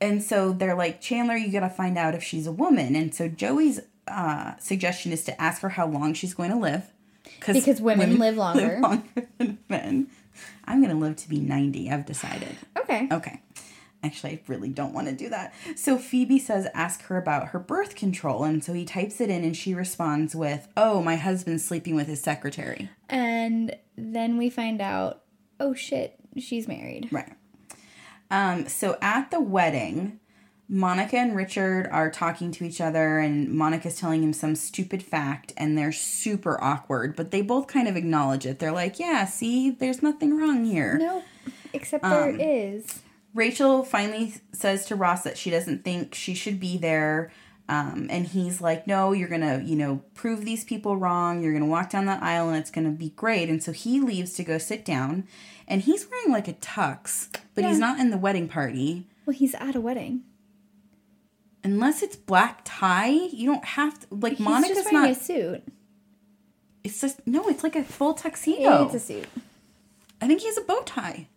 and 0.00 0.22
so 0.22 0.52
they're 0.52 0.74
like, 0.74 1.00
Chandler, 1.00 1.36
you 1.36 1.52
gotta 1.52 1.70
find 1.70 1.98
out 1.98 2.14
if 2.14 2.22
she's 2.22 2.46
a 2.46 2.52
woman. 2.52 2.94
And 2.96 3.14
so 3.14 3.28
Joey's 3.28 3.80
uh, 4.08 4.56
suggestion 4.58 5.12
is 5.12 5.24
to 5.24 5.40
ask 5.40 5.62
her 5.62 5.68
how 5.70 5.86
long 5.86 6.14
she's 6.14 6.34
going 6.34 6.50
to 6.50 6.56
live. 6.56 6.90
Because 7.46 7.80
women 7.80 8.18
live 8.18 8.36
longer. 8.36 8.78
longer 8.80 9.28
than 9.38 9.58
men. 9.68 10.08
I'm 10.64 10.80
gonna 10.82 10.94
live 10.98 11.16
to 11.16 11.28
be 11.28 11.38
90, 11.40 11.90
I've 11.90 12.06
decided. 12.06 12.56
Okay. 12.78 13.08
Okay. 13.12 13.42
Actually, 14.02 14.32
I 14.32 14.40
really 14.46 14.70
don't 14.70 14.94
want 14.94 15.08
to 15.08 15.14
do 15.14 15.28
that. 15.28 15.52
So 15.76 15.98
Phoebe 15.98 16.38
says, 16.38 16.66
ask 16.72 17.02
her 17.04 17.18
about 17.18 17.48
her 17.48 17.58
birth 17.58 17.94
control. 17.94 18.44
And 18.44 18.64
so 18.64 18.72
he 18.72 18.86
types 18.86 19.20
it 19.20 19.28
in 19.28 19.44
and 19.44 19.54
she 19.54 19.74
responds 19.74 20.34
with, 20.34 20.68
oh, 20.76 21.02
my 21.02 21.16
husband's 21.16 21.64
sleeping 21.66 21.94
with 21.94 22.06
his 22.06 22.22
secretary. 22.22 22.88
And 23.10 23.76
then 23.98 24.38
we 24.38 24.48
find 24.48 24.80
out, 24.80 25.22
oh 25.60 25.74
shit, 25.74 26.18
she's 26.38 26.68
married. 26.68 27.08
Right. 27.10 27.32
Um, 28.30 28.68
so 28.68 28.96
at 29.02 29.30
the 29.30 29.40
wedding, 29.40 30.20
Monica 30.68 31.16
and 31.16 31.34
Richard 31.34 31.88
are 31.90 32.10
talking 32.10 32.52
to 32.52 32.64
each 32.64 32.80
other, 32.80 33.18
and 33.18 33.48
Monica's 33.50 33.98
telling 33.98 34.22
him 34.22 34.32
some 34.32 34.54
stupid 34.54 35.02
fact, 35.02 35.52
and 35.56 35.76
they're 35.76 35.90
super 35.90 36.62
awkward, 36.62 37.16
but 37.16 37.32
they 37.32 37.42
both 37.42 37.66
kind 37.66 37.88
of 37.88 37.96
acknowledge 37.96 38.46
it. 38.46 38.60
They're 38.60 38.70
like, 38.70 39.00
Yeah, 39.00 39.24
see, 39.24 39.70
there's 39.70 40.02
nothing 40.02 40.38
wrong 40.38 40.64
here. 40.64 40.96
No, 40.98 41.24
except 41.72 42.04
Um, 42.04 42.10
there 42.12 42.36
is. 42.38 43.02
Rachel 43.34 43.82
finally 43.84 44.34
says 44.52 44.86
to 44.86 44.96
Ross 44.96 45.22
that 45.22 45.38
she 45.38 45.50
doesn't 45.50 45.84
think 45.84 46.14
she 46.14 46.34
should 46.34 46.60
be 46.60 46.76
there. 46.78 47.30
Um, 47.68 48.08
and 48.10 48.26
he's 48.26 48.60
like, 48.60 48.88
no, 48.88 49.12
you're 49.12 49.28
going 49.28 49.42
to, 49.42 49.62
you 49.64 49.76
know, 49.76 50.02
prove 50.14 50.44
these 50.44 50.64
people 50.64 50.96
wrong. 50.96 51.40
You're 51.40 51.52
going 51.52 51.62
to 51.62 51.70
walk 51.70 51.90
down 51.90 52.06
that 52.06 52.20
aisle 52.20 52.48
and 52.48 52.58
it's 52.58 52.72
going 52.72 52.84
to 52.86 52.90
be 52.90 53.10
great. 53.10 53.48
And 53.48 53.62
so 53.62 53.70
he 53.70 54.00
leaves 54.00 54.32
to 54.34 54.42
go 54.42 54.58
sit 54.58 54.84
down. 54.84 55.28
And 55.70 55.82
he's 55.82 56.06
wearing 56.10 56.32
like 56.32 56.48
a 56.48 56.52
tux, 56.54 57.28
but 57.54 57.64
he's 57.64 57.78
not 57.78 58.00
in 58.00 58.10
the 58.10 58.18
wedding 58.18 58.48
party. 58.48 59.06
Well, 59.24 59.34
he's 59.34 59.54
at 59.54 59.76
a 59.76 59.80
wedding. 59.80 60.22
Unless 61.62 62.02
it's 62.02 62.16
black 62.16 62.62
tie, 62.64 63.10
you 63.10 63.46
don't 63.46 63.64
have 63.64 64.00
to. 64.00 64.06
Like, 64.10 64.32
He's 64.34 64.40
Monica's 64.40 64.76
just 64.78 64.92
wearing 64.92 65.10
not. 65.10 65.16
a 65.16 65.22
suit. 65.22 65.62
It's 66.82 67.00
just, 67.00 67.24
no, 67.26 67.48
it's 67.48 67.62
like 67.62 67.76
a 67.76 67.84
full 67.84 68.14
tuxedo. 68.14 68.86
It's 68.86 68.94
a 68.94 69.00
suit. 69.00 69.28
I 70.20 70.26
think 70.26 70.40
he 70.40 70.48
has 70.48 70.58
a 70.58 70.62
bow 70.62 70.82
tie. 70.84 71.28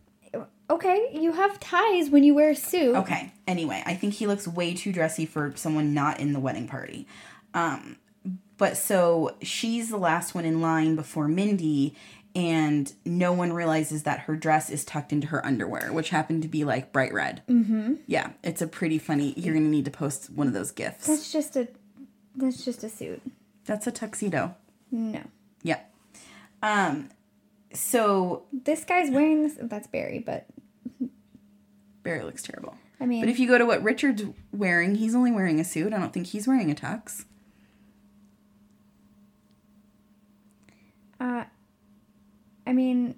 Okay, 0.69 1.09
you 1.13 1.34
have 1.34 1.59
ties 1.59 2.09
when 2.09 2.23
you 2.23 2.34
wear 2.34 2.49
a 2.51 2.55
suit. 2.55 2.95
Okay. 2.95 3.31
Anyway, 3.45 3.84
I 3.86 3.93
think 3.93 4.13
he 4.15 4.25
looks 4.25 4.47
way 4.47 4.73
too 4.73 4.91
dressy 4.91 5.25
for 5.25 5.51
someone 5.55 5.93
not 5.93 6.19
in 6.19 6.34
the 6.34 6.39
wedding 6.39 6.67
party. 6.67 7.05
Um, 7.53 7.97
but 8.57 8.77
so 8.77 9.36
she's 9.41 9.89
the 9.89 9.97
last 9.97 10.34
one 10.34 10.45
in 10.45 10.61
line 10.61 10.95
before 10.95 11.27
Mindy, 11.27 11.95
and 12.36 12.91
no 13.05 13.31
one 13.31 13.53
realizes 13.53 14.03
that 14.03 14.21
her 14.21 14.36
dress 14.36 14.69
is 14.69 14.84
tucked 14.84 15.11
into 15.13 15.27
her 15.27 15.45
underwear, 15.45 15.91
which 15.93 16.09
happened 16.09 16.41
to 16.41 16.47
be 16.47 16.63
like 16.63 16.91
bright 16.91 17.13
red. 17.13 17.43
Mm-hmm. 17.47 17.95
Yeah, 18.07 18.31
it's 18.43 18.61
a 18.61 18.67
pretty 18.67 18.97
funny. 18.97 19.34
You're 19.38 19.53
gonna 19.53 19.67
need 19.67 19.86
to 19.86 19.91
post 19.91 20.29
one 20.31 20.47
of 20.47 20.53
those 20.53 20.71
gifs. 20.71 21.05
That's 21.05 21.31
just 21.31 21.55
a 21.55 21.67
that's 22.36 22.65
just 22.65 22.84
a 22.84 22.89
suit. 22.89 23.21
That's 23.65 23.86
a 23.88 23.91
tuxedo. 23.91 24.55
No. 24.91 25.21
Yeah. 25.61 25.79
Um. 26.61 27.09
So 27.73 28.43
This 28.51 28.84
guy's 28.84 29.09
wearing 29.11 29.43
this 29.43 29.57
that's 29.61 29.88
Barry, 29.88 30.19
but 30.19 30.45
Barry 32.03 32.23
looks 32.23 32.43
terrible. 32.43 32.75
I 32.99 33.05
mean 33.05 33.21
But 33.21 33.29
if 33.29 33.39
you 33.39 33.47
go 33.47 33.57
to 33.57 33.65
what 33.65 33.84
Richard's 33.84 34.23
wearing, 34.51 34.95
he's 34.95 35.13
only 35.15 35.31
wearing 35.31 35.59
a 35.59 35.63
suit. 35.63 35.93
I 35.93 35.99
don't 35.99 36.13
think 36.13 36.27
he's 36.27 36.47
wearing 36.47 36.71
a 36.71 36.75
tux. 36.75 37.25
uh 41.19 41.43
I 42.66 42.74
mean 42.74 43.16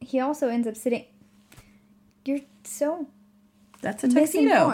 he 0.00 0.20
also 0.20 0.48
ends 0.48 0.66
up 0.66 0.76
sitting 0.76 1.04
You're 2.24 2.40
so 2.64 3.06
That's 3.82 4.04
a 4.04 4.08
tuxedo. 4.08 4.66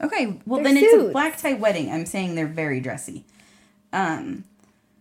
Okay, 0.00 0.38
well 0.46 0.62
They're 0.62 0.74
then 0.74 0.82
it's 0.82 0.94
a 1.08 1.12
black 1.12 1.36
tie 1.38 1.54
wedding. 1.54 1.90
I'm 1.90 2.06
saying 2.06 2.34
they're 2.34 2.46
very 2.46 2.80
dressy. 2.80 3.24
Um 3.92 4.44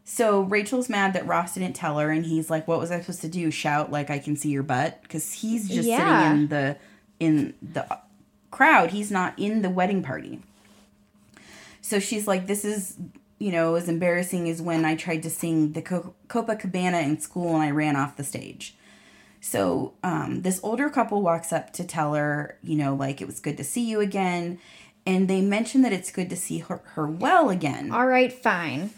so 0.04 0.42
Rachel's 0.42 0.90
mad 0.90 1.14
that 1.14 1.26
Ross 1.26 1.54
didn't 1.54 1.74
tell 1.74 1.98
her 2.00 2.10
and 2.10 2.26
he's 2.26 2.50
like, 2.50 2.68
What 2.68 2.80
was 2.80 2.92
I 2.92 3.00
supposed 3.00 3.22
to 3.22 3.30
do? 3.30 3.50
Shout 3.52 3.92
like 3.92 4.10
I 4.10 4.20
can 4.20 4.36
see 4.36 4.50
your 4.50 4.64
butt? 4.64 5.02
Because 5.04 5.32
he's 5.34 5.70
just 5.70 5.88
Yeah. 5.88 6.24
sitting 6.32 6.42
in 6.44 6.48
the 6.50 6.78
in 7.20 7.54
the 7.62 7.86
crowd. 8.50 8.92
He's 8.92 9.10
not 9.12 9.38
in 9.40 9.62
the 9.62 9.70
wedding 9.70 10.04
party. 10.04 10.42
So 11.82 12.00
she's 12.00 12.28
like, 12.28 12.48
This 12.48 12.66
is 12.66 12.98
you 13.42 13.52
know, 13.52 13.74
as 13.74 13.90
embarrassing 13.90 14.48
as 14.48 14.62
when 14.62 14.86
I 14.86 14.96
tried 14.96 15.24
to 15.24 15.30
sing 15.32 15.72
the 15.72 15.82
Co- 15.82 16.14
Copacabana 16.28 17.02
in 17.04 17.20
school 17.20 17.56
and 17.56 17.64
I 17.64 17.72
ran 17.72 17.96
off 17.96 18.16
the 18.16 18.24
stage. 18.24 18.76
So 19.40 19.94
um, 20.04 20.44
this 20.44 20.60
older 20.62 20.92
couple 20.92 21.24
walks 21.24 21.52
up 21.52 21.74
to 21.74 21.84
tell 21.84 22.14
her, 22.14 22.60
you 22.62 22.76
know, 22.76 22.94
like 22.94 23.20
it 23.20 23.26
was 23.26 23.40
good 23.40 23.58
to 23.58 23.64
see 23.64 23.84
you 23.84 24.00
again. 24.00 24.60
And 25.08 25.28
they 25.28 25.42
mention 25.42 25.82
that 25.82 25.92
it's 25.92 26.12
good 26.12 26.30
to 26.30 26.36
see 26.36 26.60
her, 26.60 26.82
her 26.94 27.08
well 27.08 27.50
again. 27.50 27.92
All 27.92 28.06
right, 28.06 28.32
fine. 28.32 28.92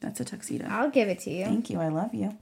That's 0.00 0.20
a 0.20 0.26
tuxedo. 0.26 0.66
I'll 0.68 0.90
give 0.90 1.08
it 1.08 1.20
to 1.20 1.30
you. 1.30 1.46
Thank 1.46 1.70
you. 1.70 1.80
I 1.80 1.88
love 1.88 2.12
you. 2.12 2.36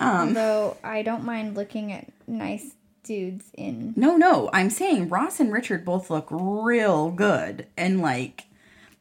Um, 0.00 0.28
Although 0.28 0.76
I 0.82 1.02
don't 1.02 1.22
mind 1.22 1.54
looking 1.54 1.92
at 1.92 2.08
nice 2.26 2.72
dudes 3.04 3.52
in 3.56 3.94
No, 3.96 4.16
no. 4.16 4.50
I'm 4.52 4.70
saying 4.70 5.10
Ross 5.10 5.38
and 5.38 5.52
Richard 5.52 5.84
both 5.84 6.10
look 6.10 6.26
real 6.30 7.12
good. 7.12 7.68
And 7.76 8.02
like 8.02 8.46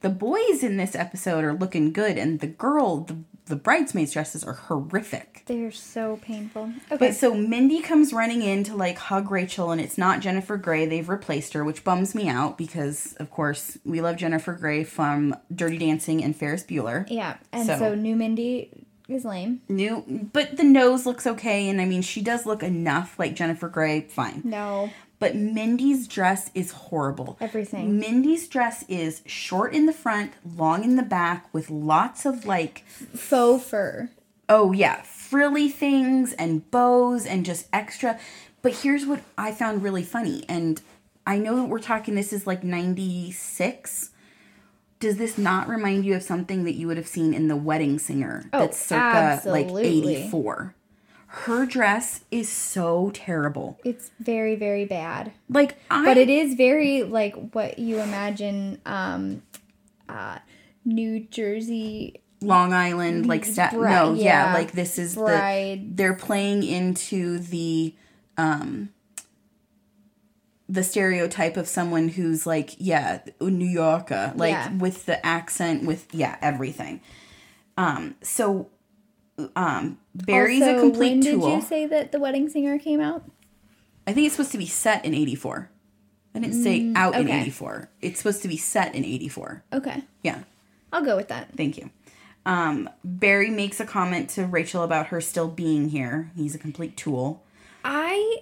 the 0.01 0.09
boys 0.09 0.63
in 0.63 0.77
this 0.77 0.95
episode 0.95 1.43
are 1.43 1.53
looking 1.53 1.91
good. 1.91 2.17
And 2.17 2.39
the 2.39 2.47
girl, 2.47 2.97
the, 3.01 3.17
the 3.45 3.55
bridesmaids' 3.55 4.13
dresses 4.13 4.43
are 4.43 4.53
horrific. 4.53 5.43
they're 5.45 5.71
so 5.71 6.17
painful. 6.21 6.71
Okay. 6.91 6.97
But 6.97 7.15
so 7.15 7.33
Mindy 7.33 7.81
comes 7.81 8.13
running 8.13 8.41
in 8.41 8.63
to 8.65 8.75
like 8.75 8.97
hug 8.97 9.29
Rachel, 9.31 9.71
and 9.71 9.81
it's 9.81 9.97
not 9.97 10.19
Jennifer 10.21 10.55
Grey. 10.57 10.85
They've 10.85 11.09
replaced 11.09 11.53
her, 11.53 11.63
which 11.63 11.83
bums 11.83 12.13
me 12.15 12.29
out 12.29 12.57
because, 12.57 13.13
of 13.19 13.29
course, 13.31 13.77
we 13.83 14.01
love 14.01 14.15
Jennifer 14.17 14.53
Grey 14.53 14.83
from 14.83 15.35
Dirty 15.53 15.77
Dancing 15.79 16.23
and 16.23 16.35
Ferris 16.35 16.63
Bueller. 16.63 17.05
yeah, 17.09 17.37
and 17.51 17.65
so- 17.67 17.77
so, 17.79 17.95
new 17.95 18.15
Mindy 18.15 18.85
is 19.07 19.25
lame. 19.25 19.59
New, 19.67 20.29
but 20.31 20.55
the 20.57 20.63
nose 20.63 21.07
looks 21.07 21.25
okay, 21.25 21.67
and 21.67 21.81
I 21.81 21.85
mean, 21.85 22.03
she 22.03 22.21
does 22.21 22.45
look 22.45 22.61
enough 22.61 23.17
like 23.17 23.33
Jennifer 23.35 23.67
Grey. 23.67 24.01
Fine, 24.01 24.43
No, 24.45 24.91
but 25.19 25.35
Mindy's 25.35 26.07
dress 26.07 26.49
is 26.55 26.71
horrible. 26.71 27.37
everything. 27.41 27.99
Mindy's 27.99 28.47
dress 28.47 28.83
is 28.87 29.21
short 29.25 29.73
in 29.73 29.85
the 29.85 29.93
front, 29.93 30.31
long 30.55 30.83
in 30.83 30.95
the 30.95 31.03
back, 31.03 31.53
with 31.53 31.69
lots 31.69 32.25
of 32.25 32.45
like 32.45 32.83
Faux 32.87 33.63
fur. 33.63 34.09
oh 34.47 34.71
yeah, 34.71 35.01
frilly 35.03 35.69
things 35.69 36.33
and 36.33 36.69
bows 36.71 37.25
and 37.25 37.45
just 37.45 37.67
extra. 37.71 38.19
But 38.61 38.73
here's 38.75 39.05
what 39.05 39.21
I 39.37 39.51
found 39.51 39.83
really 39.83 40.03
funny, 40.03 40.43
and 40.49 40.81
I 41.27 41.37
know 41.37 41.55
that 41.57 41.65
we're 41.65 41.79
talking 41.79 42.15
this 42.15 42.33
is 42.33 42.47
like 42.47 42.63
96. 42.63 44.11
Does 44.99 45.15
this 45.17 45.37
not 45.37 45.69
remind 45.69 46.03
you 46.03 46.15
of 46.15 46.23
something 46.23 46.65
that 46.65 46.73
you 46.73 46.87
would 46.87 46.97
have 46.97 47.07
seen 47.07 47.33
in 47.33 47.47
The 47.47 47.55
Wedding 47.55 47.99
Singer? 47.99 48.49
Oh, 48.51 48.59
that's 48.59 48.77
circa 48.77 49.41
like 49.45 49.67
84. 49.69 50.75
Her 51.31 51.65
dress 51.67 52.21
is 52.31 52.49
so 52.49 53.11
terrible. 53.13 53.79
It's 53.85 54.09
very, 54.19 54.55
very 54.55 54.85
bad. 54.85 55.31
Like 55.47 55.77
I 55.89 56.03
But 56.03 56.17
it 56.17 56.27
is 56.29 56.55
very 56.55 57.03
like 57.03 57.35
what 57.53 57.77
you 57.77 57.99
imagine 57.99 58.81
um 58.85 59.43
uh 60.07 60.39
New 60.85 61.19
Jersey 61.19 62.21
Long 62.41 62.73
Island, 62.73 63.27
like 63.27 63.45
sta- 63.45 63.69
Bri- 63.71 63.89
no, 63.89 64.13
yeah. 64.13 64.47
yeah. 64.47 64.53
like 64.53 64.71
this 64.71 64.97
is 64.97 65.15
Bride. 65.15 65.91
the 65.91 65.95
they're 65.95 66.13
playing 66.15 66.63
into 66.63 67.37
the 67.39 67.93
um 68.37 68.89
the 70.67 70.83
stereotype 70.83 71.57
of 71.57 71.67
someone 71.67 72.09
who's 72.09 72.47
like 72.47 72.71
yeah 72.79 73.19
New 73.39 73.65
Yorker, 73.65 74.33
like 74.35 74.51
Yeah. 74.53 74.73
with 74.73 75.05
the 75.05 75.23
accent, 75.23 75.85
with 75.85 76.07
yeah 76.13 76.37
everything. 76.41 77.01
Um, 77.77 78.15
so 78.21 78.69
um, 79.55 79.97
Barry's 80.15 80.61
also, 80.61 80.77
a 80.77 80.79
complete 80.81 81.09
when 81.11 81.21
tool. 81.21 81.47
did 81.49 81.55
you 81.55 81.61
say 81.61 81.85
that 81.85 82.11
the 82.11 82.19
wedding 82.19 82.49
singer 82.49 82.77
came 82.79 82.99
out? 82.99 83.23
I 84.07 84.13
think 84.13 84.25
it's 84.25 84.35
supposed 84.35 84.51
to 84.53 84.57
be 84.57 84.65
set 84.65 85.05
in 85.05 85.13
'84. 85.13 85.69
I 86.35 86.39
didn't 86.39 86.61
say 86.63 86.91
out 86.95 87.15
in 87.15 87.27
Mm, 87.27 87.41
'84. 87.41 87.89
It's 88.01 88.19
supposed 88.19 88.41
to 88.43 88.47
be 88.47 88.57
set 88.57 88.95
in 88.95 89.03
'84. 89.05 89.63
Okay. 89.73 90.03
Yeah. 90.23 90.43
I'll 90.91 91.03
go 91.05 91.15
with 91.15 91.27
that. 91.29 91.49
Thank 91.55 91.77
you. 91.77 91.89
Um, 92.45 92.89
Barry 93.03 93.49
makes 93.49 93.79
a 93.79 93.85
comment 93.85 94.29
to 94.31 94.45
Rachel 94.45 94.83
about 94.83 95.07
her 95.07 95.21
still 95.21 95.47
being 95.47 95.89
here. 95.89 96.31
He's 96.35 96.55
a 96.55 96.59
complete 96.59 96.97
tool. 96.97 97.43
I 97.83 98.37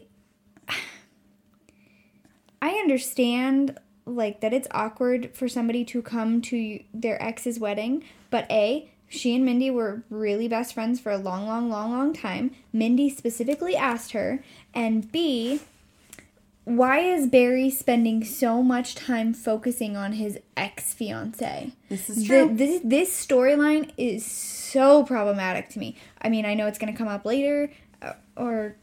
I 2.61 2.69
understand 2.71 3.77
like 4.05 4.39
that 4.41 4.53
it's 4.53 4.67
awkward 4.71 5.31
for 5.35 5.47
somebody 5.47 5.83
to 5.85 6.01
come 6.01 6.41
to 6.43 6.79
their 6.93 7.21
ex's 7.21 7.59
wedding, 7.59 8.03
but 8.29 8.49
A, 8.49 8.89
she 9.09 9.35
and 9.35 9.45
Mindy 9.45 9.69
were 9.71 10.03
really 10.09 10.47
best 10.47 10.73
friends 10.73 10.99
for 10.99 11.11
a 11.11 11.17
long, 11.17 11.47
long, 11.47 11.69
long, 11.69 11.91
long 11.91 12.13
time. 12.13 12.51
Mindy 12.73 13.09
specifically 13.09 13.75
asked 13.75 14.11
her, 14.11 14.43
and 14.73 15.09
B, 15.11 15.61
why 16.65 16.99
is 16.99 17.27
Barry 17.27 17.69
spending 17.69 18.25
so 18.25 18.61
much 18.61 18.95
time 18.95 19.33
focusing 19.33 19.95
on 19.95 20.13
his 20.13 20.37
ex 20.57 20.93
fiance? 20.93 21.71
This 21.87 22.09
is 22.09 22.17
The- 22.17 22.25
true. 22.27 22.51
this 22.53 22.81
this 22.83 23.25
storyline 23.25 23.91
is 23.97 24.25
so 24.25 25.03
problematic 25.03 25.69
to 25.69 25.79
me. 25.79 25.95
I 26.21 26.27
mean, 26.29 26.45
I 26.45 26.53
know 26.55 26.67
it's 26.67 26.77
going 26.77 26.91
to 26.91 26.97
come 26.97 27.07
up 27.07 27.23
later, 27.25 27.71
uh, 28.01 28.13
or 28.35 28.75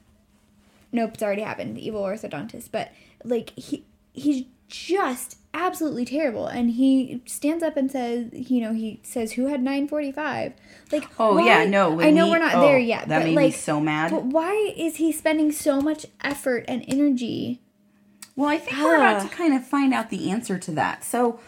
nope, 0.92 1.10
it's 1.14 1.22
already 1.22 1.42
happened. 1.42 1.76
The 1.76 1.86
evil 1.86 2.00
orthodontist, 2.02 2.70
but 2.72 2.90
like 3.22 3.50
he 3.58 3.84
he's 4.14 4.44
just 4.68 5.36
absolutely 5.52 6.04
terrible, 6.04 6.46
and 6.46 6.70
he 6.70 7.22
stands 7.26 7.62
up 7.62 7.76
and 7.76 7.90
says, 7.90 8.28
you 8.32 8.60
know, 8.60 8.72
he 8.72 9.00
says, 9.04 9.32
"Who 9.32 9.46
had 9.46 9.62
945?" 9.62 10.54
Like, 10.90 11.04
Oh, 11.18 11.34
why- 11.36 11.46
yeah, 11.46 11.64
no, 11.66 12.00
I 12.00 12.10
know 12.10 12.24
he- 12.24 12.30
we're 12.32 12.38
not 12.38 12.54
oh, 12.56 12.60
there 12.62 12.78
yet, 12.78 13.08
that 13.08 13.18
but 13.20 13.24
made 13.26 13.36
me 13.36 13.42
like, 13.44 13.54
so 13.54 13.78
mad. 13.80 14.10
But 14.10 14.24
why 14.24 14.72
is 14.76 14.96
he 14.96 15.12
spending 15.12 15.52
so 15.52 15.80
much 15.80 16.06
effort 16.22 16.64
and 16.66 16.84
energy? 16.88 17.60
Well, 18.36 18.48
I 18.48 18.58
think 18.58 18.78
we're 18.78 18.96
about 18.96 19.22
to 19.22 19.28
kind 19.28 19.54
of 19.54 19.64
find 19.64 19.94
out 19.94 20.10
the 20.10 20.30
answer 20.30 20.58
to 20.58 20.72
that. 20.72 21.04
So, 21.04 21.38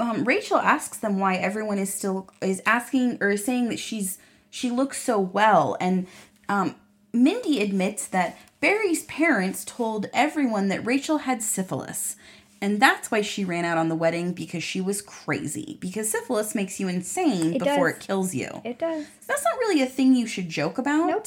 um, 0.00 0.24
Rachel 0.24 0.56
asks 0.58 0.98
them 0.98 1.20
why 1.20 1.36
everyone 1.36 1.78
is 1.78 1.94
still 1.94 2.28
is 2.40 2.60
asking 2.66 3.18
or 3.20 3.30
is 3.30 3.44
saying 3.44 3.68
that 3.68 3.78
she's 3.78 4.18
she 4.50 4.70
looks 4.70 5.00
so 5.00 5.20
well, 5.20 5.76
and 5.80 6.06
um, 6.48 6.74
Mindy 7.12 7.60
admits 7.62 8.06
that 8.08 8.36
Barry's 8.60 9.04
parents 9.04 9.64
told 9.64 10.06
everyone 10.12 10.68
that 10.68 10.84
Rachel 10.84 11.18
had 11.18 11.42
syphilis. 11.42 12.16
And 12.60 12.80
that's 12.80 13.10
why 13.10 13.20
she 13.20 13.44
ran 13.44 13.64
out 13.64 13.78
on 13.78 13.88
the 13.88 13.94
wedding 13.94 14.32
because 14.32 14.64
she 14.64 14.80
was 14.80 15.00
crazy. 15.00 15.78
Because 15.80 16.10
syphilis 16.10 16.54
makes 16.56 16.80
you 16.80 16.88
insane 16.88 17.54
It 17.54 17.60
before 17.60 17.92
does. 17.92 18.02
it 18.02 18.06
kills 18.06 18.34
you. 18.34 18.60
It 18.64 18.78
does. 18.80 19.06
That's 19.28 19.44
not 19.44 19.58
really 19.60 19.80
a 19.80 19.86
thing 19.86 20.16
you 20.16 20.26
should 20.26 20.48
joke 20.48 20.76
about. 20.78 21.06
Nope. 21.06 21.26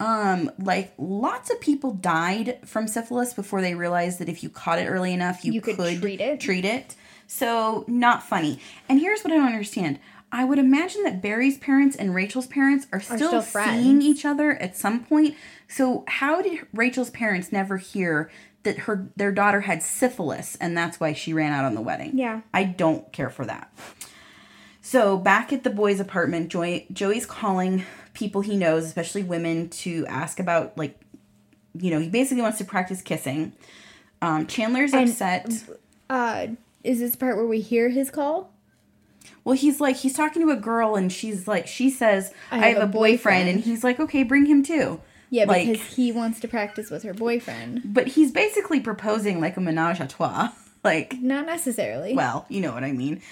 Um, 0.00 0.50
like 0.58 0.94
lots 0.98 1.50
of 1.50 1.60
people 1.60 1.92
died 1.92 2.58
from 2.64 2.88
syphilis 2.88 3.34
before 3.34 3.60
they 3.60 3.74
realized 3.74 4.18
that 4.18 4.28
if 4.30 4.42
you 4.42 4.48
caught 4.48 4.78
it 4.78 4.86
early 4.86 5.12
enough, 5.12 5.44
you, 5.44 5.52
You 5.52 5.60
could 5.60 5.76
treat 5.76 6.20
it. 6.20 6.40
Treat 6.40 6.64
it. 6.64 6.96
So 7.26 7.84
not 7.86 8.22
funny. 8.22 8.58
And 8.88 8.98
here's 8.98 9.22
what 9.22 9.32
I 9.32 9.36
don't 9.36 9.46
understand. 9.46 9.98
I 10.34 10.44
would 10.44 10.58
imagine 10.58 11.02
that 11.02 11.20
Barry's 11.20 11.58
parents 11.58 11.94
and 11.94 12.14
Rachel's 12.14 12.46
parents 12.46 12.86
are 12.90 13.00
still, 13.00 13.42
still 13.42 13.42
seeing 13.42 14.00
each 14.00 14.24
other 14.24 14.52
at 14.52 14.74
some 14.76 15.04
point. 15.04 15.36
So 15.68 16.04
how 16.08 16.40
did 16.40 16.66
Rachel's 16.72 17.10
parents 17.10 17.52
never 17.52 17.76
hear 17.76 18.30
that 18.62 18.78
her 18.80 19.08
their 19.14 19.30
daughter 19.30 19.60
had 19.62 19.82
syphilis 19.82 20.56
and 20.56 20.76
that's 20.76 20.98
why 20.98 21.12
she 21.12 21.34
ran 21.34 21.52
out 21.52 21.66
on 21.66 21.74
the 21.74 21.82
wedding? 21.82 22.16
Yeah. 22.16 22.40
I 22.54 22.64
don't 22.64 23.12
care 23.12 23.28
for 23.28 23.44
that. 23.44 23.70
So 24.80 25.18
back 25.18 25.52
at 25.52 25.64
the 25.64 25.70
boys' 25.70 26.00
apartment, 26.00 26.48
Joy, 26.48 26.86
Joey's 26.90 27.26
calling 27.26 27.84
people 28.14 28.40
he 28.40 28.56
knows, 28.56 28.84
especially 28.84 29.22
women, 29.22 29.68
to 29.68 30.06
ask 30.06 30.40
about 30.40 30.76
like, 30.78 30.98
you 31.78 31.90
know, 31.90 32.00
he 32.00 32.08
basically 32.08 32.42
wants 32.42 32.58
to 32.58 32.64
practice 32.64 33.02
kissing. 33.02 33.52
Um, 34.22 34.46
Chandler's 34.46 34.94
And- 34.94 35.10
upset. 35.10 35.52
Uh, 36.08 36.46
is 36.84 37.00
this 37.00 37.16
part 37.16 37.36
where 37.36 37.46
we 37.46 37.60
hear 37.60 37.90
his 37.90 38.10
call? 38.10 38.51
Well, 39.44 39.56
he's 39.56 39.80
like 39.80 39.96
he's 39.96 40.14
talking 40.14 40.42
to 40.42 40.50
a 40.52 40.56
girl, 40.56 40.94
and 40.94 41.12
she's 41.12 41.48
like 41.48 41.66
she 41.66 41.90
says, 41.90 42.32
"I, 42.50 42.58
have, 42.68 42.76
a 42.76 42.86
boyfriend. 42.86 42.92
boyfriend. 42.92 43.48
and 43.48 43.60
he's 43.60 43.82
like, 43.82 43.98
"Okay, 43.98 44.22
bring 44.22 44.46
him 44.46 44.62
too." 44.62 45.00
Yeah, 45.30 45.44
Like- 45.44 45.66
because 45.66 45.96
he 45.96 46.12
wants 46.12 46.40
to 46.40 46.48
practice 46.48 46.90
with 46.90 47.02
her 47.04 47.14
boyfriend. 47.14 47.82
But 47.86 48.08
he's 48.08 48.30
basically 48.30 48.80
proposing 48.80 49.40
like 49.40 49.56
a 49.56 49.60
menage 49.60 49.98
a 49.98 50.06
trois, 50.06 50.50
like 50.84 51.20
Not 51.20 51.46
necessarily. 51.46 52.14
Well, 52.14 52.44
you 52.48 52.60
know 52.60 52.72
what 52.72 52.84
I 52.84 52.92
mean. 52.92 53.22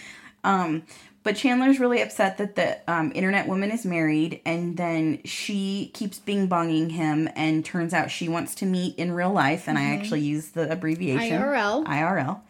Um, 0.43 0.85
but 1.23 1.37
Chandler's 1.37 1.79
really 1.79 2.01
upset 2.01 2.39
that 2.39 2.57
the 2.57 2.79
um, 2.91 3.13
internet 3.15 3.47
woman 3.47 3.71
is 3.71 3.85
married, 3.85 4.41
and 4.47 4.79
then 4.79 5.21
she 5.27 5.91
keeps 5.93 6.19
bing 6.19 6.49
bonging 6.49 6.93
him, 6.93 7.29
and 7.37 7.63
turns 7.63 7.93
out 7.93 8.11
she 8.11 8.27
wants 8.29 8.55
to 8.57 8.67
meet 8.67 8.97
in 8.97 9.13
real 9.13 9.31
life, 9.31 9.69
and 9.69 9.79
I 9.79 9.95
actually 9.95 10.23
use 10.23 10.49
the 10.53 10.73
abbreviation 10.73 11.39
IRL. 11.39 11.85
IRL. 11.85 12.41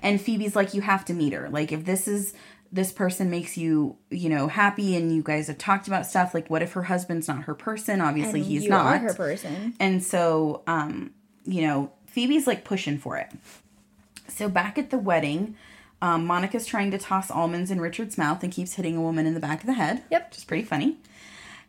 And 0.00 0.20
Phoebe's 0.20 0.54
like, 0.54 0.74
you 0.74 0.80
have 0.80 1.04
to 1.06 1.12
meet 1.12 1.32
her. 1.32 1.48
Like, 1.50 1.72
if 1.72 1.84
this 1.84 2.06
is 2.06 2.32
this 2.72 2.92
person 2.92 3.30
makes 3.30 3.56
you, 3.56 3.96
you 4.10 4.28
know, 4.28 4.46
happy, 4.46 4.94
and 4.96 5.14
you 5.14 5.22
guys 5.22 5.48
have 5.48 5.58
talked 5.58 5.88
about 5.88 6.06
stuff, 6.06 6.34
like, 6.34 6.48
what 6.48 6.62
if 6.62 6.72
her 6.74 6.84
husband's 6.84 7.26
not 7.26 7.44
her 7.44 7.54
person? 7.54 8.00
Obviously, 8.00 8.40
And 8.40 8.48
he's 8.48 8.64
you 8.64 8.70
not. 8.70 8.86
are 8.86 8.98
her 8.98 9.14
person. 9.14 9.74
And 9.80 10.02
so, 10.04 10.62
um, 10.66 11.10
you 11.44 11.62
know, 11.62 11.90
Phoebe's 12.06 12.46
like 12.46 12.64
pushing 12.64 12.98
for 12.98 13.16
it. 13.16 13.30
So 14.28 14.48
back 14.48 14.78
at 14.78 14.90
the 14.90 14.98
wedding, 14.98 15.56
um, 16.00 16.24
Monica's 16.26 16.64
trying 16.64 16.90
to 16.92 16.98
toss 16.98 17.30
almonds 17.30 17.70
in 17.70 17.80
Richard's 17.80 18.16
mouth 18.16 18.42
and 18.42 18.52
keeps 18.52 18.74
hitting 18.74 18.96
a 18.96 19.00
woman 19.00 19.26
in 19.26 19.34
the 19.34 19.40
back 19.40 19.60
of 19.60 19.66
the 19.66 19.74
head. 19.74 20.02
Yep. 20.10 20.30
Which 20.30 20.38
is 20.38 20.44
pretty 20.44 20.64
funny. 20.64 20.98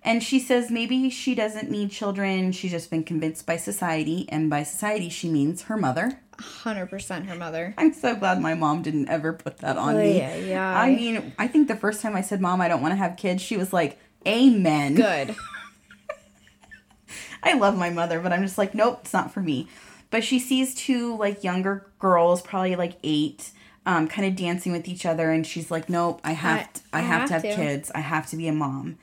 And 0.03 0.23
she 0.23 0.39
says 0.39 0.71
maybe 0.71 1.09
she 1.09 1.35
doesn't 1.35 1.69
need 1.69 1.91
children. 1.91 2.51
She's 2.51 2.71
just 2.71 2.89
been 2.89 3.03
convinced 3.03 3.45
by 3.45 3.57
society. 3.57 4.25
And 4.29 4.49
by 4.49 4.63
society, 4.63 5.09
she 5.09 5.29
means 5.29 5.63
her 5.63 5.77
mother. 5.77 6.19
100% 6.41 7.27
her 7.27 7.35
mother. 7.35 7.73
I'm 7.77 7.93
so 7.93 8.15
glad 8.15 8.41
my 8.41 8.53
mom 8.53 8.81
didn't 8.81 9.07
ever 9.09 9.33
put 9.33 9.57
that 9.59 9.77
on 9.77 9.95
Ay, 9.95 10.03
me. 10.03 10.17
Yeah, 10.17 10.35
yeah. 10.35 10.79
I 10.79 10.93
mean, 10.95 11.33
I 11.39 11.47
think 11.47 11.67
the 11.67 11.75
first 11.75 12.01
time 12.01 12.15
I 12.15 12.21
said, 12.21 12.41
Mom, 12.41 12.61
I 12.61 12.67
don't 12.67 12.81
want 12.81 12.91
to 12.93 12.97
have 12.97 13.17
kids, 13.17 13.41
she 13.41 13.57
was 13.57 13.71
like, 13.73 13.99
Amen. 14.27 14.95
Good. 14.95 15.35
I 17.43 17.53
love 17.53 17.77
my 17.77 17.89
mother, 17.89 18.19
but 18.19 18.31
I'm 18.31 18.43
just 18.43 18.57
like, 18.57 18.75
nope, 18.75 18.99
it's 19.01 19.13
not 19.13 19.31
for 19.33 19.41
me. 19.41 19.67
But 20.11 20.23
she 20.23 20.39
sees 20.39 20.75
two 20.75 21.17
like 21.17 21.43
younger 21.43 21.87
girls, 21.99 22.41
probably 22.41 22.75
like 22.75 22.97
eight, 23.03 23.51
um, 23.85 24.07
kind 24.07 24.27
of 24.27 24.35
dancing 24.35 24.71
with 24.71 24.87
each 24.87 25.05
other, 25.05 25.31
and 25.31 25.45
she's 25.47 25.71
like, 25.71 25.89
nope, 25.89 26.21
I 26.23 26.33
have, 26.33 26.59
I- 26.59 26.63
to, 26.63 26.81
I, 26.93 26.99
I 26.99 27.01
have, 27.01 27.27
to 27.27 27.33
have 27.33 27.43
have 27.43 27.55
to. 27.55 27.55
kids. 27.61 27.91
I 27.95 27.99
have 28.01 28.27
to 28.29 28.35
be 28.37 28.47
a 28.47 28.53
mom. 28.53 28.97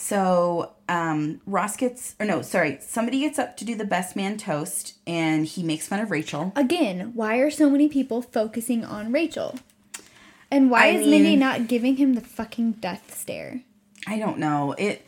So 0.00 0.74
um, 0.88 1.40
Ross 1.44 1.76
gets, 1.76 2.14
or 2.20 2.24
no, 2.24 2.40
sorry, 2.40 2.78
somebody 2.80 3.18
gets 3.20 3.36
up 3.36 3.56
to 3.56 3.64
do 3.64 3.74
the 3.74 3.84
best 3.84 4.14
man 4.14 4.36
toast, 4.38 4.94
and 5.08 5.44
he 5.44 5.64
makes 5.64 5.88
fun 5.88 5.98
of 5.98 6.12
Rachel. 6.12 6.52
Again, 6.54 7.10
why 7.14 7.38
are 7.38 7.50
so 7.50 7.68
many 7.68 7.88
people 7.88 8.22
focusing 8.22 8.84
on 8.84 9.10
Rachel? 9.12 9.58
And 10.52 10.70
why 10.70 10.84
I 10.84 10.90
is 10.90 11.06
Mindy 11.06 11.34
not 11.34 11.66
giving 11.66 11.96
him 11.96 12.14
the 12.14 12.20
fucking 12.20 12.72
death 12.74 13.12
stare? 13.18 13.62
I 14.06 14.18
don't 14.20 14.38
know 14.38 14.72
it. 14.78 15.04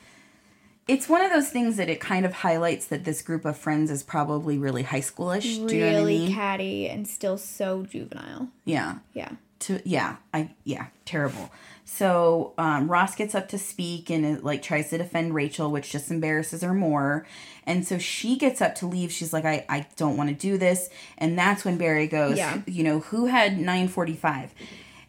It's 0.89 1.09
one 1.09 1.23
of 1.23 1.31
those 1.31 1.51
things 1.51 1.77
that 1.77 1.89
it 1.89 2.01
kind 2.01 2.27
of 2.27 2.33
highlights 2.33 2.87
that 2.87 3.05
this 3.05 3.23
group 3.23 3.45
of 3.45 3.57
friends 3.57 3.93
is 3.93 4.03
probably 4.03 4.59
really 4.59 4.83
high 4.83 5.01
schoolish. 5.01 5.65
Do 5.69 5.77
you 5.77 5.81
know 5.83 5.87
what 5.87 5.95
I 5.95 5.99
Really 5.99 6.19
mean? 6.19 6.35
catty 6.35 6.89
and 6.89 7.07
still 7.07 7.39
so 7.39 7.85
juvenile. 7.85 8.49
yeah. 8.65 8.97
Yeah. 9.15 9.31
to 9.61 9.81
yeah 9.85 10.17
i 10.35 10.51
yeah 10.65 10.87
terrible 11.05 11.53
so 11.93 12.55
um, 12.57 12.89
ross 12.89 13.17
gets 13.17 13.35
up 13.35 13.49
to 13.49 13.59
speak 13.59 14.11
and 14.11 14.25
it, 14.25 14.45
like 14.45 14.63
tries 14.63 14.91
to 14.91 14.99
defend 14.99 15.35
rachel 15.35 15.71
which 15.73 15.91
just 15.91 16.11
embarrasses 16.11 16.63
her 16.63 16.73
more 16.73 17.27
and 17.65 17.85
so 17.87 17.99
she 17.99 18.37
gets 18.37 18.61
up 18.63 18.75
to 18.77 18.87
leave 18.87 19.11
she's 19.11 19.33
like 19.33 19.45
i, 19.45 19.65
I 19.69 19.87
don't 19.97 20.17
want 20.17 20.29
to 20.31 20.35
do 20.35 20.57
this 20.57 20.89
and 21.19 21.37
that's 21.39 21.65
when 21.65 21.77
barry 21.79 22.07
goes 22.07 22.39
Yeah. 22.39 22.61
you 22.67 22.85
know 22.85 23.01
who 23.01 23.27
had 23.27 23.59
945 23.59 24.55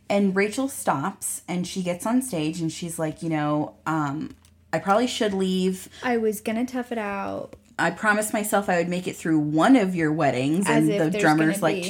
and 0.10 0.36
rachel 0.36 0.68
stops 0.68 1.44
and 1.48 1.68
she 1.68 1.84
gets 1.84 2.06
on 2.06 2.22
stage 2.22 2.60
and 2.62 2.72
she's 2.72 2.98
like 2.98 3.22
you 3.22 3.30
know 3.30 3.76
um, 3.86 4.36
i 4.74 4.80
probably 4.80 5.08
should 5.08 5.34
leave 5.34 5.88
I 6.04 6.18
was 6.18 6.42
gonna 6.42 6.66
tough 6.66 6.92
it 6.92 6.98
out. 6.98 7.56
I 7.80 7.90
promised 7.90 8.32
myself 8.34 8.70
I 8.70 8.78
would 8.78 8.90
make 8.90 9.08
it 9.08 9.16
through 9.16 9.40
one 9.40 9.76
of 9.76 9.96
your 9.96 10.12
weddings, 10.14 10.68
As 10.70 10.88
and 10.88 11.14
the 11.14 11.18
drummer's 11.20 11.64
like, 11.64 11.84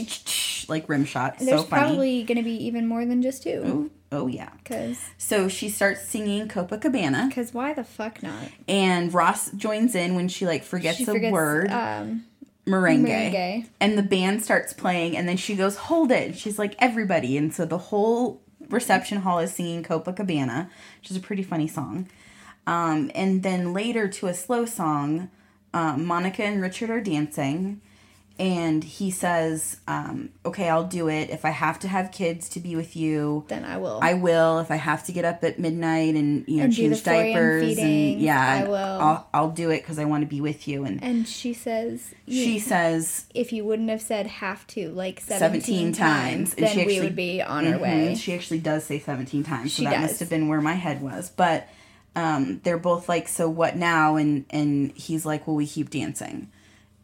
like 0.69 0.87
rim 0.87 1.03
shot. 1.03 1.37
There's 1.39 1.49
so 1.49 1.63
funny. 1.63 1.81
probably 1.81 2.23
gonna 2.23 2.43
be 2.43 2.65
even 2.65 2.87
more 2.87 3.05
than 3.05 3.21
just 3.21 3.43
two. 3.43 3.91
Oh 4.11 4.27
yeah. 4.27 4.49
Because 4.63 4.99
So 5.17 5.47
she 5.47 5.69
starts 5.69 6.01
singing 6.05 6.47
Copacabana, 6.47 7.29
because 7.29 7.53
why 7.53 7.73
the 7.73 7.83
fuck 7.83 8.21
not? 8.21 8.49
and 8.67 9.13
Ross 9.13 9.51
joins 9.51 9.95
in 9.95 10.15
when 10.15 10.27
she 10.27 10.45
like 10.45 10.63
forgets 10.63 10.97
She 10.97 11.03
a 11.03 11.07
forgets, 11.07 11.31
word, 11.31 11.71
Um, 11.71 12.25
merengue. 12.67 13.05
merengue. 13.07 13.67
and 13.79 13.97
the 13.97 14.03
band 14.03 14.43
starts 14.43 14.73
playing, 14.73 15.15
and 15.17 15.27
then 15.29 15.37
she 15.37 15.55
goes, 15.55 15.75
"Hold 15.77 16.11
it!" 16.11 16.37
She's 16.37 16.59
like, 16.59 16.75
"Everybody!" 16.79 17.37
And 17.37 17.53
so 17.53 17.65
the 17.65 17.77
whole 17.77 18.41
reception 18.69 19.19
hall 19.19 19.39
is 19.39 19.53
singing 19.53 19.81
Copacabana, 19.83 20.69
which 20.99 21.09
is 21.11 21.17
a 21.17 21.21
pretty 21.21 21.43
funny 21.43 21.67
song. 21.67 22.07
Um, 22.67 23.09
and 23.15 23.43
then 23.43 23.73
later 23.73 24.07
to 24.07 24.27
a 24.27 24.33
slow 24.33 24.65
song, 24.65 25.29
um, 25.73 26.05
Monica 26.05 26.43
and 26.43 26.61
Richard 26.61 26.89
are 26.89 27.01
dancing, 27.01 27.81
and 28.41 28.83
he 28.83 29.11
says, 29.11 29.77
um, 29.87 30.29
"Okay, 30.43 30.67
I'll 30.67 30.83
do 30.87 31.07
it. 31.07 31.29
If 31.29 31.45
I 31.45 31.51
have 31.51 31.77
to 31.79 31.87
have 31.87 32.11
kids 32.11 32.49
to 32.49 32.59
be 32.59 32.75
with 32.75 32.95
you, 32.95 33.45
then 33.47 33.63
I 33.63 33.77
will. 33.77 33.99
I 34.01 34.15
will. 34.15 34.57
If 34.59 34.71
I 34.71 34.77
have 34.77 35.03
to 35.05 35.11
get 35.11 35.25
up 35.25 35.43
at 35.43 35.59
midnight 35.59 36.15
and 36.15 36.43
you 36.47 36.57
know 36.57 36.63
And 36.63 36.73
change 36.73 37.03
the 37.03 37.11
4 37.11 37.13
a.m. 37.13 37.25
diapers 37.33 37.77
and 37.77 38.19
yeah, 38.19 38.63
I 38.65 38.67
will. 38.67 38.75
I'll 38.75 39.27
I'll 39.33 39.51
do 39.51 39.69
it 39.69 39.81
because 39.81 39.99
I 39.99 40.05
want 40.05 40.21
to 40.23 40.27
be 40.27 40.41
with 40.41 40.67
you." 40.67 40.83
And 40.85 41.03
and 41.03 41.27
she 41.27 41.53
says, 41.53 42.13
she 42.27 42.57
says, 42.57 43.25
if 43.35 43.53
you 43.53 43.63
wouldn't 43.63 43.89
have 43.89 44.01
said 44.01 44.25
have 44.27 44.65
to 44.67 44.89
like 44.89 45.19
17, 45.21 45.61
17 45.61 45.93
times, 45.93 45.95
times, 45.95 46.55
then 46.55 46.75
she 46.77 46.85
we 46.85 46.99
would 46.99 47.15
be 47.15 47.41
on 47.43 47.67
our 47.67 47.77
Mhm, 47.77 47.81
way. 47.81 48.15
She 48.15 48.33
actually 48.33 48.59
does 48.59 48.83
say 48.85 48.97
17 48.99 49.43
times, 49.43 49.73
so 49.73 49.77
She 49.77 49.83
that 49.85 49.91
does. 49.93 50.01
must 50.01 50.19
have 50.19 50.29
been 50.29 50.47
where 50.47 50.61
my 50.61 50.73
head 50.73 51.01
was. 51.01 51.29
But 51.29 51.67
um, 52.15 52.59
they're 52.63 52.77
both 52.79 53.07
like, 53.07 53.27
"So 53.27 53.47
what 53.49 53.75
now?" 53.77 54.15
And 54.15 54.45
and 54.49 54.91
he's 54.95 55.25
like, 55.27 55.45
"Well, 55.45 55.55
we 55.55 55.67
keep 55.67 55.89
dancing," 55.91 56.49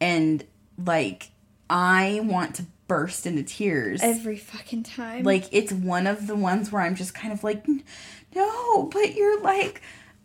and 0.01 0.43
like 0.84 1.32
I 1.69 2.21
want 2.23 2.55
to 2.55 2.65
burst 2.88 3.25
into 3.25 3.43
tears. 3.43 4.01
Every 4.01 4.38
fucking 4.38 4.84
time. 4.84 5.23
like 5.23 5.45
it's 5.51 5.71
one 5.73 6.07
of 6.07 6.28
the 6.28 6.36
ones 6.36 6.71
where 6.71 6.82
I'm 6.82 6.95
just 6.95 7.13
kind 7.13 7.34
of 7.34 7.43
like, 7.43 7.65
"No," 8.36 8.84
but 8.91 9.15
you're 9.15 9.41
like, 9.41 9.82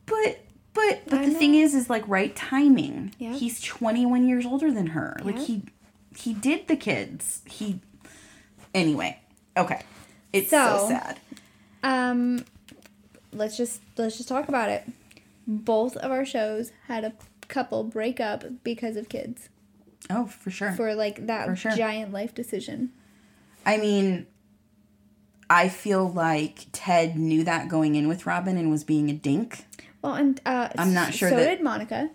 but. 0.07 0.38
But 0.74 1.03
but 1.05 1.18
I 1.18 1.26
the 1.26 1.34
thing 1.34 1.55
is, 1.55 1.74
is 1.74 1.90
like 1.90 2.09
right 2.09 2.34
timing. 2.34 3.14
Yep. 3.18 3.34
He's 3.36 3.61
21 3.61 4.26
years 4.26 4.46
older 4.46 4.72
than 4.72 4.86
her. 4.86 5.16
Yeah. 5.18 5.24
Like 5.26 5.38
he 5.38 5.64
he 6.16 6.32
did 6.32 6.66
the 6.66 6.76
kids. 6.76 7.42
He 7.44 7.80
anyway. 8.74 9.20
Okay. 9.55 9.82
It's 10.32 10.48
so, 10.48 10.78
So- 10.78 10.88
sad. 10.88 11.20
um, 11.82 12.46
let's 13.34 13.55
just 13.59 13.82
let's 13.98 14.16
just 14.16 14.30
talk 14.30 14.48
about 14.48 14.70
it. 14.70 14.84
Both 15.46 15.94
of 15.98 16.11
our 16.11 16.24
shows 16.24 16.72
had 16.88 17.05
a 17.05 17.12
couple 17.48 17.84
break 17.84 18.18
up 18.18 18.42
because 18.64 18.96
of 18.96 19.11
kids 19.11 19.50
Oh, 20.11 20.26
for 20.26 20.50
sure. 20.50 20.72
for 20.72 20.94
like 20.94 21.26
that 21.26 21.57
sure. 21.59 21.72
giant 21.72 22.12
life 22.12 22.34
decision. 22.34 22.90
I 23.64 23.76
mean, 23.76 24.26
I 25.48 25.68
feel 25.68 26.09
like 26.11 26.66
Ted 26.72 27.16
knew 27.16 27.44
that 27.44 27.68
going 27.68 27.94
in 27.94 28.09
with 28.09 28.26
Robin 28.26 28.57
and 28.57 28.70
was 28.70 28.84
being 28.84 29.11
a 29.11 29.12
dink. 29.12 29.64
Well, 30.03 30.14
and 30.14 30.40
uh, 30.46 30.68
I'm 30.76 30.94
not 30.94 31.14
sure 31.14 31.28
So 31.30 31.36
that- 31.36 31.44
did 31.44 31.61
Monica. 31.62 32.11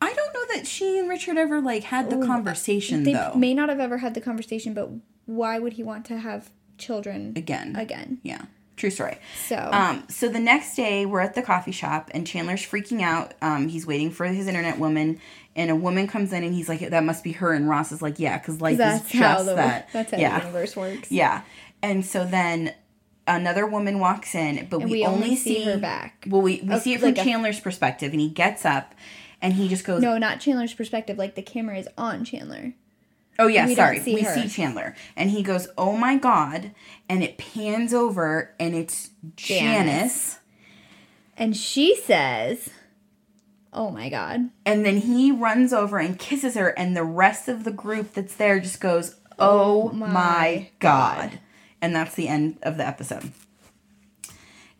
I 0.00 0.12
don't 0.12 0.34
know 0.34 0.54
that 0.54 0.66
she 0.66 0.98
and 0.98 1.08
Richard 1.08 1.38
ever 1.38 1.58
like 1.60 1.84
had 1.84 2.10
the 2.10 2.24
conversation 2.24 3.02
They 3.02 3.14
though. 3.14 3.32
may 3.34 3.54
not 3.54 3.70
have 3.70 3.80
ever 3.80 3.96
had 3.98 4.12
the 4.12 4.20
conversation, 4.20 4.74
but 4.74 4.90
why 5.24 5.58
would 5.58 5.72
he 5.74 5.82
want 5.82 6.04
to 6.06 6.18
have 6.18 6.50
children 6.76 7.32
Again. 7.34 7.74
Again. 7.76 8.18
Yeah. 8.22 8.42
True 8.76 8.90
story. 8.90 9.16
So 9.48 9.56
Um, 9.72 10.04
so 10.10 10.28
the 10.28 10.38
next 10.38 10.76
day, 10.76 11.06
we're 11.06 11.20
at 11.20 11.34
the 11.34 11.40
coffee 11.40 11.72
shop, 11.72 12.10
and 12.12 12.26
Chandler's 12.26 12.60
freaking 12.60 13.00
out. 13.00 13.32
Um, 13.40 13.68
he's 13.68 13.86
waiting 13.86 14.10
for 14.10 14.26
his 14.26 14.46
internet 14.46 14.78
woman, 14.78 15.18
and 15.56 15.70
a 15.70 15.74
woman 15.76 16.06
comes 16.06 16.32
in, 16.32 16.44
and 16.44 16.54
he's 16.54 16.68
like, 16.68 16.80
"That 16.90 17.02
must 17.02 17.24
be 17.24 17.32
her." 17.32 17.52
And 17.52 17.68
Ross 17.68 17.90
is 17.90 18.00
like, 18.02 18.20
"Yeah, 18.20 18.38
because 18.38 18.60
life 18.60 18.78
that's 18.78 19.04
is 19.06 19.10
just 19.12 19.46
the 19.46 19.54
that." 19.54 19.88
that's 19.92 20.12
how 20.12 20.18
yeah, 20.18 20.38
the 20.38 20.46
universe 20.46 20.76
works. 20.76 21.10
yeah. 21.10 21.42
And 21.82 22.04
so 22.06 22.24
then 22.24 22.74
another 23.26 23.66
woman 23.66 23.98
walks 23.98 24.34
in, 24.34 24.66
but 24.70 24.80
we, 24.80 24.90
we 24.90 25.04
only, 25.04 25.24
only 25.24 25.36
see, 25.36 25.54
see 25.56 25.64
her 25.64 25.78
back. 25.78 26.24
Well, 26.28 26.42
we, 26.42 26.60
we 26.62 26.74
Oh, 26.74 26.78
see 26.78 26.94
it 26.94 27.00
from 27.00 27.08
like 27.10 27.18
a- 27.18 27.24
Chandler's 27.24 27.58
perspective, 27.60 28.12
and 28.12 28.20
he 28.20 28.28
gets 28.28 28.64
up, 28.64 28.94
and 29.42 29.54
he 29.54 29.66
just 29.68 29.84
goes, 29.84 30.00
No, 30.02 30.16
not 30.18 30.38
Chandler's 30.40 30.74
perspective. 30.74 31.18
Like 31.18 31.34
the 31.34 31.42
camera 31.42 31.76
is 31.78 31.88
on 31.98 32.24
Chandler. 32.24 32.74
"Oh 33.38 33.48
yeah, 33.48 33.66
we 33.66 33.74
sorry." 33.74 34.00
see 34.00 34.14
we 34.14 34.22
her. 34.22 34.34
see 34.34 34.48
Chandler, 34.48 34.94
and 35.16 35.30
he 35.30 35.42
goes, 35.42 35.68
"Oh 35.76 35.96
my 35.96 36.16
god!" 36.16 36.70
And 37.08 37.22
it 37.22 37.36
pans 37.38 37.92
over, 37.92 38.54
and 38.60 38.74
it's 38.74 39.10
Janice. 39.36 39.58
Janice. 39.58 40.38
And 41.38 41.54
she 41.54 41.94
says, 41.94 42.70
Oh 43.76 43.90
my 43.90 44.08
god. 44.08 44.48
And 44.64 44.86
then 44.86 44.96
he 44.96 45.30
runs 45.30 45.74
over 45.74 45.98
and 45.98 46.18
kisses 46.18 46.54
her, 46.54 46.68
and 46.70 46.96
the 46.96 47.04
rest 47.04 47.46
of 47.46 47.64
the 47.64 47.70
group 47.70 48.14
that's 48.14 48.34
there 48.34 48.58
just 48.58 48.80
goes, 48.80 49.16
Oh, 49.38 49.90
Oh 49.90 49.92
my, 49.92 50.08
my 50.08 50.70
God. 50.78 51.38
And 51.82 51.94
that's 51.94 52.14
the 52.14 52.26
end 52.26 52.56
of 52.62 52.78
the 52.78 52.86
episode. 52.86 53.32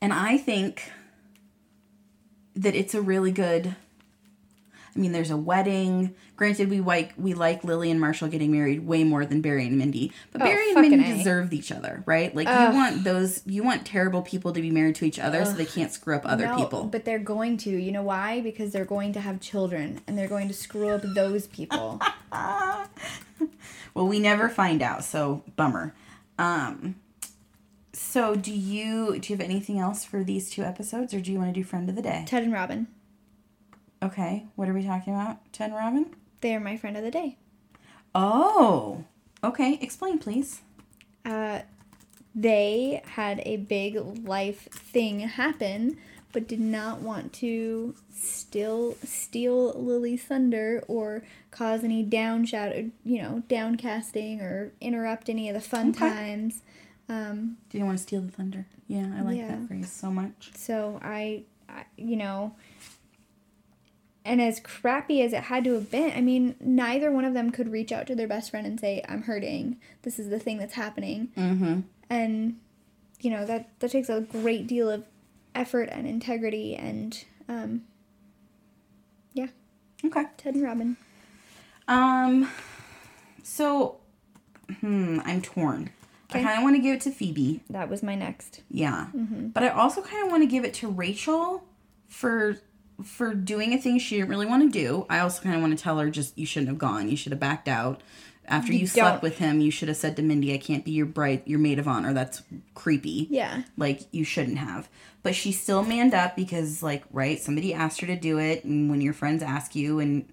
And 0.01 0.15
I 0.15 0.39
think 0.39 0.91
that 2.55 2.75
it's 2.75 2.95
a 2.95 3.03
really 3.03 3.33
good. 3.33 3.77
I 4.97 4.99
mean, 4.99 5.13
there's 5.13 5.31
a 5.31 5.37
wedding. 5.37 6.15
Granted, 6.37 6.71
we 6.71 6.81
like 6.81 7.13
we 7.19 7.35
like 7.35 7.63
Lily 7.65 7.91
and 7.91 8.01
Marshall 8.01 8.29
getting 8.29 8.51
married 8.51 8.87
way 8.87 9.05
more 9.05 9.27
than 9.27 9.43
Barry 9.43 9.67
and 9.67 9.77
Mindy, 9.77 10.13
but 10.33 10.41
Oh, 10.41 10.45
Barry 10.47 10.71
and 10.71 10.81
Mindy 10.81 11.11
A. 11.11 11.17
deserved 11.19 11.53
each 11.53 11.71
other, 11.71 12.03
right? 12.07 12.35
Like 12.35 12.47
Ugh. 12.49 12.73
you 12.73 12.79
want 12.79 13.05
those, 13.05 13.43
you 13.47 13.63
want 13.63 13.85
terrible 13.85 14.23
people 14.23 14.53
to 14.53 14.61
be 14.63 14.71
married 14.71 14.95
to 14.97 15.05
each 15.05 15.19
other 15.19 15.45
so 15.45 15.53
they 15.53 15.67
can't 15.67 15.93
screw 15.93 16.17
up 16.17 16.23
other 16.25 16.47
No, 16.47 16.57
people. 16.57 16.85
But 16.85 17.05
they're 17.05 17.19
going 17.19 17.59
to. 17.59 17.71
You 17.71 17.93
know 17.93 18.03
why? 18.03 18.41
Because 18.41 18.73
they're 18.73 18.85
going 18.87 19.13
to 19.13 19.21
have 19.21 19.41
children 19.41 20.01
and 20.07 20.17
they're 20.17 20.29
going 20.29 20.49
to 20.49 20.55
screw 20.55 20.89
up 20.89 21.03
those 21.15 21.47
people. 21.47 22.01
Well, 23.95 24.07
we 24.07 24.19
never 24.19 24.51
find 24.51 24.83
out, 24.83 25.05
so 25.05 25.43
bummer. 25.57 25.95
Um, 26.39 26.97
so 27.95 28.35
do 28.37 28.53
you 28.53 29.19
do 29.19 29.33
you 29.33 29.39
have 29.39 29.41
anything 29.45 29.79
else 29.79 30.05
for 30.05 30.23
these 30.23 30.51
two 30.51 30.63
episodes, 30.63 31.15
or 31.15 31.21
do 31.21 31.33
you 31.33 31.39
want 31.39 31.55
to 31.55 31.59
do 31.59 31.65
friend 31.65 31.89
of 31.89 31.97
the 31.97 32.03
day? 32.03 32.25
Ted 32.27 32.43
and 32.43 32.53
Robin. 32.53 32.89
Okay, 34.03 34.47
what 34.57 34.69
are 34.69 34.75
we 34.75 34.85
talking 34.85 35.15
about? 35.15 35.39
Ted 35.53 35.71
and 35.71 35.79
Robin? 35.79 36.07
They 36.41 36.55
are 36.55 36.61
my 36.61 36.77
friend 36.77 36.97
of 36.97 37.03
the 37.03 37.11
day. 37.11 37.39
Oh, 38.15 39.05
okay. 39.43 39.79
Explain, 39.81 40.19
please. 40.19 40.61
Uh, 41.25 41.61
they 42.35 43.03
had 43.07 43.41
a 43.45 43.57
big 43.57 43.97
life 44.25 44.69
thing 44.73 45.21
happen, 45.21 45.97
but 46.33 46.47
did 46.47 46.61
not 46.61 47.01
want 47.01 47.33
to 47.35 47.95
still 48.15 48.97
steal 49.03 49.73
Lily's 49.73 50.25
thunder 50.25 50.85
or 50.89 51.23
cause 51.51 51.83
any 51.83 52.05
downshout, 52.05 52.91
you 53.05 53.23
know, 53.23 53.43
downcasting 53.49 54.41
or 54.43 54.73
interrupt 54.81 55.29
any 55.29 55.49
of 55.49 55.55
the 55.55 55.61
fun 55.61 55.91
Okay. 55.91 56.09
times. 56.11 56.63
Um, 57.09 57.57
Do 57.71 57.79
you 57.79 57.85
want 57.85 57.97
to 57.99 58.03
steal 58.03 58.21
the 58.21 58.31
thunder? 58.33 58.67
Yeah, 58.89 59.11
I 59.17 59.23
like 59.23 59.39
Yeah. 59.39 59.49
that 59.49 59.67
phrase 59.69 59.91
so 59.91 60.11
much. 60.11 60.51
so 60.55 60.99
I, 61.03 61.45
I, 61.69 61.85
you 61.97 62.17
know, 62.17 62.55
and 64.27 64.43
as 64.43 64.61
crappy 64.61 65.23
as 65.23 65.33
it 65.33 65.45
had 65.45 65.65
to 65.65 65.73
have 65.75 65.91
been, 65.91 66.13
I 66.17 66.21
mean, 66.21 66.57
neither 66.61 67.11
one 67.11 67.25
of 67.25 67.33
them 67.33 67.51
could 67.51 67.71
reach 67.73 67.93
out 67.93 68.07
to 68.09 68.15
their 68.15 68.27
best 68.29 68.51
friend 68.51 68.67
and 68.67 68.79
say, 68.79 69.03
"I'm 69.09 69.23
hurting. 69.23 69.79
This 70.03 70.19
is 70.19 70.29
the 70.29 70.39
thing 70.39 70.59
that's 70.59 70.75
happening." 70.75 71.29
Mm-hmm. 71.37 71.81
and 72.11 72.59
you 73.21 73.31
know 73.31 73.47
that 73.47 73.71
that 73.81 73.91
takes 73.91 74.09
a 74.11 74.21
great 74.21 74.67
deal 74.67 74.91
of 74.91 75.05
effort 75.55 75.89
and 75.91 76.07
integrity 76.07 76.75
and 76.77 77.25
um 77.49 77.83
yeah 79.33 79.47
Okay. 80.05 80.25
ted 80.37 80.55
and 80.55 80.63
robin 80.65 80.97
Um. 81.89 82.51
So, 83.43 83.99
hmm, 84.81 85.21
I'm 85.25 85.41
torn. 85.41 85.91
Okay. 86.31 86.41
I 86.41 86.43
kind 86.43 86.59
of 86.59 86.65
want 86.65 86.75
to 86.77 86.83
give 86.83 86.95
it 86.97 87.01
to 87.03 87.11
Phoebe. 87.13 87.61
that 87.71 87.89
was 87.89 88.03
my 88.03 88.15
next 88.17 88.61
Yeah. 88.69 89.07
Mm-hmm. 89.15 89.49
But 89.49 89.63
I 89.63 89.69
also 89.69 90.03
kind 90.03 90.25
of 90.27 90.31
want 90.33 90.43
to 90.43 90.47
give 90.49 90.65
it 90.65 90.75
to 90.75 90.89
Rachel 90.89 91.63
for 92.09 92.59
for 93.05 93.35
doing 93.35 93.73
a 93.73 93.79
thing 93.79 93.99
she 93.99 94.17
didn't 94.17 94.31
really 94.31 94.47
want 94.47 94.63
to 94.63 94.79
do. 94.79 95.07
I 95.11 95.19
also 95.21 95.43
kind 95.43 95.55
of 95.55 95.61
want 95.61 95.77
to 95.77 95.83
tell 95.83 95.99
her 95.99 96.11
just 96.11 96.37
you 96.39 96.47
shouldn't 96.47 96.69
have 96.69 96.79
gone. 96.79 97.09
You 97.09 97.17
should 97.17 97.33
have 97.33 97.41
backed 97.41 97.69
out. 97.69 98.03
After 98.49 98.73
you, 98.73 98.81
You 98.81 98.87
slept 98.87 99.23
with 99.23 99.39
him, 99.39 99.61
you 99.61 99.73
should 99.73 99.89
have 99.89 99.97
said 99.97 100.15
to 100.17 100.23
Mindy, 100.23 100.55
"I 100.55 100.59
can't 100.59 100.85
be 100.85 100.93
your 100.93 101.07
bride, 101.07 101.43
your 101.47 101.59
maid 101.59 101.81
of 101.81 101.89
honor. 101.89 102.13
That's 102.13 102.43
creepy." 102.75 103.27
yeah 103.29 103.63
Like 103.77 104.03
you 104.13 104.23
shouldn't 104.25 104.59
have. 104.59 104.89
But 105.25 105.35
she 105.35 105.51
still 105.51 105.83
manned 105.83 106.15
up 106.15 106.37
because 106.37 106.81
like, 106.83 107.03
right, 107.11 107.41
somebody 107.41 107.75
asked 107.75 108.01
her 108.03 108.07
to 108.07 108.15
do 108.17 108.39
it 108.39 108.65
and 108.65 108.89
when 108.89 109.01
your 109.01 109.13
friends 109.13 109.43
ask 109.43 109.75
you 109.75 109.99
and 109.99 110.27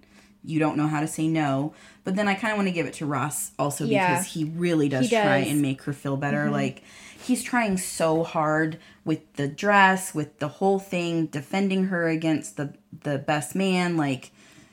you 0.44 0.58
don't 0.58 0.76
know 0.76 0.86
how 0.86 1.00
to 1.00 1.06
say 1.08 1.26
no. 1.28 1.72
But 2.04 2.16
then 2.16 2.28
I 2.28 2.34
kind 2.34 2.52
of 2.52 2.58
want 2.58 2.68
to 2.68 2.72
give 2.72 2.86
it 2.86 2.94
to 2.94 3.06
Ross 3.06 3.52
also 3.58 3.84
Yeah. 3.84 4.10
because 4.12 4.32
he 4.32 4.44
really 4.44 4.88
does, 4.88 5.08
He 5.08 5.16
try 5.16 5.38
and 5.38 5.62
make 5.62 5.82
her 5.82 5.92
feel 5.92 6.16
better. 6.16 6.50
Like 6.50 6.82
he's 7.22 7.42
trying 7.42 7.78
so 7.78 8.22
hard 8.24 8.78
with 9.04 9.20
the 9.34 9.48
dress, 9.48 10.14
with 10.14 10.38
the 10.38 10.48
whole 10.48 10.78
thing, 10.78 11.26
defending 11.26 11.84
her 11.86 12.08
against 12.08 12.56
the 12.56 12.74
the 13.02 13.18
best 13.18 13.54
man. 13.54 13.96
Like 13.96 14.30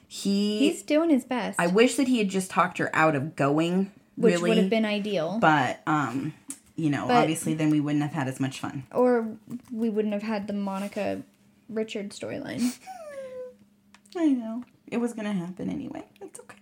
he, 0.07 0.59
he's 0.69 0.83
doing 0.83 1.09
his 1.09 1.23
best 1.23 1.57
I 1.59 1.67
wish 1.67 1.95
that 1.95 2.07
he 2.09 2.17
had 2.17 2.27
just 2.29 2.51
talked 2.51 2.77
her 2.79 2.89
out 2.93 3.15
of 3.15 3.35
going. 3.37 3.91
which 4.17 4.33
really, 4.35 4.49
would 4.49 4.57
have 4.57 4.69
been 4.69 4.83
ideal 4.85 5.37
but 5.39 5.79
um, 5.87 6.33
you 6.75 6.89
know, 6.89 7.07
But- 7.07 7.21
obviously, 7.21 7.53
then 7.53 7.69
we 7.69 7.79
wouldn't 7.79 8.03
have 8.03 8.11
had 8.13 8.27
as 8.27 8.39
much 8.41 8.59
fun. 8.59 8.83
or 8.91 9.37
we 9.71 9.89
wouldn't 9.89 10.13
have 10.13 10.23
had 10.23 10.47
the 10.47 10.53
monica 10.53 11.21
richard 11.69 12.09
storyline 12.09 12.77
I 14.17 14.25
know. 14.27 14.63
It 14.91 14.97
was 14.99 15.13
to 15.13 15.23
happen 15.33 15.69
anyway. 15.69 16.03
It's 16.21 16.39
okay. 16.39 16.57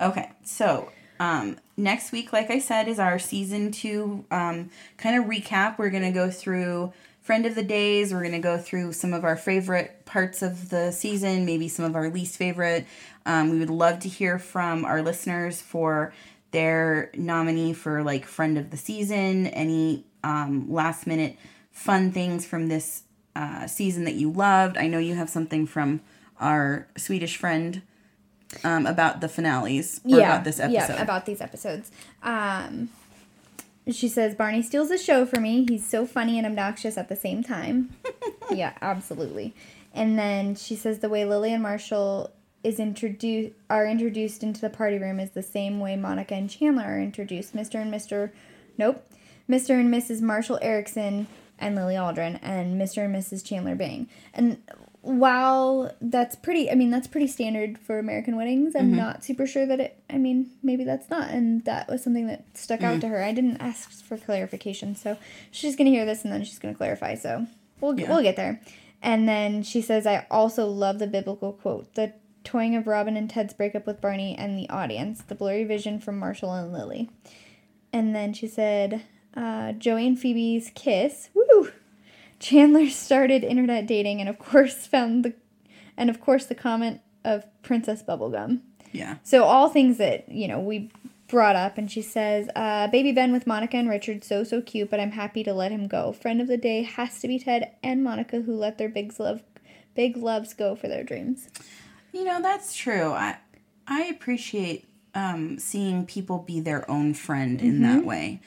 Okay, 0.00 0.30
so 0.44 0.90
Um, 1.20 1.56
next 1.76 2.12
week, 2.12 2.32
like 2.32 2.50
I 2.50 2.58
said, 2.60 2.86
is 2.86 2.98
our 2.98 3.18
season 3.18 3.72
two 3.72 4.24
um, 4.30 4.70
kind 4.96 5.16
of 5.18 5.24
recap. 5.24 5.78
We're 5.78 5.90
gonna 5.90 6.12
go 6.12 6.30
through 6.30 6.92
friend 7.22 7.44
of 7.44 7.54
the 7.54 7.62
days. 7.62 8.12
We're 8.12 8.22
gonna 8.22 8.38
go 8.38 8.56
through 8.56 8.92
some 8.92 9.12
of 9.12 9.24
our 9.24 9.36
favorite 9.36 10.04
parts 10.04 10.42
of 10.42 10.70
the 10.70 10.92
season, 10.92 11.44
maybe 11.44 11.68
some 11.68 11.84
of 11.84 11.96
our 11.96 12.08
least 12.08 12.36
favorite. 12.36 12.86
Um, 13.26 13.50
we 13.50 13.58
would 13.58 13.70
love 13.70 13.98
to 14.00 14.08
hear 14.08 14.38
from 14.38 14.84
our 14.84 15.02
listeners 15.02 15.60
for 15.60 16.14
their 16.52 17.10
nominee 17.14 17.72
for 17.72 18.02
like 18.02 18.24
friend 18.24 18.56
of 18.56 18.70
the 18.70 18.76
season. 18.76 19.48
Any 19.48 20.04
um, 20.22 20.72
last 20.72 21.06
minute 21.06 21.36
fun 21.72 22.12
things 22.12 22.46
from 22.46 22.68
this 22.68 23.02
uh, 23.36 23.66
season 23.66 24.04
that 24.04 24.14
you 24.14 24.30
loved. 24.30 24.76
I 24.78 24.86
know 24.86 24.98
you 24.98 25.14
have 25.14 25.28
something 25.28 25.66
from 25.66 26.00
our 26.40 26.86
Swedish 26.96 27.36
friend 27.36 27.82
um, 28.64 28.86
about 28.86 29.20
the 29.20 29.28
finales 29.28 30.00
or 30.04 30.18
about 30.18 30.44
this 30.44 30.58
episode. 30.58 30.94
Yeah, 30.94 31.02
about 31.02 31.26
these 31.26 31.40
episodes. 31.40 31.90
Um, 32.22 32.90
she 33.90 34.08
says 34.08 34.34
Barney 34.34 34.62
steals 34.62 34.88
the 34.90 34.98
show 34.98 35.24
for 35.24 35.40
me. 35.40 35.66
He's 35.68 35.86
so 35.86 36.06
funny 36.06 36.38
and 36.38 36.46
obnoxious 36.46 36.98
at 36.98 37.08
the 37.08 37.16
same 37.16 37.42
time. 37.42 37.94
yeah, 38.50 38.74
absolutely. 38.82 39.54
And 39.94 40.18
then 40.18 40.54
she 40.54 40.76
says 40.76 40.98
the 40.98 41.08
way 41.08 41.24
Lily 41.24 41.52
and 41.52 41.62
Marshall 41.62 42.32
is 42.62 42.78
introduced 42.80 43.54
are 43.70 43.86
introduced 43.86 44.42
into 44.42 44.60
the 44.60 44.70
party 44.70 44.98
room 44.98 45.20
is 45.20 45.30
the 45.30 45.42
same 45.42 45.80
way 45.80 45.96
Monica 45.96 46.34
and 46.34 46.50
Chandler 46.50 46.84
are 46.84 47.00
introduced. 47.00 47.54
Mr. 47.54 47.80
and 47.80 47.92
Mr. 47.92 48.30
Nope. 48.76 49.04
Mr. 49.48 49.70
and 49.70 49.92
Mrs. 49.92 50.20
Marshall 50.20 50.58
Eriksen 50.60 51.26
and 51.58 51.74
Lily 51.74 51.94
Aldrin 51.94 52.38
and 52.42 52.80
Mr. 52.80 53.04
and 53.04 53.14
Mrs. 53.14 53.44
Chandler 53.44 53.74
Bing. 53.74 54.08
And 54.34 54.62
while 55.02 55.92
that's 56.00 56.36
pretty 56.36 56.70
I 56.70 56.74
mean 56.74 56.90
that's 56.90 57.06
pretty 57.06 57.26
standard 57.28 57.78
for 57.78 57.98
American 57.98 58.36
weddings, 58.36 58.74
I'm 58.74 58.94
not 58.96 59.24
super 59.24 59.46
sure 59.46 59.64
that 59.66 59.80
it 59.80 60.02
I 60.10 60.18
mean 60.18 60.50
maybe 60.62 60.84
that's 60.84 61.08
not 61.08 61.30
and 61.30 61.64
that 61.64 61.88
was 61.88 62.02
something 62.02 62.26
that 62.26 62.44
stuck 62.54 62.82
out 62.82 63.00
to 63.02 63.08
her. 63.08 63.22
I 63.22 63.32
didn't 63.32 63.58
ask 63.58 63.90
for 64.04 64.16
clarification. 64.18 64.94
So 64.96 65.16
she's 65.50 65.76
going 65.76 65.86
to 65.86 65.90
hear 65.96 66.04
this 66.04 66.24
and 66.24 66.32
then 66.32 66.44
she's 66.44 66.58
going 66.58 66.74
to 66.74 66.78
clarify. 66.78 67.14
So 67.14 67.46
we'll 67.80 67.98
Yeah. 67.98 68.08
we'll 68.08 68.22
get 68.22 68.36
there. 68.36 68.60
And 69.02 69.28
then 69.28 69.62
she 69.62 69.80
says 69.80 70.06
I 70.06 70.26
also 70.30 70.66
love 70.66 70.98
the 70.98 71.06
biblical 71.06 71.52
quote. 71.52 71.94
The 71.94 72.12
toying 72.44 72.74
of 72.74 72.86
Robin 72.86 73.16
and 73.16 73.30
Ted's 73.30 73.54
breakup 73.54 73.86
with 73.86 74.00
Barney 74.00 74.34
and 74.36 74.58
the 74.58 74.68
audience, 74.70 75.22
the 75.22 75.34
blurry 75.34 75.64
vision 75.64 76.00
from 76.00 76.18
Marshall 76.18 76.52
and 76.54 76.72
Lily. 76.72 77.10
And 77.92 78.14
then 78.14 78.32
she 78.32 78.46
said, 78.48 79.04
uh, 79.34 79.72
Joey 79.72 80.06
and 80.06 80.18
Phoebe's 80.18 80.70
kiss. 80.74 81.28
Chandler 82.40 82.88
started 82.88 83.44
internet 83.44 83.86
dating 83.86 84.20
and 84.20 84.28
of 84.28 84.38
course 84.38 84.86
found 84.86 85.24
the 85.24 85.34
and 85.96 86.08
of 86.08 86.20
course 86.20 86.46
the 86.46 86.54
comment 86.54 87.00
of 87.24 87.44
Princess 87.62 88.02
Bubblegum. 88.02 88.60
Yeah. 88.92 89.16
So 89.22 89.44
all 89.44 89.68
things 89.68 89.98
that, 89.98 90.28
you 90.28 90.48
know, 90.48 90.60
we 90.60 90.90
brought 91.26 91.56
up 91.56 91.76
and 91.76 91.90
she 91.90 92.00
says, 92.00 92.48
uh, 92.56 92.88
baby 92.88 93.12
Ben 93.12 93.32
with 93.32 93.46
Monica 93.46 93.76
and 93.76 93.88
Richard, 93.88 94.24
so 94.24 94.44
so 94.44 94.62
cute, 94.62 94.90
but 94.90 95.00
I'm 95.00 95.10
happy 95.10 95.44
to 95.44 95.52
let 95.52 95.72
him 95.72 95.88
go. 95.88 96.12
Friend 96.12 96.40
of 96.40 96.48
the 96.48 96.56
day 96.56 96.82
has 96.82 97.20
to 97.20 97.28
be 97.28 97.38
Ted 97.38 97.72
and 97.82 98.02
Monica 98.02 98.40
who 98.40 98.56
let 98.56 98.78
their 98.78 98.88
big 98.88 99.18
love 99.18 99.42
big 99.94 100.16
loves 100.16 100.54
go 100.54 100.76
for 100.76 100.88
their 100.88 101.02
dreams. 101.02 101.48
You 102.12 102.24
know, 102.24 102.40
that's 102.40 102.74
true. 102.74 103.12
I 103.12 103.38
I 103.86 104.04
appreciate 104.04 104.86
um, 105.14 105.58
seeing 105.58 106.06
people 106.06 106.38
be 106.38 106.60
their 106.60 106.88
own 106.90 107.14
friend 107.14 107.60
in 107.60 107.82
that 107.82 108.04
way. 108.04 108.40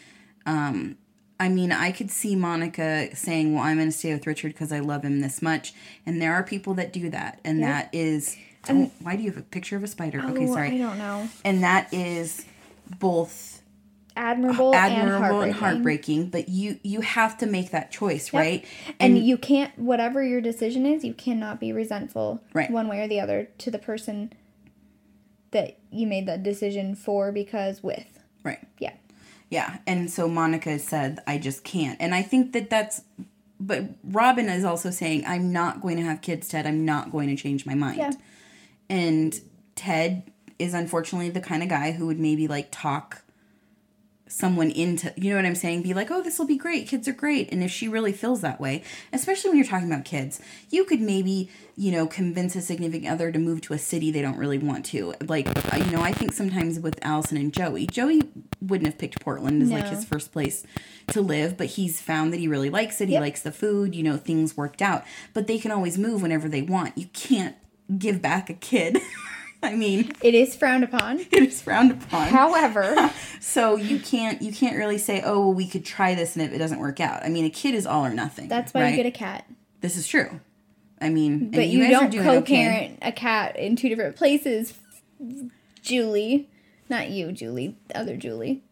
Um, 0.46 0.98
I 1.42 1.50
mean, 1.50 1.72
I 1.72 1.92
could 1.92 2.12
see 2.12 2.36
Monica 2.36 3.16
saying, 3.16 3.54
"Well, 3.56 3.64
I'm 3.64 3.78
going 3.78 3.90
to 3.90 3.98
stay 3.98 4.14
with 4.14 4.28
Richard 4.28 4.54
because 4.54 4.72
I 4.72 4.80
love 4.80 5.04
him 5.04 5.22
this 5.22 5.42
much," 5.42 5.74
and 6.06 6.22
there 6.22 6.34
are 6.34 6.44
people 6.44 6.76
that 6.76 6.94
do 6.94 7.10
that, 7.10 7.40
and 7.44 7.64
that 7.64 7.90
is. 7.92 8.38
Oh, 8.70 8.92
why 9.02 9.16
do 9.16 9.24
you 9.24 9.32
have 9.32 9.40
a 9.40 9.42
picture 9.42 9.76
of 9.76 9.84
a 9.84 9.88
spider? 9.88 10.20
okay, 10.20 10.48
oh, 10.48 10.54
sorry. 10.54 10.68
I 10.68 10.78
don't 10.78 11.00
know. 11.00 11.28
And 11.44 11.64
that 11.64 11.92
is 11.92 12.46
both 13.00 13.64
Admirable, 14.16 14.76
admirable 14.76 15.40
and 15.42 15.50
and 15.52 15.60
heartbreaking, 15.60 16.30
but 16.30 16.48
you 16.48 16.80
you 16.84 17.02
have 17.02 17.38
to 17.40 17.48
make 17.48 17.72
that 17.72 17.92
choice, 17.92 18.34
right? 18.34 18.64
And, 19.00 19.18
you 19.18 19.38
can't, 19.38 19.76
whatever 19.80 20.24
your 20.24 20.42
decision 20.42 20.86
is, 20.86 21.04
you 21.04 21.14
cannot 21.16 21.60
be 21.60 21.72
resentful 21.72 22.42
Right. 22.54 22.70
one 22.70 22.88
way 22.88 23.00
or 23.02 23.08
the 23.08 23.20
other 23.20 23.50
to 23.58 23.72
the 23.72 23.80
person 23.80 24.34
that 25.52 25.80
you 25.92 26.06
made 26.06 26.28
that 26.28 26.44
decision 26.44 26.94
for 26.94 27.32
because 27.32 27.82
with. 27.82 28.20
right. 28.44 28.60
Yeah. 28.80 28.94
Yeah, 29.52 29.80
and 29.86 30.10
so 30.10 30.28
Monica 30.28 30.80
said, 30.80 31.20
I 31.28 31.38
just 31.38 31.64
can't. 31.64 31.98
And 32.00 32.16
I 32.16 32.24
think 32.24 32.54
that 32.54 32.70
that's, 32.70 33.02
but 33.60 33.84
Robin 34.04 34.48
is 34.48 34.64
also 34.64 34.90
saying, 34.90 35.26
I'm 35.28 35.52
not 35.52 35.82
going 35.82 35.98
to 35.98 36.04
have 36.04 36.22
kids, 36.22 36.48
Ted. 36.48 36.66
I'm 36.66 36.86
not 36.86 37.12
going 37.12 37.28
to 37.28 37.36
change 37.36 37.66
my 37.66 37.76
mind. 37.76 37.98
Yeah. 37.98 38.12
And 38.90 39.40
Ted 39.76 40.32
is 40.58 40.74
unfortunately 40.74 41.30
the 41.30 41.42
kind 41.42 41.62
of 41.62 41.70
guy 41.70 41.92
who 41.92 42.08
would 42.08 42.20
maybe 42.20 42.48
like 42.48 42.70
talk 42.72 43.24
someone 44.32 44.72
into, 44.72 45.14
you 45.18 45.30
know 45.30 45.36
what 45.36 45.46
I'm 45.46 45.56
saying? 45.56 45.82
Be 45.82 45.94
like, 45.94 46.10
oh, 46.10 46.22
this 46.24 46.40
will 46.40 46.46
be 46.46 46.58
great. 46.58 46.88
Kids 46.88 47.08
are 47.08 47.14
great. 47.14 47.52
And 47.52 47.64
if 47.64 47.70
she 47.72 47.88
really 47.88 48.14
feels 48.14 48.42
that 48.42 48.60
way, 48.62 48.84
especially 49.12 49.50
when 49.50 49.58
you're 49.58 49.68
talking 49.68 49.92
about 49.92 50.06
kids, 50.06 50.40
you 50.70 50.86
could 50.86 51.02
maybe, 51.02 51.50
you 51.76 51.92
know, 51.92 52.08
convince 52.08 52.56
a 52.56 52.62
significant 52.62 53.12
other 53.12 53.32
to 53.32 53.38
move 53.40 53.62
to 53.62 53.74
a 53.74 53.78
city 53.78 54.10
they 54.12 54.22
don't 54.22 54.38
really 54.38 54.58
want 54.58 54.86
to. 54.88 55.14
Like, 55.28 55.48
uh, 55.74 55.78
you 55.78 55.92
know, 55.92 56.02
I 56.02 56.14
think 56.14 56.34
sometimes 56.34 56.80
with 56.80 56.98
Allison 57.02 57.38
and 57.38 57.54
Joey, 57.54 57.88
Joey 57.88 58.22
wouldn't 58.62 58.88
have 58.88 58.98
picked 58.98 59.20
Portland 59.20 59.62
as 59.62 59.70
like 59.72 59.88
his 59.90 60.06
first 60.06 60.32
place 60.32 60.64
to 61.08 61.22
live, 61.22 61.58
but 61.58 61.68
he's 61.68 62.00
found 62.02 62.32
that 62.32 62.40
he 62.40 62.48
really 62.48 62.70
likes 62.70 63.02
it. 63.02 63.08
He 63.08 63.14
Yep. 63.14 63.22
likes 63.22 63.42
the 63.42 63.52
food, 63.52 63.94
you 63.96 64.04
know, 64.04 64.18
things 64.18 64.56
worked 64.56 64.82
out. 64.82 65.04
But 65.34 65.48
they 65.48 65.58
can 65.60 65.72
always 65.72 65.98
move 65.98 66.22
whenever 66.22 66.48
they 66.48 66.62
want. 66.62 66.98
You 66.98 67.08
can't 67.14 67.56
give 67.98 68.22
back 68.22 68.50
a 68.50 68.54
kid. 68.54 68.98
I 69.64 69.76
mean, 69.76 70.12
It 70.22 70.34
is 70.34 70.56
frowned 70.56 70.84
upon. 70.84 71.20
it 71.32 71.34
is 71.44 71.62
frowned 71.62 71.92
upon. 71.92 72.28
However, 72.30 73.12
So 73.40 73.76
you 73.76 74.00
can't 74.00 74.42
you 74.42 74.52
can't 74.54 74.78
really 74.78 74.98
say, 75.00 75.22
oh 75.24 75.40
well, 75.40 75.54
we 75.54 75.68
could 75.68 75.84
try 75.84 76.14
this, 76.16 76.36
and 76.36 76.46
if 76.46 76.54
it 76.54 76.60
doesn't 76.60 76.80
work 76.80 77.00
out. 77.00 77.24
I 77.24 77.30
mean, 77.30 77.46
a 77.46 77.50
kid 77.50 77.74
is 77.74 77.86
all 77.88 78.06
or 78.06 78.14
nothing. 78.14 78.48
that's 78.48 78.74
why 78.74 78.82
right? 78.82 78.90
you 78.92 78.96
get 78.98 79.06
a 79.08 79.12
cat. 79.12 79.46
This 79.82 79.98
is 79.98 80.08
true. 80.08 80.40
I 81.02 81.10
mean, 81.10 81.50
But 81.50 81.62
and 81.62 81.72
you, 81.72 81.80
guys 81.82 81.92
don't 81.92 82.12
doing 82.12 82.24
co-parent 82.24 83.00
a 83.02 83.12
cat 83.12 83.58
in 83.58 83.76
two 83.76 83.90
different 83.90 84.16
places. 84.16 84.76
Julie, 85.82 86.50
not 86.90 87.10
you, 87.10 87.32
Julie, 87.32 87.76
the 87.88 87.98
other 87.98 88.16
Julie, 88.16 88.64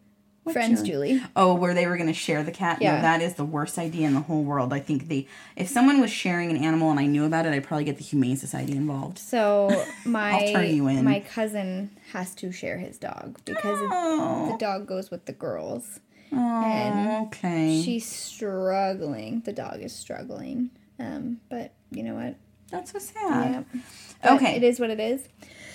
friends 0.52 0.82
Julie. 0.82 1.22
Oh, 1.36 1.54
where 1.54 1.74
they 1.74 1.86
were 1.86 1.96
going 1.96 2.08
to 2.08 2.12
share 2.14 2.42
the 2.42 2.50
cat? 2.52 2.78
Yeah. 2.80 2.96
No, 2.96 3.02
that 3.02 3.22
is 3.22 3.34
the 3.34 3.44
worst 3.44 3.78
idea 3.78 4.06
in 4.06 4.14
the 4.14 4.20
whole 4.20 4.42
world. 4.42 4.72
I 4.72 4.80
think 4.80 5.08
the 5.08 5.26
if 5.56 5.68
someone 5.68 6.00
was 6.00 6.10
sharing 6.10 6.50
an 6.50 6.56
animal 6.56 6.90
and 6.90 6.98
I 6.98 7.06
knew 7.06 7.24
about 7.24 7.46
it, 7.46 7.52
I'd 7.52 7.64
probably 7.64 7.84
get 7.84 7.96
the 7.98 8.04
Humane 8.04 8.36
Society 8.36 8.72
involved. 8.76 9.18
So 9.18 9.84
my 10.04 10.52
turn 10.52 10.74
you 10.74 10.88
in. 10.88 11.04
my 11.04 11.20
cousin 11.20 11.90
has 12.12 12.34
to 12.36 12.50
share 12.52 12.78
his 12.78 12.98
dog 12.98 13.38
because 13.44 13.80
it- 13.80 13.90
the 13.90 14.56
dog 14.58 14.86
goes 14.86 15.10
with 15.10 15.26
the 15.26 15.32
girls. 15.32 16.00
Oh, 16.32 17.24
okay. 17.26 17.82
She's 17.84 18.06
struggling. 18.06 19.42
The 19.44 19.52
dog 19.52 19.80
is 19.80 19.94
struggling. 19.94 20.70
Um, 20.98 21.40
but 21.48 21.72
you 21.90 22.02
know 22.02 22.14
what? 22.14 22.36
That's 22.70 22.92
so 22.92 22.98
sad. 23.00 23.64
Yeah. 23.72 23.80
But 24.22 24.32
Okay. 24.34 24.56
It 24.56 24.62
is 24.62 24.78
what 24.78 24.90
it 24.90 25.00
is. 25.00 25.26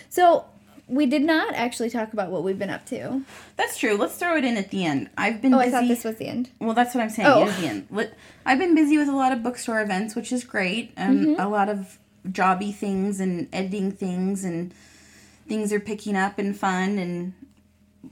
So 0.09 0.45
we 0.87 1.05
did 1.05 1.21
not 1.23 1.53
actually 1.55 1.89
talk 1.89 2.13
about 2.13 2.29
what 2.31 2.43
we've 2.43 2.59
been 2.59 2.69
up 2.69 2.85
to. 2.87 3.23
That's 3.57 3.77
true. 3.77 3.97
Let's 3.97 4.15
throw 4.17 4.37
it 4.37 4.43
in 4.45 4.55
at 4.57 4.69
the 4.71 4.85
end. 4.85 5.09
I've 5.17 5.41
been 5.41 5.53
Oh, 5.53 5.57
busy. 5.59 5.69
I 5.69 5.71
thought 5.79 5.87
this 5.87 6.03
was 6.03 6.17
the 6.17 6.27
end. 6.27 6.51
Well, 6.59 6.73
that's 6.75 6.93
what 6.93 7.01
I'm 7.03 7.09
saying. 7.09 7.27
Oh. 7.27 7.43
It 7.43 7.47
is 7.49 7.57
the 7.59 7.67
end. 7.67 7.87
Let- 7.89 8.13
I've 8.45 8.59
been 8.59 8.75
busy 8.75 8.97
with 8.97 9.07
a 9.09 9.15
lot 9.15 9.31
of 9.31 9.41
bookstore 9.41 9.81
events, 9.81 10.15
which 10.15 10.31
is 10.31 10.43
great, 10.43 10.93
and 10.95 11.19
Mm-hmm. 11.25 11.41
a 11.41 11.49
lot 11.49 11.69
of 11.69 11.97
jobby 12.27 12.73
things 12.73 13.19
and 13.19 13.47
editing 13.53 13.91
things, 13.91 14.43
and 14.43 14.73
things 15.47 15.71
are 15.73 15.79
picking 15.79 16.15
up 16.15 16.37
and 16.39 16.55
fun 16.57 16.97
and 16.99 17.33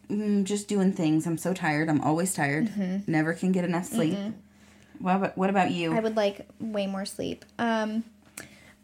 mm, 0.09 0.43
just 0.43 0.67
doing 0.67 0.93
things. 0.93 1.25
I'm 1.27 1.37
so 1.37 1.53
tired. 1.53 1.89
I'm 1.89 2.01
always 2.01 2.33
tired. 2.33 2.67
Mm-hmm. 2.69 3.11
Never 3.11 3.33
can 3.33 3.51
get 3.51 3.65
enough 3.65 3.85
sleep. 3.85 4.17
What 4.99 5.15
about, 5.17 5.37
what 5.37 5.49
about 5.49 5.71
you? 5.71 5.93
I 5.95 5.99
would 5.99 6.15
like 6.15 6.47
way 6.59 6.87
more 6.87 7.05
sleep. 7.05 7.43
Um, 7.59 8.03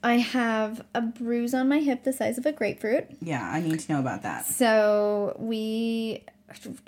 I 0.04 0.16
have 0.16 0.86
a 0.93 1.02
bruise 1.02 1.54
on 1.54 1.68
my 1.68 1.80
hip 1.80 2.04
the 2.04 2.14
size 2.14 2.38
of 2.38 2.45
a 2.45 2.52
grapefruit. 2.52 3.06
yeah, 3.22 3.50
I 3.52 3.60
need 3.60 3.80
to 3.82 3.93
know 3.93 4.00
about 4.00 4.24
that. 4.24 4.45
So 4.45 5.36
we, 5.38 6.24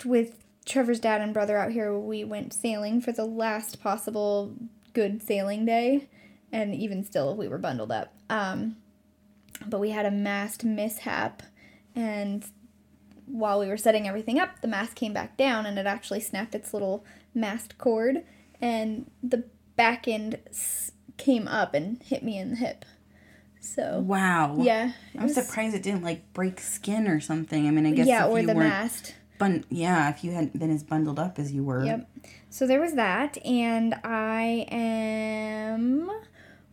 with 0.04 0.44
Trevor's 0.64 1.00
dad 1.00 1.20
and 1.20 1.34
brother 1.34 1.58
out 1.58 1.72
here, 1.72 1.96
we 1.98 2.24
went 2.24 2.52
sailing 2.54 3.00
for 3.00 3.12
the 3.12 3.24
last 3.24 3.82
possible 3.82 4.54
good 4.94 5.22
sailing 5.22 5.66
day, 5.66 6.08
and 6.50 6.74
even 6.74 7.04
still, 7.04 7.36
we 7.36 7.48
were 7.48 7.58
bundled 7.58 7.92
up. 7.92 8.14
Um, 8.30 8.76
but 9.66 9.80
we 9.80 9.90
had 9.90 10.06
a 10.06 10.10
mast 10.10 10.64
mishap, 10.64 11.42
and 11.94 12.44
while 13.26 13.60
we 13.60 13.68
were 13.68 13.76
setting 13.76 14.08
everything 14.08 14.38
up, 14.38 14.60
the 14.60 14.68
mast 14.68 14.94
came 14.94 15.12
back 15.12 15.36
down, 15.36 15.66
and 15.66 15.78
it 15.78 15.86
actually 15.86 16.20
snapped 16.20 16.54
its 16.54 16.72
little 16.72 17.04
mast 17.34 17.76
cord, 17.78 18.24
and 18.60 19.10
the 19.22 19.44
back 19.76 20.08
end 20.08 20.38
came 21.18 21.46
up 21.46 21.74
and 21.74 22.02
hit 22.02 22.22
me 22.22 22.38
in 22.38 22.50
the 22.50 22.56
hip. 22.56 22.84
So 23.64 24.00
Wow. 24.00 24.56
yeah, 24.60 24.92
I'm 25.16 25.24
was- 25.24 25.34
surprised 25.34 25.74
it 25.76 25.82
didn't 25.84 26.02
like 26.02 26.32
break 26.34 26.58
skin 26.60 27.06
or 27.06 27.20
something. 27.20 27.66
I 27.68 27.70
mean, 27.70 27.86
I 27.86 27.92
guess 27.92 28.06
yeah, 28.08 28.24
if 28.26 28.30
or 28.32 28.40
you 28.40 28.46
the 28.48 28.54
mast. 28.56 29.14
bun- 29.38 29.64
yeah, 29.70 30.10
if 30.10 30.24
you 30.24 30.32
hadn't 30.32 30.58
been 30.58 30.70
as 30.70 30.82
bundled 30.82 31.18
up 31.18 31.38
as 31.38 31.52
you 31.52 31.62
were. 31.62 31.84
Yep. 31.84 32.08
So 32.50 32.66
there 32.66 32.80
was 32.80 32.94
that, 32.94 33.38
and 33.46 33.94
I 34.04 34.66
am 34.70 36.10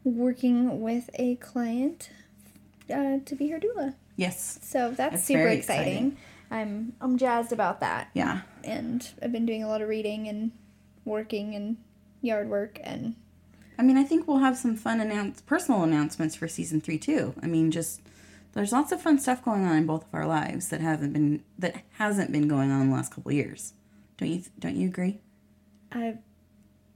working 0.04 0.82
with 0.82 1.10
a 1.14 1.36
client 1.36 2.10
uh, 2.94 3.20
to 3.24 3.36
be 3.36 3.50
her 3.50 3.60
doula. 3.60 3.94
Yes. 4.16 4.60
So 4.64 4.88
that's, 4.90 4.98
That's 4.98 5.24
super 5.26 5.44
very 5.44 5.58
exciting. 5.58 6.18
I'm 6.52 6.94
I'm 7.00 7.18
jazzed 7.20 7.52
about 7.54 7.80
that. 7.82 8.10
Yeah. 8.16 8.42
And 8.64 9.08
I've 9.22 9.32
been 9.32 9.46
doing 9.46 9.64
a 9.64 9.68
lot 9.68 9.82
of 9.82 9.88
reading 9.88 10.28
and 10.28 10.52
working 11.06 11.54
and 11.56 11.78
yard 12.22 12.50
work 12.50 12.80
and 12.84 13.16
I 13.80 13.82
mean, 13.82 13.97
I 13.97 14.03
think 14.03 14.27
we'll 14.27 14.39
have 14.39 14.57
some 14.57 14.75
fun 14.75 14.99
announce 14.99 15.39
personal 15.41 15.84
announcements 15.84 16.36
for 16.36 16.49
season 16.49 16.82
three 16.82 16.97
too. 16.99 17.34
I 17.41 17.47
mean, 17.47 17.71
just 17.71 18.01
there's 18.53 18.73
lots 18.73 18.91
of 18.91 19.01
fun 19.01 19.17
stuff 19.19 19.43
going 19.43 19.63
on 19.65 19.77
in 19.77 19.86
both 19.86 20.03
of 20.05 20.13
our 20.13 20.27
lives 20.27 20.67
that 20.69 20.82
haven't 20.82 21.13
been 21.13 21.43
that 21.57 21.77
hasn't 21.93 22.32
been 22.32 22.49
going 22.49 22.71
on 22.71 22.82
in 22.82 22.89
the 22.89 22.95
last 22.95 23.13
couple 23.15 23.30
of 23.30 23.36
years. 23.36 23.73
Don't 24.17 24.27
you 24.30 24.43
don't 24.59 24.75
you 24.75 24.88
agree? 24.89 25.21
I 25.93 26.17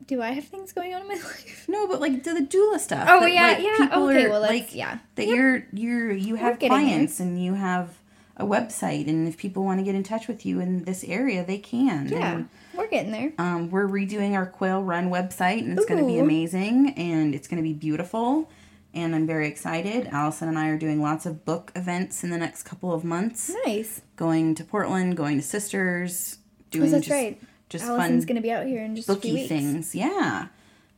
do 0.06 0.22
I 0.22 0.32
have 0.32 0.44
things 0.44 0.74
going 0.74 0.94
on 0.94 1.04
in 1.04 1.08
my 1.08 1.14
life? 1.24 1.66
No, 1.70 1.88
but 1.88 2.02
like 2.02 2.24
the, 2.24 2.34
the 2.34 2.42
doula 2.42 2.80
stuff. 2.80 3.08
Oh, 3.10 3.22
that, 3.22 3.32
yeah, 3.32 3.48
like, 3.48 3.64
yeah, 3.64 3.78
people 3.78 4.10
okay, 4.10 4.26
are, 4.26 4.30
well, 4.30 4.42
like 4.42 4.76
yeah. 4.76 4.98
that 5.16 5.26
Yep. 5.28 5.36
you're 5.36 5.68
you're 5.72 6.12
you 6.12 6.36
have 6.36 6.60
getting 6.60 6.78
there. 6.78 6.86
clients 6.86 7.20
and 7.22 7.42
you 7.42 7.54
have 7.54 7.98
a 8.38 8.46
website 8.46 9.08
and 9.08 9.28
if 9.28 9.38
people 9.38 9.64
want 9.64 9.80
to 9.80 9.84
get 9.84 9.94
in 9.94 10.02
touch 10.04 10.28
with 10.28 10.46
you 10.46 10.60
in 10.60 10.84
this 10.86 11.04
area 11.04 11.46
they 11.46 11.58
can. 11.60 12.08
Yeah. 12.08 12.34
And, 12.36 12.50
We're 12.76 12.88
getting 12.88 13.12
there. 13.12 13.32
um, 13.38 13.70
we're 13.70 13.88
redoing 13.88 14.34
our 14.34 14.46
Quail 14.48 14.82
Run 14.84 15.10
website 15.10 15.60
and 15.60 15.78
it's 15.78 15.86
going 15.88 16.02
to 16.02 16.08
be 16.08 16.18
amazing 16.20 16.94
and 16.98 17.36
it's 17.36 17.48
going 17.48 17.58
to 17.62 17.68
be 17.68 17.74
beautiful 17.74 18.50
and 18.96 19.16
I'm 19.16 19.26
very 19.28 19.48
excited. 19.48 20.08
Allison 20.12 20.48
and 20.50 20.58
I 20.58 20.68
are 20.70 20.78
doing 20.78 21.02
lots 21.02 21.26
of 21.26 21.46
book 21.46 21.72
events 21.76 22.24
in 22.24 22.30
the 22.30 22.38
next 22.38 22.64
couple 22.64 22.92
of 22.94 23.04
months. 23.04 23.52
Nice. 23.66 24.02
Going 24.16 24.54
to 24.56 24.64
Portland, 24.64 25.18
going 25.18 25.38
to 25.38 25.44
Sisters, 25.44 26.38
doing 26.72 26.90
Oh, 26.90 26.92
that's 26.92 27.06
just, 27.08 27.14
right. 27.14 27.42
just 27.70 27.86
Allison's 27.86 28.24
fun 28.26 28.28
gonna 28.28 28.42
be 28.42 28.52
out 28.52 28.66
here 28.68 28.84
in 28.84 28.96
just 28.96 29.10
a 29.10 29.14
few 29.14 29.20
booky 29.22 29.34
weeks. 29.34 29.50
things. 29.50 29.96
Yeah. 29.96 30.48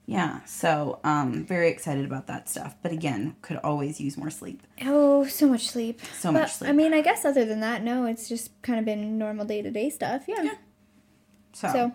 Yeah. 0.07 0.43
So, 0.45 0.99
um, 1.03 1.45
very 1.45 1.69
excited 1.69 2.05
about 2.05 2.27
that 2.27 2.47
stuff. 2.47 2.75
But 2.83 2.91
again, 2.91 3.35
could 3.41 3.57
always 3.63 3.99
use 3.99 4.17
more 4.17 4.29
sleep. 4.29 4.61
Oh, 4.83 5.25
so 5.25 5.47
much 5.47 5.67
sleep. 5.67 5.99
So 6.19 6.31
but, 6.31 6.41
much 6.41 6.53
sleep. 6.53 6.69
I 6.69 6.73
mean, 6.73 6.93
I 6.93 7.01
guess 7.01 7.25
other 7.25 7.43
than 7.43 7.59
that, 7.61 7.83
no, 7.83 8.05
it's 8.05 8.29
just 8.29 8.51
kind 8.61 8.77
of 8.77 8.85
been 8.85 9.17
normal 9.17 9.45
day 9.45 9.61
to 9.63 9.71
day 9.71 9.89
stuff. 9.89 10.25
Yeah. 10.27 10.51
So, 11.53 11.67
So, 11.71 11.91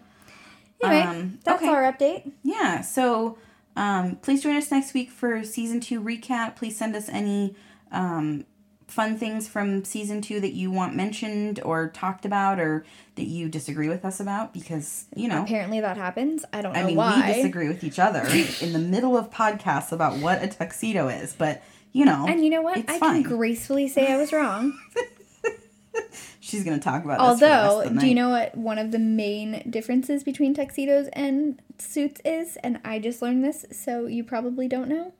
anyway, 0.83 1.03
Um, 1.03 1.39
that's 1.45 1.63
okay. 1.63 1.71
our 1.71 1.83
update. 1.93 2.33
yeah. 2.43 2.81
So, 2.81 3.39
um, 3.77 4.17
please 4.17 4.43
join 4.43 4.57
us 4.57 4.71
next 4.73 4.93
week 4.95 5.11
for 5.11 5.45
season 5.45 5.79
two 5.81 6.01
recap. 6.03 6.57
Please 6.57 6.77
send 6.77 6.97
us 6.97 7.09
any 7.09 7.55
um, 7.93 8.45
fun 8.91 9.17
things 9.17 9.49
from 9.49 9.85
season 9.85 10.21
two 10.21 10.41
that 10.41 10.53
you 10.53 10.71
want 10.71 10.95
mentioned 10.95 11.61
or 11.65 11.89
talked 11.89 12.25
about 12.25 12.59
or 12.59 12.85
that 13.15 13.25
you 13.27 13.49
disagree 13.49 13.89
with 13.89 14.05
us 14.05 14.21
about 14.21 14.53
because, 14.53 15.07
you 15.15 15.29
know. 15.29 15.43
Apparently, 15.43 15.81
that 15.81 15.97
happens. 15.97 16.45
I 16.53 16.63
don't 16.63 16.73
know 16.73 16.81
I 16.81 16.85
mean, 16.85 16.97
why. 16.97 17.27
we 17.27 17.35
disagree 17.35 17.69
with 17.69 17.85
each 17.85 17.99
other 17.99 18.21
in 18.61 18.73
the 18.73 18.79
middle 18.79 19.17
of 19.17 19.31
podcasts 19.31 19.93
about 19.93 20.19
what 20.19 20.43
a 20.43 20.49
tuxedo 20.49 21.09
is, 21.09 21.33
but 21.33 21.63
you 21.93 22.05
know, 22.05 22.27
And 22.29 22.45
you 22.45 22.51
know 22.51 22.63
what? 22.63 22.79
I 22.89 22.99
fine. 22.99 23.23
can 23.25 23.37
gracefully 23.37 23.89
say 23.89 24.13
I 24.13 24.17
was 24.17 24.33
wrong. 24.33 24.79
She's 26.41 26.65
gonna 26.65 26.79
talk 26.79 27.05
about. 27.05 27.19
this 27.19 27.41
for 27.41 27.45
the 27.47 27.51
rest 27.51 27.71
Although, 27.71 28.01
do 28.01 28.07
you 28.07 28.15
know 28.15 28.31
what 28.31 28.57
one 28.57 28.79
of 28.79 28.93
the 28.93 28.99
main 28.99 29.69
differences 29.71 30.23
between 30.25 30.55
tuxedos 30.55 31.09
and 31.13 31.61
suits 31.79 32.21
is? 32.25 32.57
And 32.63 32.81
I 32.85 32.99
just 32.99 33.23
learned 33.23 33.45
this, 33.45 33.67
so 33.73 34.07
you 34.07 34.25
probably 34.25 34.67
don't 34.69 34.89
know. 34.89 35.13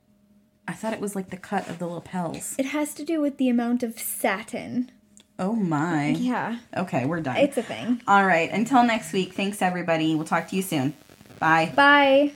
I 0.67 0.73
thought 0.73 0.93
it 0.93 1.01
was 1.01 1.15
like 1.15 1.29
the 1.29 1.37
cut 1.37 1.67
of 1.69 1.79
the 1.79 1.87
lapels. 1.87 2.55
It 2.57 2.67
has 2.67 2.93
to 2.95 3.03
do 3.03 3.19
with 3.21 3.37
the 3.37 3.49
amount 3.49 3.83
of 3.83 3.99
satin. 3.99 4.91
Oh 5.39 5.53
my. 5.53 6.09
Yeah, 6.09 6.59
Okay, 6.77 7.05
we're 7.05 7.21
done. 7.21 7.37
it's 7.37 7.57
a 7.57 7.63
thing. 7.63 8.01
All 8.07 8.25
right. 8.25 8.49
Until 8.51 8.83
next 8.83 9.11
week. 9.11 9.33
Thanks 9.33 9.61
everybody. 9.61 10.13
We'll 10.15 10.25
talk 10.25 10.47
to 10.49 10.55
you 10.55 10.61
soon. 10.61 10.93
Bye. 11.39 11.71
Bye. 11.75 12.33